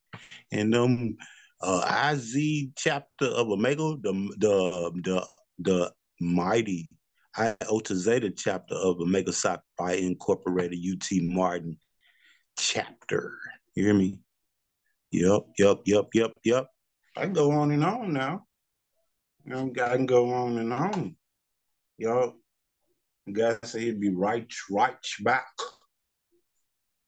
[0.52, 1.18] and them
[1.62, 5.28] uh, IZ chapter of Omega, the the the
[5.60, 6.90] the mighty
[7.38, 11.78] Iota Zeta chapter of Omega Psi Phi Incorporated UT Martin
[12.58, 13.38] chapter.
[13.76, 14.20] You hear me?
[15.12, 16.68] Yep, yep, yep, yep, yep.
[17.16, 18.46] I can go on and on now.
[19.52, 21.16] I can go on and on.
[21.98, 22.36] Y'all,
[23.32, 25.52] God said he'd be right, right back.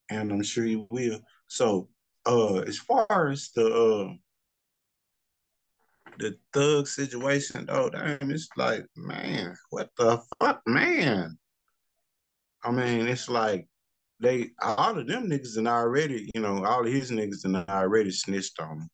[0.10, 1.20] And I'm sure he will.
[1.48, 1.90] So
[2.26, 4.14] uh as far as the uh
[6.20, 11.38] the thug situation though, damn, it's like, man, what the fuck, man?
[12.64, 13.68] I mean, it's like
[14.20, 18.12] they all of them niggas and already, you know, all of his niggas and already
[18.12, 18.90] snitched on him.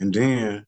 [0.00, 0.66] And then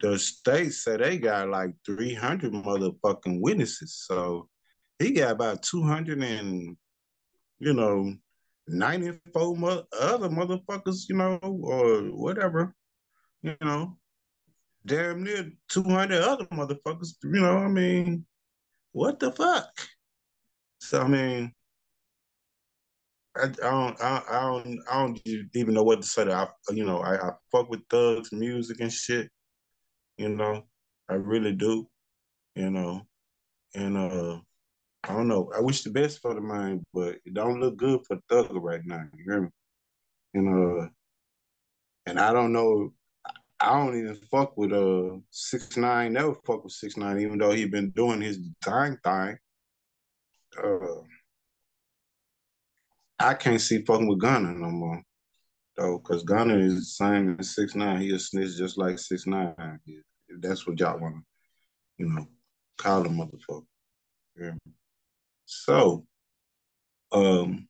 [0.00, 4.04] the state said they got like 300 motherfucking witnesses.
[4.06, 4.48] So
[4.98, 6.76] he got about 200 and,
[7.60, 8.14] you know,
[8.66, 12.74] 94 mo- other motherfuckers, you know, or whatever,
[13.42, 13.96] you know,
[14.86, 18.24] damn near 200 other motherfuckers, you know, I mean,
[18.92, 19.68] what the fuck?
[20.80, 21.52] So, I mean,
[23.36, 25.20] I, I don't, I, I don't, I don't
[25.54, 26.30] even know what to say.
[26.30, 29.28] I, you know, I, I fuck with thugs, music and shit.
[30.16, 30.64] You know,
[31.08, 31.88] I really do.
[32.54, 33.02] You know,
[33.74, 34.40] and uh,
[35.04, 35.50] I don't know.
[35.56, 38.80] I wish the best for the mind, but it don't look good for Thug right
[38.84, 39.04] now.
[39.16, 39.48] You hear me?
[40.34, 40.88] And uh,
[42.06, 42.92] and I don't know.
[43.60, 46.12] I don't even fuck with uh six nine.
[46.12, 49.36] Never fuck with six nine, even though he been doing his time thing.
[50.62, 51.02] Uh,
[53.18, 55.02] I can't see fucking with Gunna no more,
[55.76, 58.00] though, because Gunna is the same as six nine.
[58.00, 59.80] He a snitch just like six nine.
[59.86, 61.22] If that's what y'all want to,
[61.98, 62.26] you know,
[62.76, 63.64] call a motherfucker.
[64.40, 64.54] Yeah.
[65.46, 66.06] So,
[67.10, 67.68] um,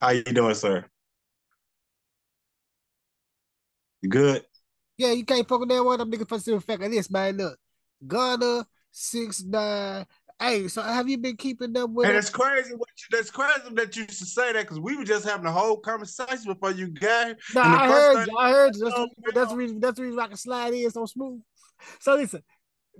[0.00, 0.84] how you doing, sir?
[4.00, 4.44] You good?
[4.96, 6.00] Yeah, you can't fuck with that one.
[6.00, 7.36] I'm niggas for the fact of this, man.
[7.36, 7.58] Look,
[8.06, 10.06] Gunna six nine.
[10.40, 12.06] Hey, so have you been keeping up with?
[12.08, 12.74] And it's crazy.
[12.74, 15.46] What you, that's crazy that you used to say that because we were just having
[15.46, 17.36] a whole conversation before you got.
[17.54, 18.38] Nah, and I heard you.
[18.38, 18.84] I heard you.
[18.84, 19.80] That's, Oh, the that's the reason.
[19.80, 21.40] That's the reason I can slide in so smooth.
[22.00, 22.42] So listen,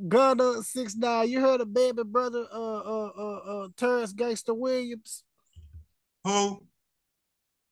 [0.09, 1.29] Gunna six nine.
[1.29, 5.23] You heard of baby brother, uh, uh, uh, uh, Terrence Gangster Williams.
[6.25, 6.63] Who?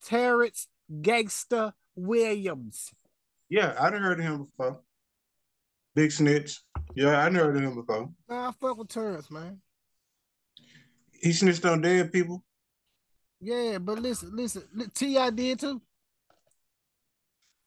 [0.05, 0.68] Terrence
[1.02, 2.90] Gangster Williams.
[3.48, 4.81] Yeah, I done heard of him before.
[5.94, 6.60] Big snitch.
[6.94, 8.10] Yeah, I done heard of him before.
[8.28, 9.60] Nah, I fuck with Terrence, man.
[11.12, 12.44] He snitched on dead people.
[13.40, 14.64] Yeah, but listen, listen.
[14.74, 15.31] li- T.I.
[15.31, 15.81] did too.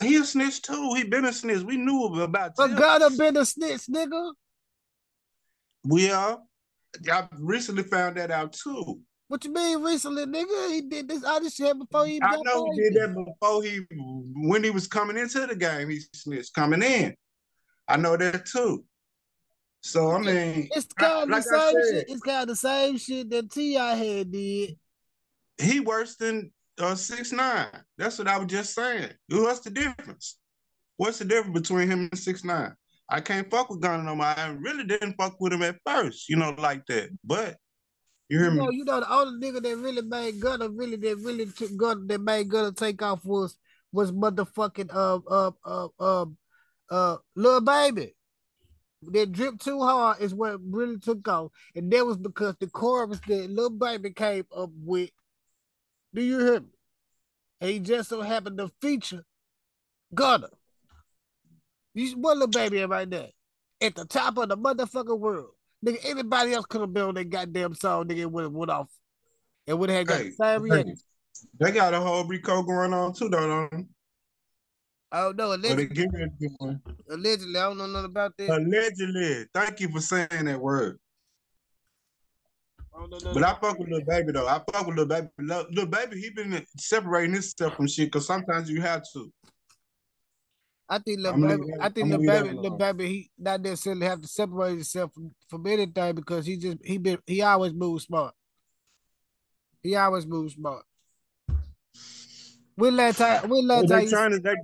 [0.01, 0.93] He a snitch too.
[0.95, 1.63] He been a snitch.
[1.63, 2.75] We knew about But.
[2.77, 4.33] Gunna been a snitch, nigga.
[5.83, 6.39] We are.
[7.11, 9.01] I recently found that out too.
[9.29, 10.71] What you mean recently, nigga?
[10.73, 13.81] He did this all this shit before he I know he did that before he
[14.35, 15.87] when he was coming into the game.
[15.87, 17.15] He snitched coming in.
[17.87, 18.83] I know that too.
[19.81, 22.09] So I mean, It's kind of like the same said, shit.
[22.09, 23.95] It's kind of the same shit that T.I.
[23.95, 24.77] had did.
[25.61, 27.67] he worse than uh, six nine.
[27.99, 29.11] That's what I was just saying.
[29.29, 30.37] What's the difference?
[30.97, 32.73] What's the difference between him and six nine?
[33.07, 34.25] I can't fuck with Gunna no more.
[34.25, 37.09] I really didn't fuck with him at first, you know, like that.
[37.23, 37.57] But
[38.29, 41.17] you hear You know, you know, the only nigga that really made Gunna, really that
[41.17, 43.57] really took Gunna, that made Gunna take off was
[43.91, 46.25] was motherfucking uh uh uh uh
[46.91, 48.15] uh Lil Baby.
[49.01, 53.19] That drip too hard is what really took off, and that was because the chorus
[53.27, 55.09] that Lil Baby came up with.
[56.13, 56.67] Do you hear me?
[57.61, 59.23] And he just so happened to feature
[60.13, 60.49] Gunna.
[61.95, 63.29] You what Lil Baby right there?
[63.81, 65.51] At the top of the motherfucking world.
[65.85, 68.71] Nigga, anybody else could have been on that goddamn song, nigga, it would have went
[68.71, 68.89] off.
[69.65, 70.95] It would have got Hey, the same reaction.
[71.59, 73.47] they got a whole Rico going on too, though.
[73.47, 73.85] Don't they?
[75.11, 76.81] Oh no, allegedly, give it to one.
[77.09, 78.49] allegedly, I don't know nothing about that.
[78.49, 79.45] Allegedly.
[79.53, 80.99] Thank you for saying that word.
[82.93, 84.47] Know nothing But I fuck with Lil Baby though.
[84.47, 85.27] I fuck with Lil Baby.
[85.39, 89.31] Lil- Little baby, he been separating himself from shit because sometimes you have to.
[90.91, 94.21] I think little I'ma baby, I think Lil Baby, Lil Baby, he not necessarily have
[94.21, 98.33] to separate himself from, from anything because he just he been he always moves smart.
[99.83, 100.83] He always moves smart.
[102.75, 103.49] When last time?
[103.49, 104.01] When last time?
[104.01, 104.55] You, trying to they,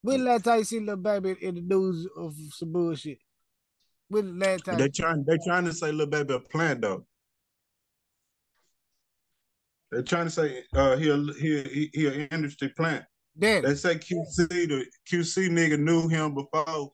[0.00, 3.18] when last time you seen Lil Baby in the news of some bullshit?
[4.08, 4.78] When the last time?
[4.78, 7.04] they trying they trying to say Lil Baby a plant though.
[9.90, 13.04] They're trying to say uh he a, he he, he an industry plant.
[13.38, 13.66] Daddy.
[13.68, 16.92] They say QC the QC nigga knew him before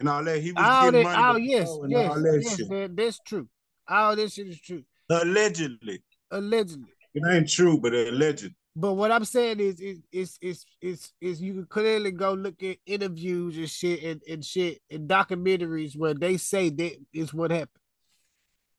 [0.00, 0.40] and all that.
[0.40, 2.70] He was All getting that, money oh yes, yes, all that yes, shit.
[2.70, 3.48] man, that's true.
[3.88, 6.02] All this shit is true, Allegedly.
[6.30, 6.88] allegedly.
[7.14, 8.50] It ain't true, but it's alleged.
[8.76, 12.60] But what I'm saying is, is, is, is, is, is you can clearly go look
[12.62, 17.52] at interviews and shit and, and shit and documentaries where they say that is what
[17.52, 17.68] happened.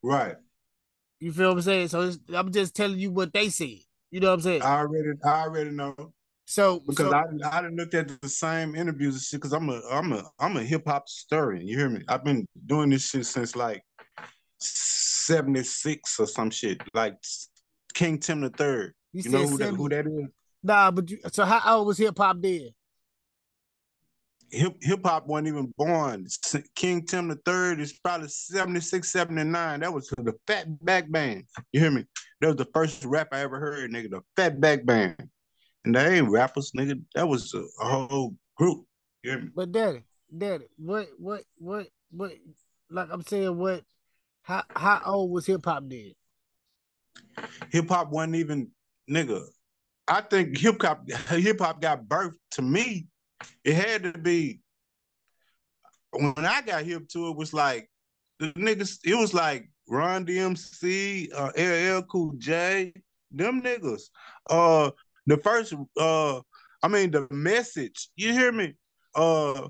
[0.03, 0.35] Right.
[1.21, 1.87] You feel what I'm saying?
[1.87, 3.77] So it's, I'm just telling you what they said.
[4.11, 4.61] You know what I'm saying?
[4.63, 5.95] I already I already know.
[6.45, 9.41] So Because so, I I done looked at the same interviews and shit.
[9.41, 11.67] Because I'm a I'm a I'm a hip hop historian.
[11.67, 12.01] You hear me?
[12.07, 13.83] I've been doing this shit since like
[14.59, 16.81] '76 or some shit.
[16.93, 17.15] Like
[17.93, 18.93] King Tim the Third.
[19.11, 20.29] you, You know who that, who that is?
[20.63, 22.69] Nah, but you, so how old was hip hop then?
[24.51, 26.27] Hip hip hop wasn't even born.
[26.75, 29.79] King Tim the Third is probably 76, 79.
[29.79, 31.45] That was the Fat Back Band.
[31.71, 32.05] You hear me?
[32.39, 34.11] That was the first rap I ever heard, nigga.
[34.11, 35.29] The Fatback Band.
[35.85, 37.01] And they ain't rappers, nigga.
[37.13, 38.85] That was a, a whole group.
[39.23, 39.49] You hear me?
[39.55, 40.03] But daddy,
[40.35, 42.33] daddy, what, what, what, what?
[42.89, 43.83] Like I'm saying, what?
[44.41, 46.13] How how old was hip hop then?
[47.71, 48.69] hip hop wasn't even
[49.09, 49.43] nigga.
[50.07, 53.07] I think hip hop hip hop got birthed to me.
[53.63, 54.61] It had to be
[56.11, 57.89] when I got hip to it was like
[58.39, 58.99] the niggas.
[59.03, 62.93] It was like Run DMC, uh, LL Cool J,
[63.31, 64.03] them niggas.
[64.49, 64.91] Uh,
[65.25, 66.39] the first uh,
[66.83, 68.09] I mean the message.
[68.15, 68.73] You hear me?
[69.15, 69.67] Uh,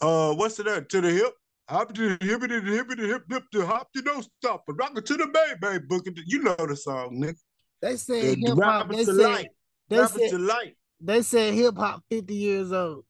[0.00, 1.32] uh, what's it up to the hip?
[1.68, 4.26] Hop to the hip, to the hip, to the hip, hip, to hop to don't
[4.38, 6.18] stop, but rock it to the bay, bay, book it.
[6.26, 7.36] You know the song, nigga.
[7.80, 8.88] They said The hip hop.
[8.90, 9.48] They to said light.
[9.88, 10.76] they Rappers said to light.
[11.00, 13.04] they said hip hop 50 years old.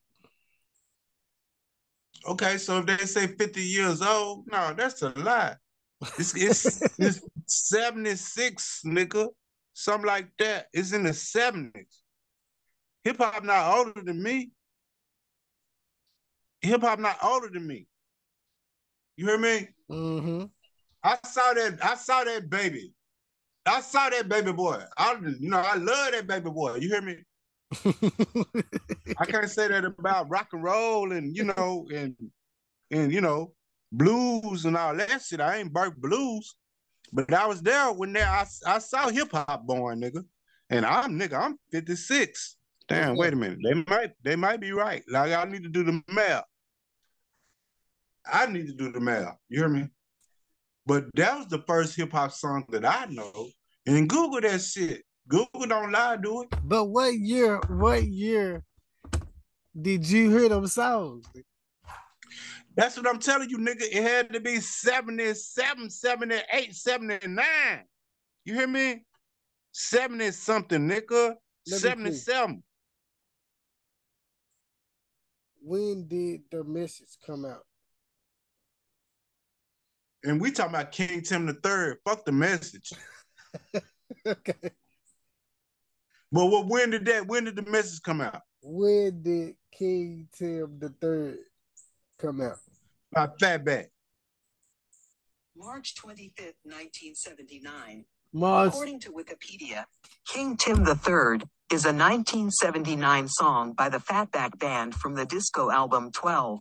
[2.27, 5.57] Okay, so if they say 50 years old, no, that's a lie.
[6.19, 9.29] It's it's, it's 76, nigga.
[9.75, 10.69] Something like that.
[10.73, 11.99] It's in the 70s.
[13.03, 14.53] Hip hop not older than me.
[16.63, 17.87] Hip hop not older than me.
[19.17, 19.69] You hear me?
[19.91, 20.45] Mm-hmm.
[21.03, 22.95] I saw that, I saw that baby.
[23.67, 24.83] I saw that baby boy.
[24.97, 26.77] I you know, I love that baby boy.
[26.77, 27.17] You hear me?
[29.19, 32.15] I can't say that about rock and roll and you know and
[32.91, 33.53] and you know
[33.91, 35.41] blues and all that shit.
[35.41, 36.57] I ain't burnt blues,
[37.15, 40.25] but I was there when there I, I saw hip hop born, nigga.
[40.69, 42.57] And I'm nigga, I'm 56.
[42.89, 43.61] Damn, wait a minute.
[43.63, 45.03] They might they might be right.
[45.09, 46.45] Like I need to do the math.
[48.31, 49.37] I need to do the math.
[49.49, 49.89] You hear me?
[50.87, 53.49] But that was the first hip hop song that I know.
[53.87, 55.03] And Google that shit.
[55.29, 56.49] Google don't lie, do it.
[56.65, 57.59] but what year?
[57.69, 58.63] What year
[59.81, 61.27] did you hear them songs?
[62.77, 63.83] That's what I'm telling you, nigga.
[63.83, 67.45] It had to be 77, 78, 79.
[68.45, 69.05] You hear me?
[69.73, 71.35] 70 something, nigga.
[71.67, 72.63] 77.
[75.63, 77.65] When did the message come out?
[80.25, 81.99] And we talking about King Tim the Third.
[82.05, 82.93] Fuck the message.
[84.27, 84.55] okay.
[86.33, 88.41] But what when did that when did the message come out?
[88.63, 91.39] When did King Tim the Third
[92.19, 92.59] come out?
[93.15, 93.87] By Fatback.
[95.57, 98.05] March 25th, 1979.
[98.33, 98.69] Mars.
[98.69, 99.85] According to Wikipedia,
[100.27, 106.11] King Tim III is a 1979 song by the Fatback Band from the disco album
[106.11, 106.61] 12.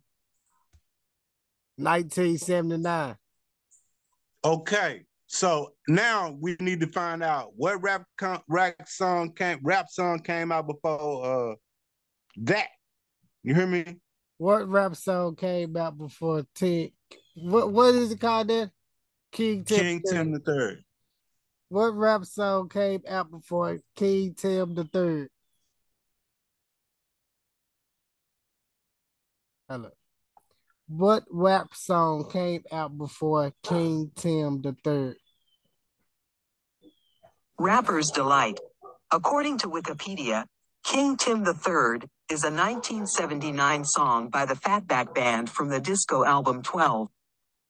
[1.78, 3.16] 1979.
[4.46, 5.06] Okay.
[5.26, 10.20] So now we need to find out what rap con- rap song came rap song
[10.20, 11.56] came out before uh
[12.38, 12.68] that.
[13.42, 14.00] You hear me?
[14.38, 16.90] What rap song came out before Tim?
[17.36, 18.72] What what is it called then?
[19.32, 19.78] King Tim.
[19.80, 20.84] King the Tim the Third.
[21.70, 25.30] What rap song came out before King Tim the Third?
[29.70, 29.90] Hello.
[30.88, 35.16] What rap song came out before King Tim the Third?
[37.58, 38.60] Rapper's Delight.
[39.12, 40.46] According to Wikipedia,
[40.84, 46.62] King Tim III is a 1979 song by the Fatback Band from the disco album
[46.64, 47.10] 12.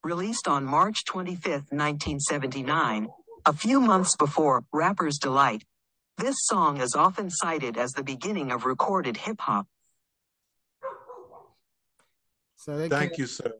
[0.03, 3.07] Released on March 25, 1979,
[3.45, 5.63] a few months before Rapper's Delight.
[6.17, 9.65] This song is often cited as the beginning of recorded hip hop.
[12.57, 13.53] So they Thank came- you, sir.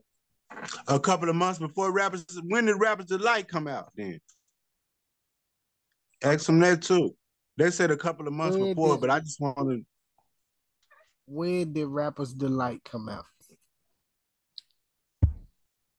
[0.86, 3.90] A couple of months before rappers, when did Rappers Delight come out?
[3.96, 4.20] Then
[6.22, 7.16] ask them that too.
[7.56, 9.84] They said a couple of months When before, did- but I just wanted
[11.26, 13.26] when did Rapper's Delight come out?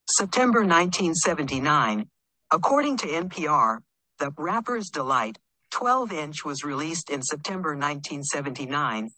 [0.08, 2.10] September 1979.
[2.52, 3.80] According to NPR,
[4.20, 5.40] The Rapper's Delight
[5.72, 9.10] 12 inch was released in September 1979.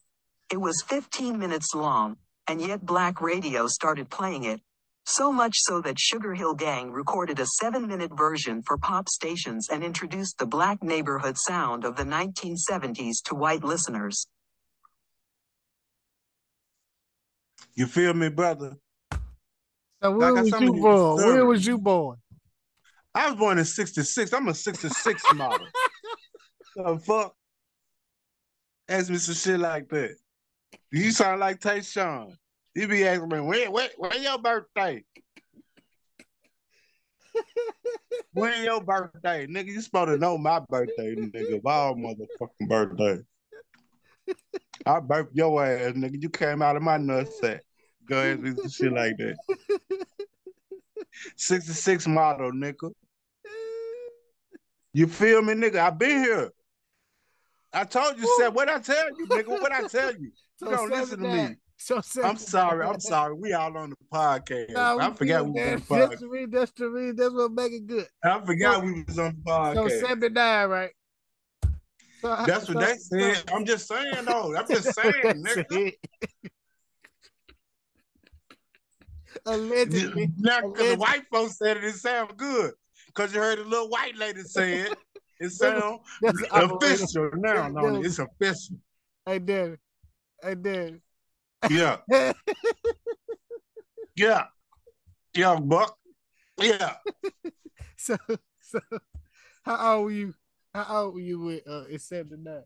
[0.50, 2.18] It was 15 minutes long,
[2.48, 4.62] and yet black radio started playing it.
[5.06, 9.70] So much so that Sugar Hill Gang recorded a seven minute version for pop stations
[9.70, 14.28] and introduced the black neighborhood sound of the 1970s to white listeners.
[17.78, 18.76] You feel me, brother?
[20.02, 21.18] So where Like was you born?
[21.24, 22.18] Where was you born?
[23.14, 24.34] I was born in 66.
[24.34, 25.68] I'm a 66 model.
[26.76, 27.36] the fuck?
[28.90, 30.16] Ask me some shit like that.
[30.92, 32.36] You sound like Tayshawn.
[32.74, 35.04] You be asking me, when, when, when your birthday?
[38.34, 39.46] when your birthday?
[39.46, 43.20] Nigga, you supposed to know my birthday, nigga, of all motherfucking birthday.
[44.84, 46.20] I birthed your ass, nigga.
[46.20, 47.60] You came out of my nutsack.
[48.08, 49.36] Go me some shit like that.
[51.36, 52.92] 66 model, nigga.
[54.94, 55.80] You feel me, nigga?
[55.80, 56.52] I been here.
[57.74, 59.48] I told you, said what I tell you, nigga.
[59.48, 60.32] What I tell you.
[60.62, 61.56] You don't listen to me.
[61.80, 62.84] So I'm sorry.
[62.86, 63.36] I'm sorry.
[63.36, 64.76] We all on the podcast.
[64.76, 66.10] I forgot we was on the podcast.
[66.10, 66.50] That's the reason.
[66.52, 67.16] That's the reason.
[67.18, 68.08] That's what make it good.
[68.24, 70.02] I forgot we was on the So podcast.
[70.02, 70.90] 79, right?
[72.22, 73.44] So, That's what so- they said.
[73.54, 74.56] I'm just saying though.
[74.56, 75.94] I'm just saying, nigga.
[79.48, 80.30] Allegedly.
[80.38, 82.74] Now, because the white folks said it, it sound good.
[83.08, 84.98] Because you heard a little white lady say it.
[85.40, 86.96] It sound That's the operator.
[86.96, 87.68] official now.
[87.70, 88.78] No, it's official.
[89.26, 89.78] I did.
[90.44, 91.02] I did.
[91.70, 91.98] Yeah,
[94.16, 94.46] yeah,
[95.36, 95.98] yeah, buck.
[96.60, 96.94] Yeah,
[97.98, 98.16] so,
[98.62, 98.80] so,
[99.64, 100.34] how old were you?
[100.74, 102.62] How old were you with uh, in 79?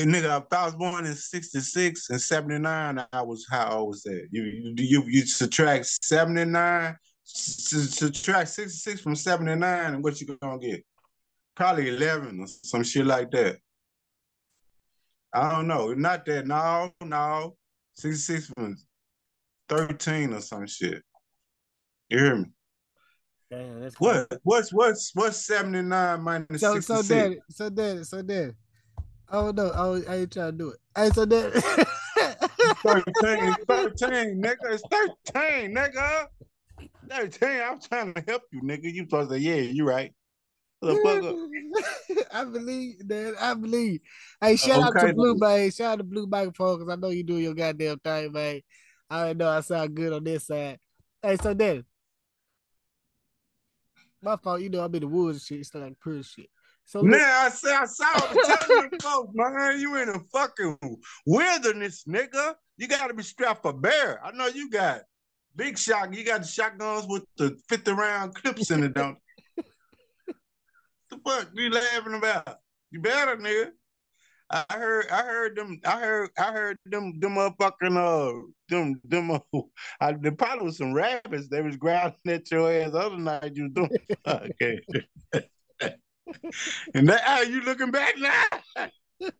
[0.00, 4.02] And nigga, if I was born in '66 and '79, I was how old was
[4.02, 4.28] that?
[4.30, 10.84] You you you, you subtract '79, subtract '66 from '79, and what you gonna get?
[11.54, 13.58] Probably 11 or some shit like that.
[15.32, 15.94] I don't know.
[15.94, 16.46] Not that.
[16.46, 17.56] No, no.
[17.96, 18.86] 66 was
[19.68, 21.02] 13 or some shit.
[22.08, 22.46] You hear me?
[23.50, 24.26] Damn, that's What?
[24.42, 26.86] What's what's what's 79 minus So, 66?
[26.86, 28.52] so daddy, so daddy, so daddy.
[29.34, 30.78] Oh no, I, was- I ain't trying to do it.
[30.96, 31.60] Hey, so daddy.
[32.84, 33.04] 13,
[33.66, 34.56] 13, nigga.
[34.70, 34.84] It's
[35.34, 36.26] 13, nigga.
[37.10, 37.48] 13.
[37.60, 38.84] I'm trying to help you, nigga.
[38.84, 40.14] You supposed to say, yeah, you right.
[42.32, 43.34] I believe that.
[43.40, 44.00] I believe.
[44.40, 45.70] Hey, shout out to Blue man.
[45.72, 48.60] Shout out to Blue microphone because I know you do your goddamn thing, man.
[49.10, 50.78] I already know I sound good on this side.
[51.22, 51.84] Hey, so then,
[54.22, 54.60] my fault.
[54.60, 55.60] You know I'm in the woods and shit.
[55.60, 56.50] It's like pretty shit.
[56.86, 60.78] So look, I said I saw the telling you folks, man, you in a fucking
[61.26, 62.54] wilderness, nigga.
[62.76, 64.24] You gotta be strapped for bear.
[64.24, 65.02] I know you got
[65.56, 66.12] big shot.
[66.12, 69.16] You got the shotguns with the 50 round clips in it, don't
[69.56, 69.64] you?
[71.10, 72.58] the fuck you laughing about?
[72.90, 73.70] You better, nigga.
[74.50, 79.30] I heard, I heard them, I heard, I heard them, them motherfucking, uh, them, them,
[79.54, 79.60] uh,
[80.00, 81.48] I, there probably was some rabbits.
[81.48, 83.52] They was growling at your ass the other night.
[83.54, 83.90] You doing,
[84.26, 84.80] okay.
[86.94, 88.42] And that how you looking back now?
[89.20, 89.32] that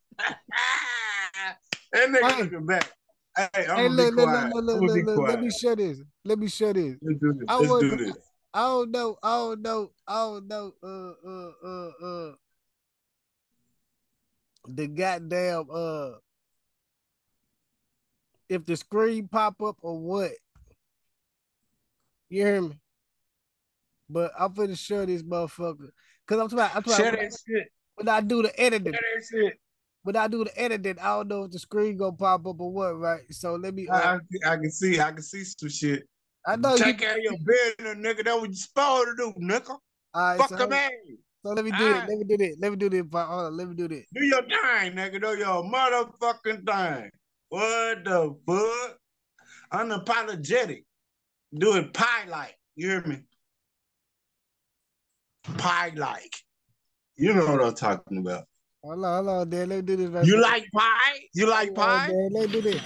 [1.94, 2.42] nigga Hey.
[2.42, 2.90] looking back.
[3.36, 4.54] Hey, I'm hey, look, be look, quiet.
[4.54, 6.00] look, look, be look, look, let me share this.
[6.24, 6.96] Let me share this.
[7.02, 7.44] Let's do this.
[7.48, 8.16] I Let's do this.
[8.52, 9.16] I don't know.
[9.22, 9.90] I don't know.
[10.06, 10.72] I don't know.
[10.82, 12.32] Uh, uh, uh, uh.
[14.68, 16.10] The goddamn uh,
[18.48, 20.32] if the screen pop up or what.
[22.28, 22.78] You hear me?
[24.08, 25.90] But I'm finna show this motherfucker.
[26.26, 26.76] Cause I'm talking.
[26.76, 27.04] I'm talking.
[27.04, 27.68] That shit.
[27.96, 29.52] When I do the editing, that
[30.02, 32.72] when I do the editing, I don't know if the screen gonna pop up or
[32.72, 32.98] what.
[32.98, 33.20] Right?
[33.30, 33.88] So let me.
[33.88, 35.00] Uh, I, I, can see.
[35.00, 36.04] I can see some shit.
[36.46, 36.84] I know you.
[36.84, 38.24] Take care of your business, nigga.
[38.24, 39.70] That's what you supposed to do, nigga.
[39.70, 39.80] All
[40.14, 40.90] right, Fuck so, a man.
[41.44, 41.92] so let me do it.
[41.92, 42.08] Alright.
[42.08, 42.56] Let me do this.
[42.60, 43.02] Let me do this.
[43.12, 43.56] Hold on.
[43.56, 44.04] Let me do this.
[44.14, 45.20] Do your thing, nigga.
[45.20, 47.10] Do your motherfucking thing.
[47.48, 48.98] What the fuck?
[49.72, 50.84] Unapologetic.
[51.56, 52.56] Do it pie like.
[52.76, 53.22] You hear me?
[55.58, 56.34] Pie like.
[57.16, 58.44] You know what I'm talking about.
[58.82, 59.68] Hold on, hold on, Dad.
[59.68, 60.42] Let me do this right You quick.
[60.44, 61.20] like pie?
[61.32, 62.06] You like Hold on, pie?
[62.08, 62.32] Dad.
[62.32, 62.82] Let me do this.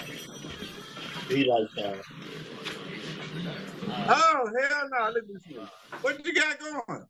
[1.29, 2.01] He like pie.
[4.11, 5.09] Oh hell no!
[5.11, 5.69] Look at this one.
[6.01, 7.05] What you got going?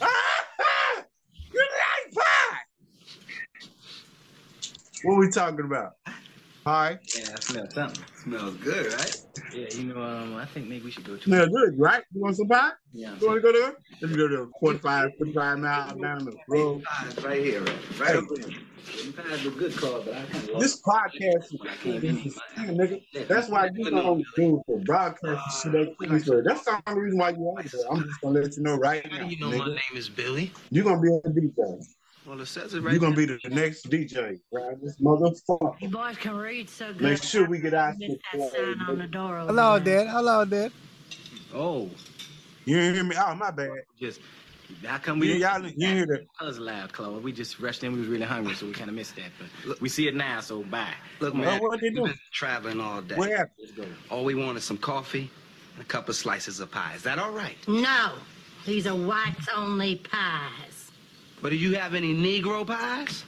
[0.00, 0.06] Ah,
[1.52, 2.58] you like pie?
[5.04, 5.92] What we talking about?
[6.66, 6.98] Hi.
[7.12, 8.04] Yeah, I smell something.
[8.22, 9.12] Smells good, right?
[9.52, 11.22] Yeah, you know, um, I think maybe we should go to.
[11.22, 12.04] Smell good, right?
[12.14, 12.70] You want some pie?
[12.92, 13.74] Yeah, You want to go there?
[14.00, 16.84] Let me go to 45, 45 miles down the road.
[17.24, 18.46] right here, right, right over here.
[18.46, 21.44] Them pies look good, Carl, but I kind of This podcast
[21.84, 23.02] is is- nigga.
[23.26, 26.42] That's why you don't do for broadcast shit at Kingsbury.
[26.46, 27.80] That's the only reason why you on here.
[27.90, 30.08] I'm just gonna let you know right How now, do you know my name is
[30.08, 30.52] Billy?
[30.70, 31.84] You're gonna be a DJ.
[32.26, 34.80] Well, it says it right You're gonna be the next DJ, right?
[34.82, 35.74] This motherfucker.
[35.80, 37.02] You boys can read so good.
[37.02, 37.96] Make sure we get out.
[37.98, 39.10] Miss shit that sign on the played.
[39.10, 39.78] door Hello.
[39.80, 40.06] Dad.
[40.08, 40.72] Hello, Dad.
[41.52, 41.90] Oh,
[42.64, 43.16] You didn't hear me?
[43.18, 43.70] Oh, my bad.
[44.00, 44.20] just
[44.86, 46.26] how come You, we y'all, you didn't hear that?
[46.40, 47.18] That was loud, Chloe.
[47.20, 47.92] We just rushed in.
[47.92, 49.30] We was really hungry, so we kind of missed that.
[49.38, 50.94] But look, we see it now, so bye.
[51.20, 51.46] Look, Come on.
[51.46, 53.16] man, what they we've been traveling all day.
[53.16, 53.50] What happened?
[53.58, 53.84] Let's go.
[54.10, 55.28] All we want is some coffee
[55.74, 56.92] and a couple of slices of pie.
[56.94, 57.56] Is that all right?
[57.66, 58.12] No,
[58.64, 60.71] these are whites only pies.
[61.42, 63.24] But do you have any Negro pies?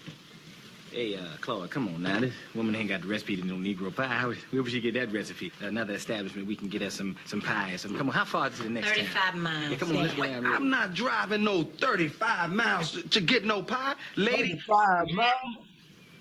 [0.93, 2.21] Hey, uh, Chloe, come on now.
[2.21, 4.23] This woman ain't got the recipe to no Negro pie.
[4.51, 5.51] Where would she get that recipe?
[5.61, 7.81] Another establishment, we can get us some some pies.
[7.81, 8.95] Some, come on, how far is the next town?
[8.99, 9.71] 35 miles.
[9.71, 10.41] Yeah, come on, let's go yeah.
[10.41, 10.47] down.
[10.47, 13.97] I'm not driving no 35 miles to, to get no pie.
[14.15, 15.33] Lady, Five miles.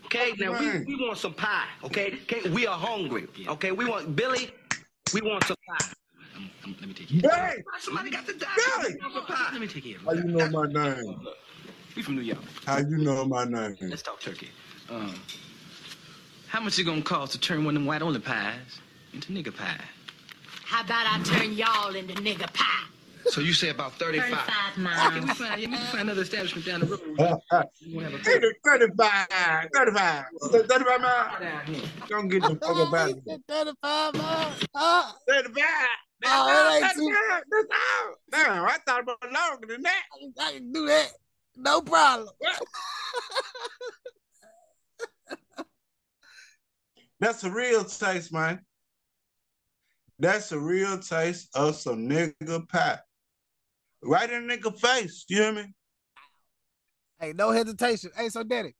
[0.05, 2.17] okay, now we, we want some pie, okay?
[2.23, 2.49] okay?
[2.49, 3.71] We are hungry, okay?
[3.71, 4.49] We want, Billy,
[5.13, 5.85] we want some pie.
[6.35, 7.21] Um, um, let me take you.
[7.29, 8.47] Hey, Somebody got to die.
[8.55, 8.95] Billy!
[8.95, 9.99] We want some Let me take you.
[10.03, 11.27] how do you know my name?
[11.95, 12.39] We from New York.
[12.65, 13.75] How you know my name?
[13.81, 14.49] Let's talk turkey.
[14.89, 15.13] Um,
[16.47, 18.79] how much it gonna cost to turn one of them white only pies
[19.13, 19.77] into nigger pie?
[20.65, 22.87] How about I turn y'all into nigger pie?
[23.27, 24.29] So you say about 35.
[24.31, 24.83] 35 Can we
[25.21, 25.37] miles.
[25.37, 26.99] find, yeah, we find another establishment down the road.
[27.79, 29.27] You wanna have a 30, 35,
[29.73, 31.83] 35, 35 miles.
[32.09, 33.37] Don't get the fuck up out of here.
[33.47, 34.65] 35 miles.
[34.75, 35.55] Ah, 35.
[36.21, 37.15] That's Oh, all, ain't that's too-
[37.51, 38.15] that's all.
[38.31, 40.03] Damn, I thought about longer than that.
[40.39, 41.11] I can do that.
[41.55, 42.29] No problem.
[47.19, 48.61] That's a real taste, man.
[50.19, 52.99] That's a real taste of some nigga pie.
[54.03, 55.73] Right in the nigga face, you hear me?
[57.19, 58.11] Hey, no hesitation.
[58.15, 58.75] Hey, so Daddy,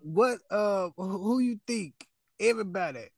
[0.00, 1.94] what uh who who you think
[2.40, 3.08] everybody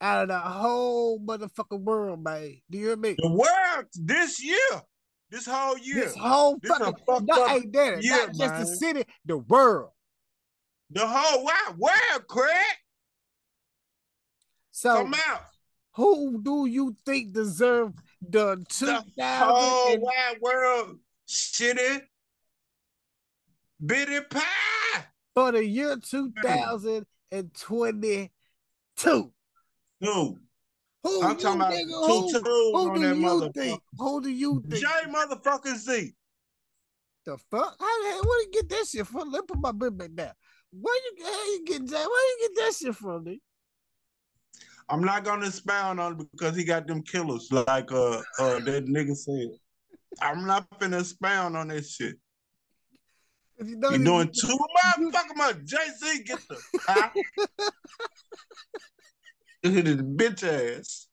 [0.00, 2.56] out of the whole motherfucking world, man?
[2.70, 3.16] Do you hear me?
[3.18, 4.82] The world this year,
[5.30, 8.58] this whole year, This whole This fucking fucked not, up hey Daddy, year, not just
[8.58, 9.90] the city, the world.
[10.90, 12.50] the whole wide world, Craig.
[14.72, 15.42] So Come out.
[15.92, 20.98] who do you think deserve the two thousand whole and wide world,
[21.28, 22.02] shitty,
[23.84, 25.04] bitty pie.
[25.34, 26.46] for the year two hmm.
[26.46, 28.32] thousand and twenty
[28.96, 29.32] two?
[31.02, 31.22] Who?
[31.22, 33.80] I'm you talking about who, who on do that you think?
[33.98, 34.82] Who do you think?
[34.82, 36.14] J motherfucking Z.
[37.26, 37.76] The fuck?
[37.78, 38.22] How the hell?
[38.24, 39.30] Where you get that shit from?
[39.30, 40.32] Let me put my book back down.
[40.72, 42.06] Where you how you get that?
[42.08, 43.38] Where you get that shit from, dude?
[44.88, 48.86] I'm not gonna expound on it because he got them killers, like uh uh that
[48.86, 49.50] nigga said.
[50.20, 52.16] I'm not finna expound on that shit.
[53.64, 54.58] You know You these- doing too
[55.36, 55.56] much.
[55.64, 56.60] Jay Z get the
[59.62, 61.06] his bitch ass.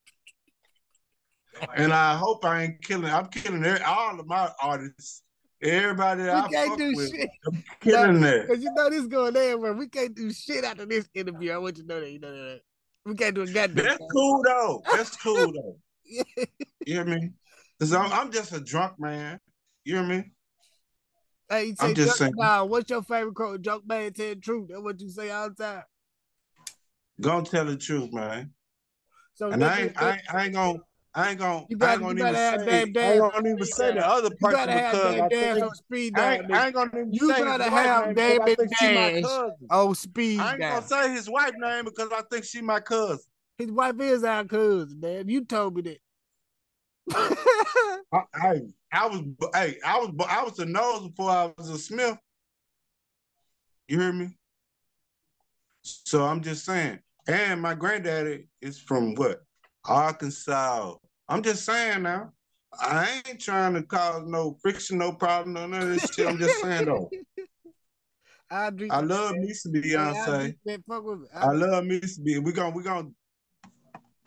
[1.75, 3.11] And I hope I ain't killing.
[3.11, 5.23] I'm killing all of my artists.
[5.61, 7.29] Everybody that I we can't do with, shit.
[7.47, 8.47] I'm killing that.
[8.47, 9.73] Cause you know this going everywhere.
[9.73, 11.51] We can't do shit after this interview.
[11.51, 12.11] I want you to know that.
[12.11, 12.61] You know that.
[13.05, 13.83] We can't do a goddamn.
[13.83, 14.07] That's thing.
[14.11, 14.83] cool though.
[14.91, 15.77] That's cool though.
[16.05, 16.23] You
[16.85, 17.31] hear me?
[17.79, 19.39] Cause I'm, I'm just a drunk man.
[19.83, 20.25] You hear me?
[21.49, 22.33] Hey, you I'm just saying.
[22.35, 23.61] nah, what's your favorite quote?
[23.61, 24.67] Joke man, tell the truth.
[24.69, 25.83] That's what you say all the time.
[27.19, 28.51] Gonna tell the truth, man.
[29.33, 30.79] So And I ain't, I I ain't gonna,
[31.13, 34.07] I ain't gonna, You I ain't gonna even say, I ain't gonna even say the
[34.07, 36.91] other you person gotta have because damn I think speed I ain't, I ain't gonna
[36.93, 39.23] even You say gotta have wife name because damn think dash
[39.71, 40.81] on speed I ain't dial.
[40.81, 43.19] gonna say his wife name because I think she my cousin.
[43.57, 45.27] His wife is our cousin, man.
[45.27, 45.99] You told me that.
[48.13, 48.61] I, I,
[48.91, 49.21] I was,
[49.55, 52.17] hey, I was, I was a Knowles before I was a Smith.
[53.87, 54.37] You hear me?
[55.81, 56.99] So I'm just saying.
[57.27, 59.41] And my granddaddy is from what?
[59.85, 60.95] Arkansas.
[61.27, 62.31] I'm just saying now.
[62.79, 66.27] I ain't trying to cause no friction, no problem, no none of this shit.
[66.27, 67.09] I'm just saying though.
[68.49, 68.71] I.
[68.89, 70.39] I love me some Beyonce.
[70.39, 70.81] drink that.
[70.87, 71.27] Fuck me.
[71.33, 72.43] I love me some Beyonce.
[72.43, 73.09] We gonna we gonna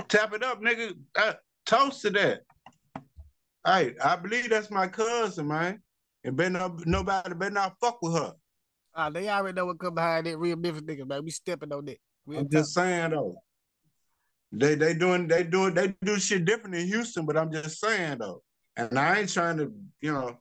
[0.08, 0.94] tap it up, nigga.
[1.16, 2.40] Uh, toast to that.
[3.64, 5.82] Hey, I believe that's my cousin, man.
[6.24, 8.34] And better not, nobody better not fuck with her.
[8.94, 11.24] Ah, they already know what come behind that real Memphis nigga, man.
[11.24, 11.98] We stepping on that.
[12.36, 13.36] I'm just saying though.
[14.52, 18.18] They they doing they doing they do shit different in Houston, but I'm just saying
[18.18, 18.42] though.
[18.76, 20.38] And I ain't trying to, you know.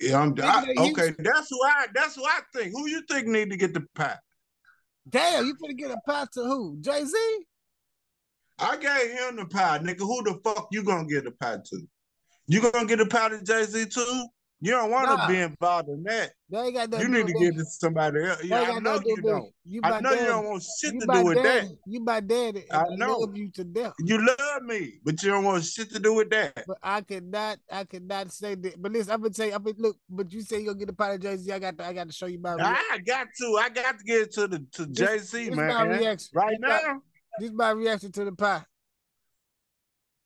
[0.00, 1.14] Yeah, I'm I, okay.
[1.18, 2.72] That's who I that's who I think.
[2.72, 4.18] Who you think need to get the pie?
[5.08, 6.76] Damn, you finna get a pie to who?
[6.80, 7.16] Jay Z?
[8.58, 10.00] I gave him the pie, nigga.
[10.00, 11.88] Who the fuck you gonna get the pie to?
[12.46, 14.26] You gonna get a pie to Jay Z too?
[14.64, 15.28] You don't want to Nah.
[15.28, 16.30] be involved in that.
[16.48, 18.42] They got nothing You need to give it to somebody else.
[18.42, 19.52] Yeah, I know you don't.
[19.66, 21.66] You I my know you don't want shit You to do with daddy.
[21.68, 21.76] that.
[21.86, 22.64] You my daddy.
[22.72, 23.18] I and know.
[23.18, 23.92] love you to death.
[23.98, 26.64] You love me, but you don't want shit to do with that.
[26.66, 28.80] But I could not, I could not say that.
[28.80, 29.98] But listen, I'm gonna tell you, I'm gonna look.
[30.08, 31.52] But you say you gonna get a pie to Jay Z.
[31.52, 32.54] I got to, I got to show you my.
[32.54, 33.58] rea- I got to.
[33.60, 35.88] I got to get to the to This- Jay Z, this my man.
[36.00, 36.28] reaction.
[36.32, 37.02] Right This my- now.
[37.38, 38.64] This my reaction to the pie.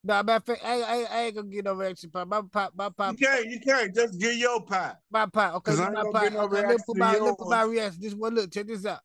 [0.09, 2.25] Nah, matter of fact, I, I, I ain't gonna get no reaction pie.
[2.25, 3.47] My pie, my pie, You can't.
[3.47, 4.95] You can't just get your pie.
[5.11, 5.51] my pie.
[5.53, 6.29] Okay, 'Cause this I ain't my pie.
[6.31, 8.01] no Okay, look for my, look for my reaction.
[8.01, 9.01] This one, look, check this out.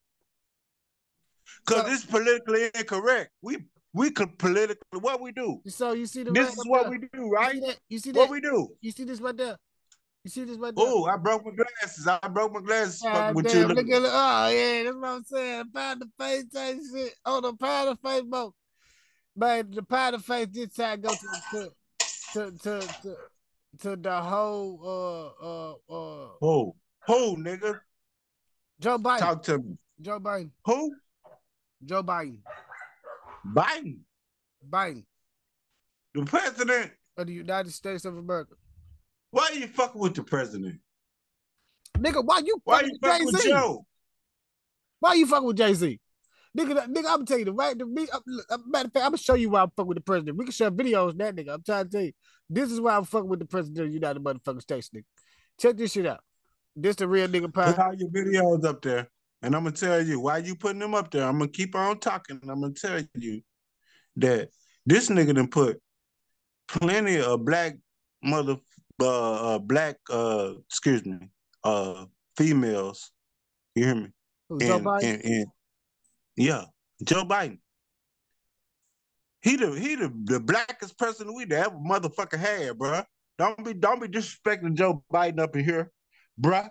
[1.65, 3.31] Cause So- it's politically incorrect.
[3.41, 3.57] We
[3.93, 5.59] we could politically what we do.
[5.67, 6.91] So you see the This is what there?
[6.91, 7.51] we do, You right?
[7.53, 7.77] see that?
[7.89, 8.19] You see that?
[8.19, 8.69] What we do.
[8.79, 9.57] You see this right there?
[10.23, 10.85] You see this right there?
[10.87, 12.07] Oh, I broke my glasses.
[12.07, 13.75] I broke my glasses ah, God with damn, you.
[13.75, 14.09] look at it.
[14.09, 15.63] Oh yeah, that's what I'm saying.
[15.75, 17.13] Pound the face type shit.
[17.25, 18.23] Oh, the pound the face,
[19.35, 21.17] Man, the pound the face this time go to
[21.51, 21.71] to
[22.33, 23.15] to to to,
[23.81, 26.75] to the whole uh uh uh Who?
[27.07, 27.79] Who, nigga?
[28.79, 29.19] Joe Biden.
[29.19, 29.77] Talk to me.
[30.01, 30.51] Joe Biden.
[30.65, 30.95] Who?
[31.83, 32.39] Joe Biden.
[33.45, 33.99] Biden.
[34.69, 35.03] Biden
[36.13, 36.91] The president.
[37.17, 38.53] of the United States of America.
[39.31, 40.79] Why are you fucking with the president?
[41.97, 43.49] Nigga, why you Why you fucking with Jay-Z?
[43.49, 43.85] Joe?
[44.99, 45.99] Why you fucking with Jay Z?
[46.57, 47.77] Nigga, nigga, I'm gonna tell you the right.
[47.77, 48.19] The, me, uh,
[48.49, 50.37] uh, matter of fact, I'm gonna show you why I'm fucking with the president.
[50.37, 51.53] We can share videos that nigga.
[51.55, 52.11] I'm trying to tell you.
[52.49, 55.05] This is why I'm fucking with the president of the United motherfucking States, nigga.
[55.59, 56.19] Check this shit out.
[56.75, 57.83] This the real nigga Put pie.
[57.85, 59.09] all your videos up there.
[59.41, 61.23] And I'm gonna tell you why you putting them up there.
[61.27, 62.39] I'm gonna keep on talking.
[62.41, 63.41] And I'm gonna tell you
[64.17, 64.49] that
[64.85, 65.81] this nigga done put
[66.67, 67.77] plenty of black
[68.23, 68.57] mother
[69.01, 71.17] uh, uh black uh excuse me
[71.63, 72.05] uh
[72.37, 73.11] females.
[73.75, 74.07] You hear me?
[74.49, 75.03] Who, Joe And, Biden?
[75.03, 75.45] and, and
[76.35, 76.65] yeah,
[77.03, 77.59] Joe Biden.
[79.41, 83.05] He the he the, the blackest person we ever motherfucker had, bruh.
[83.37, 85.91] Don't be don't be disrespecting Joe Biden up in here,
[86.39, 86.69] bruh.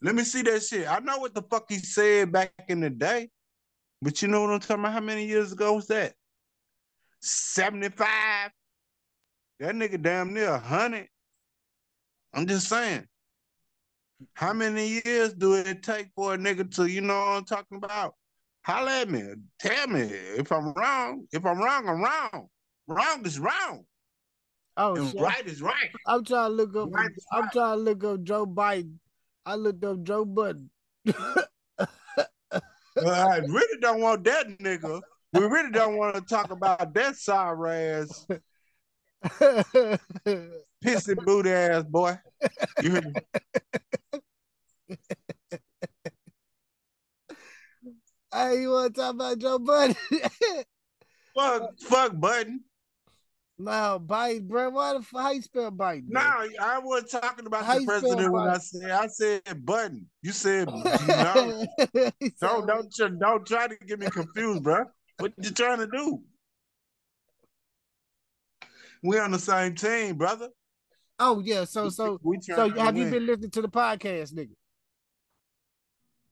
[0.00, 0.88] Let me see that shit.
[0.88, 3.30] I know what the fuck he said back in the day,
[4.00, 4.92] but you know what I'm talking about?
[4.92, 6.14] How many years ago was that?
[7.20, 8.06] 75.
[9.58, 11.08] That nigga damn near 100.
[12.32, 13.06] I'm just saying.
[14.34, 17.78] How many years do it take for a nigga to, you know what I'm talking
[17.78, 18.14] about?
[18.62, 19.22] Holla at me.
[19.60, 21.26] Tell me if I'm wrong.
[21.32, 22.48] If I'm wrong, I'm wrong.
[22.86, 23.84] Wrong is wrong.
[24.76, 25.20] Oh and shit.
[25.20, 25.90] right is right.
[26.06, 26.88] I'm trying to look up.
[26.92, 27.52] Right I'm right.
[27.52, 28.94] trying to look up Joe Biden.
[29.44, 30.70] I looked up Joe Budden.
[33.06, 35.00] I really don't want that nigga.
[35.32, 38.26] We really don't want to talk about that sorry ass,
[40.84, 42.18] pissy boot ass boy.
[42.82, 43.12] You hear me?
[48.32, 49.96] hey, you want to talk about Joe Budden?
[51.34, 52.64] Fuck, fuck Budden.
[53.58, 54.70] no, Biden, bro.
[54.70, 55.22] Why the fuck?
[55.22, 56.06] How you spell Biden?
[56.08, 56.48] No, bro?
[56.60, 60.06] I wasn't talking about How the president when I said I said Budden.
[60.22, 60.68] You said
[61.06, 61.64] no.
[62.40, 64.86] Don't don't try- don't try to get me confused, bro.
[65.18, 66.22] What you trying to do?
[69.04, 70.48] We on the same team, brother.
[71.18, 73.12] Oh yeah, so so so have you win.
[73.12, 74.54] been listening to the podcast, nigga?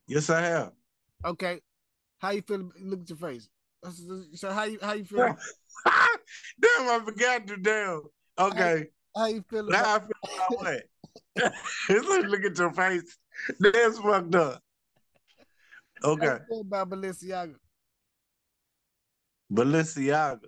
[0.07, 0.71] Yes, I have.
[1.25, 1.59] Okay,
[2.19, 2.71] how you feel?
[2.81, 3.49] Look at your face.
[4.35, 5.19] So how you how you feel?
[6.59, 8.01] damn, I forgot to damn.
[8.39, 8.85] Okay,
[9.15, 9.67] How you feel?
[9.67, 11.53] now About, I feel about what?
[12.29, 13.17] look, at your face.
[13.59, 14.61] That's fucked up.
[16.01, 17.55] how Okay, about Balenciaga?
[19.51, 20.39] Balenciaga.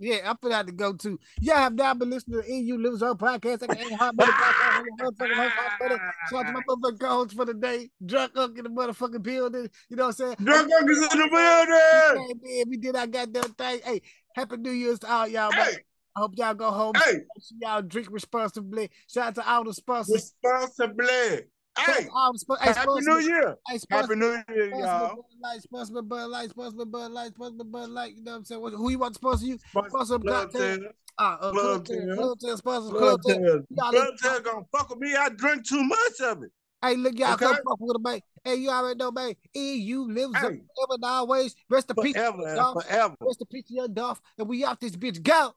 [0.00, 1.18] Yeah, I forgot to go to.
[1.40, 3.64] Y'all have not been listening to EU Lives Up podcast.
[3.68, 4.84] I can hot butter podcast.
[5.00, 6.14] motherfucking host, hot butter.
[6.30, 7.90] Shout out to my motherfucking co-host for the day.
[8.04, 9.68] Drunk up in the motherfucking building.
[9.88, 10.36] You know what I'm saying?
[10.44, 12.38] Drunk Uncle's in the building.
[12.42, 13.80] Hey, man, we did our goddamn thing.
[13.84, 14.02] Hey,
[14.36, 15.64] happy New Year's to all y'all, man.
[15.66, 15.78] Hey,
[16.16, 16.94] I hope y'all go home.
[16.94, 17.18] hey,
[17.60, 18.90] y'all drink responsibly.
[19.08, 20.32] Shout out to all the sponsors.
[20.44, 21.46] responsibly.
[21.86, 22.56] Hey, to all the.
[22.60, 23.56] Hey, Happy New Year.
[23.68, 25.24] Hey, Happy New Year, y'all.
[25.40, 28.14] Light, sponsor Bud Light, sponsor Bud Light, sponsor Bud Light.
[28.16, 28.60] You know what I'm saying?
[28.62, 29.58] Who you want to sponsor you?
[29.70, 30.78] Sponsor Sponsor Club Club Tail.
[30.78, 30.90] Tail.
[31.18, 32.14] Ah, uh, Club Club Tail.
[32.16, 33.64] Club Tail sponsors Club Tail.
[33.76, 35.14] Club Tail gonna fuck with me.
[35.14, 36.50] I drink too much of it.
[36.82, 37.60] Hey, look, y'all come Okay.
[37.66, 38.20] fuck with him, man.
[38.44, 39.34] Hey, you already know, man.
[39.54, 40.60] EU lives up Hey.
[40.76, 41.54] forever and always.
[41.68, 42.84] Rest in peace, to Forever your and Dolph.
[42.84, 43.16] forever.
[43.20, 44.20] Rest in peace, Young Dolph.
[44.38, 45.22] And we out this bitch.
[45.22, 45.54] Go.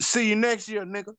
[0.00, 1.14] See you next year, nigga.